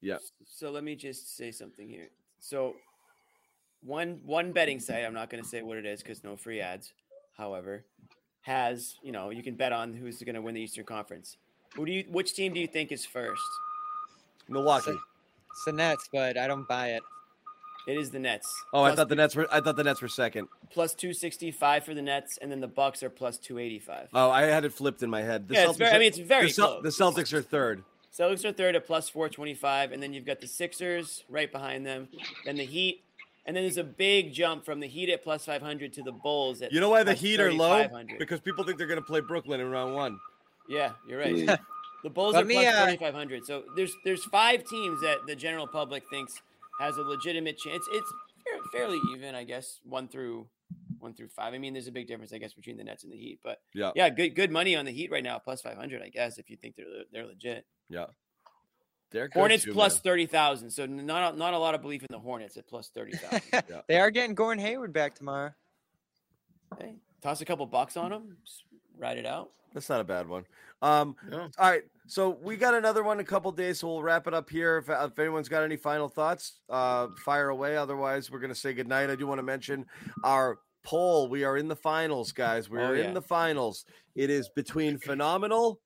[0.00, 0.18] yeah.
[0.44, 2.10] So let me just say something here.
[2.38, 2.74] So
[3.80, 6.60] one one betting site, I'm not going to say what it is because no free
[6.60, 6.92] ads.
[7.38, 7.86] However,
[8.44, 11.36] has you know you can bet on who's going to win the Eastern Conference.
[11.74, 12.04] Who do you?
[12.08, 13.42] Which team do you think is first?
[14.48, 14.92] milwaukee
[15.50, 17.02] It's the Nets, but I don't buy it.
[17.86, 18.54] It is the Nets.
[18.72, 21.50] oh i thought the nets were i thought the nets were second plus two sixty
[21.50, 24.08] five for the Nets, and then the Bucks are plus two eighty five.
[24.14, 25.48] Oh, I had it flipped in my head.
[25.48, 26.82] The yeah, it's Celtics very, are- I mean, it's very the, close.
[26.82, 27.84] the Celtics are third.
[28.18, 32.08] Celtics are third at plus 425, and then you've got the Sixers right behind them,
[32.44, 33.02] then the Heat,
[33.46, 36.62] and then there's a big jump from the Heat at plus 500 to the Bulls
[36.62, 37.86] at You know why the Heat are low?
[38.18, 40.18] Because people think they're going to play Brooklyn in round one.
[40.68, 41.34] Yeah, you're right.
[42.02, 43.46] the Bulls Let are me, plus uh, 3,500.
[43.46, 46.40] So there's there's five teams that the general public thinks
[46.80, 47.84] has a legitimate chance.
[47.92, 48.12] It's
[48.72, 50.48] fairly even, I guess, one through
[50.98, 51.52] one through five.
[51.52, 53.60] I mean, there's a big difference, I guess, between the Nets and the Heat, but
[53.74, 53.92] Yeah.
[53.94, 56.56] yeah, good good money on the Heat right now, plus 500, I guess, if you
[56.56, 57.66] think they're they're legit.
[57.90, 58.06] Yeah.
[59.14, 60.02] They're Hornets too, plus man.
[60.02, 60.70] thirty thousand.
[60.70, 63.62] So not not a lot of belief in the Hornets at plus thirty thousand.
[63.88, 65.52] They are getting Gordon Hayward back tomorrow.
[66.78, 68.36] hey, toss a couple bucks on them,
[68.98, 69.50] ride it out.
[69.72, 70.44] That's not a bad one.
[70.82, 71.42] Um, No.
[71.58, 71.82] all right.
[72.06, 74.76] So we got another one in a couple days, so we'll wrap it up here.
[74.78, 77.76] If, if anyone's got any final thoughts, uh, fire away.
[77.76, 79.08] Otherwise, we're going to say goodnight.
[79.10, 79.86] I do want to mention
[80.22, 81.28] our poll.
[81.28, 82.68] We are in the finals, guys.
[82.68, 83.04] We Oh, are yeah.
[83.08, 83.86] in the finals.
[84.14, 85.80] It is between Phenomenal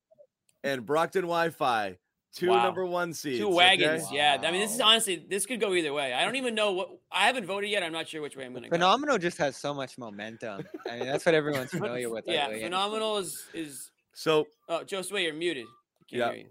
[0.63, 1.97] and Brockton Wi Fi,
[2.35, 2.63] two Wow.
[2.63, 3.39] number one seeds.
[3.39, 3.55] Two okay?
[3.55, 4.37] wagons, yeah.
[4.43, 6.13] I mean, this is honestly this could go either way.
[6.13, 7.83] I don't even know what I haven't voted yet.
[7.83, 8.75] I'm not sure which way I'm going to go.
[8.75, 10.63] Phenomenal just has so much momentum.
[10.89, 12.25] I mean, that's what everyone's familiar with.
[12.27, 12.63] Yeah, lately.
[12.63, 13.91] phenomenal is is.
[14.13, 15.65] So Oh, Josue, you're muted.
[16.09, 16.31] Can't Yeah.
[16.43, 16.45] you.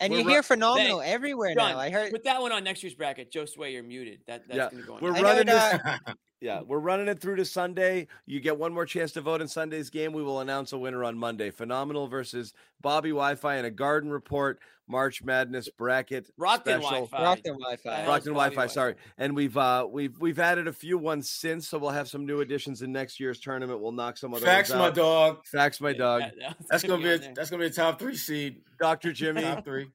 [0.00, 1.78] And We're you ru- hear phenomenal everywhere John, now.
[1.78, 3.30] I heard Put that one on next year's bracket.
[3.30, 4.20] Josue, you're muted.
[4.26, 5.00] That that's Yeah, going to go on.
[5.02, 5.78] we're running this.
[6.40, 8.08] Yeah, we're running it through to Sunday.
[8.26, 10.12] You get one more chance to vote in Sunday's game.
[10.12, 11.52] We will announce a winner on Monday.
[11.52, 17.06] Phenomenal versus Bobby Wi-Fi and a Garden Report March Madness bracket Brockton special.
[17.06, 17.18] Wi-Fi.
[17.18, 17.90] Brockton Wi-Fi.
[17.94, 18.04] hell?
[18.04, 18.94] Brockton Bobby Wi-Fi, sorry.
[19.16, 22.40] And we've uh we've we've added a few ones since, so we'll have some new
[22.40, 23.80] additions in next year's tournament.
[23.80, 24.94] We'll knock some other Facts, ones my out.
[24.94, 25.46] dog.
[25.46, 26.20] Facts, my Yeah, dog.
[26.22, 27.32] that- that's That's gonna be a, there.
[27.34, 28.62] that's gonna be a top three seed.
[28.80, 29.12] Dr.
[29.14, 29.88] Jimmy, Top three.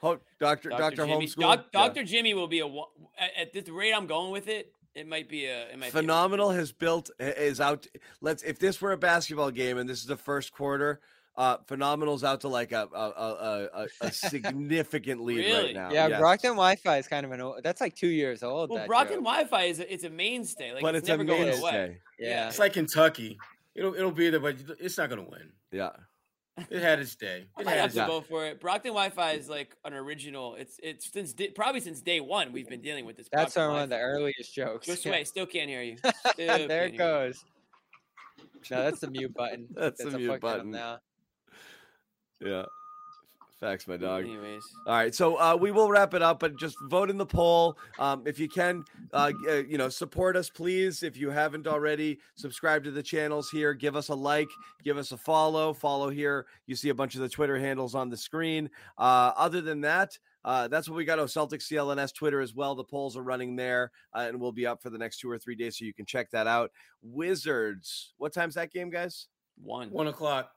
[0.00, 0.70] Ho- Dr.
[0.70, 0.96] Dr.
[1.06, 1.26] Jimmy.
[1.26, 1.40] Homeschool.
[1.42, 1.86] Doc, Yeah.
[1.88, 2.02] Dr.
[2.04, 4.72] Jimmy will be a at, at this rate I'm going with it.
[4.94, 7.86] It might be a it might be a- phenomenal has built is out
[8.20, 11.00] let's if this were a basketball game and this is the first quarter
[11.36, 15.64] uh phenomenal's out to like a a a, a, a significant lead Really?
[15.66, 16.20] right now Yeah, yes.
[16.20, 17.60] Brockton Wi-Fi is kind of an old.
[17.62, 18.68] That's like two years old.
[18.70, 19.24] Well, that Brockton joke.
[19.24, 20.72] Wi-Fi is a, it's a mainstay.
[20.74, 21.72] Like but it's, it's, a never going away.
[21.72, 22.48] mainstay Yeah.
[22.48, 23.38] It's like Kentucky.
[23.74, 25.50] It'll it'll be there, but it's not gonna win.
[25.70, 25.90] yeah
[26.68, 27.46] It had its day.
[27.56, 28.60] I It might had have to go for it.
[28.60, 30.54] Brockton Wi-Fi is like an original.
[30.56, 33.28] It's it's since di- probably since day one we've been dealing with this.
[33.32, 34.86] That's Brockton one of the earliest jokes.
[34.86, 35.12] Just Yeah.
[35.12, 35.96] wait, still can't hear you.
[36.36, 36.98] There it hear you.
[36.98, 37.42] goes.
[38.70, 39.66] No, that's the mute button.
[39.74, 40.40] That's the a mute button.
[40.40, 40.98] button now.
[42.44, 42.64] Yeah
[43.62, 46.76] facts my dog Anyways, All right, so uh, we will wrap it up, but just
[46.88, 48.84] vote in the poll um, if you can.
[49.12, 51.04] Uh, uh, you know, support us, please.
[51.04, 53.72] If you haven't already, subscribe to the channels here.
[53.72, 54.48] Give us a like,
[54.82, 55.72] give us a follow.
[55.72, 56.46] Follow here.
[56.66, 58.68] You see a bunch of the Twitter handles on the screen.
[58.98, 61.20] Uh, other than that, uh, that's what we got.
[61.20, 62.74] Oh, Celtics CLNS Twitter as well.
[62.74, 65.38] The polls are running there, uh, and will be up for the next two or
[65.38, 66.72] three days, so you can check that out.
[67.00, 68.12] Wizards.
[68.18, 69.28] What time's that game, guys?
[69.62, 70.50] one One o'clock.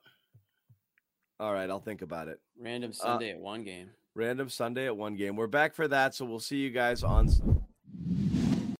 [1.39, 2.39] All right, I'll think about it.
[2.59, 3.89] random uh, Sunday at one game.
[4.13, 5.35] Random Sunday at one game.
[5.35, 7.27] We're back for that, so we'll see you guys on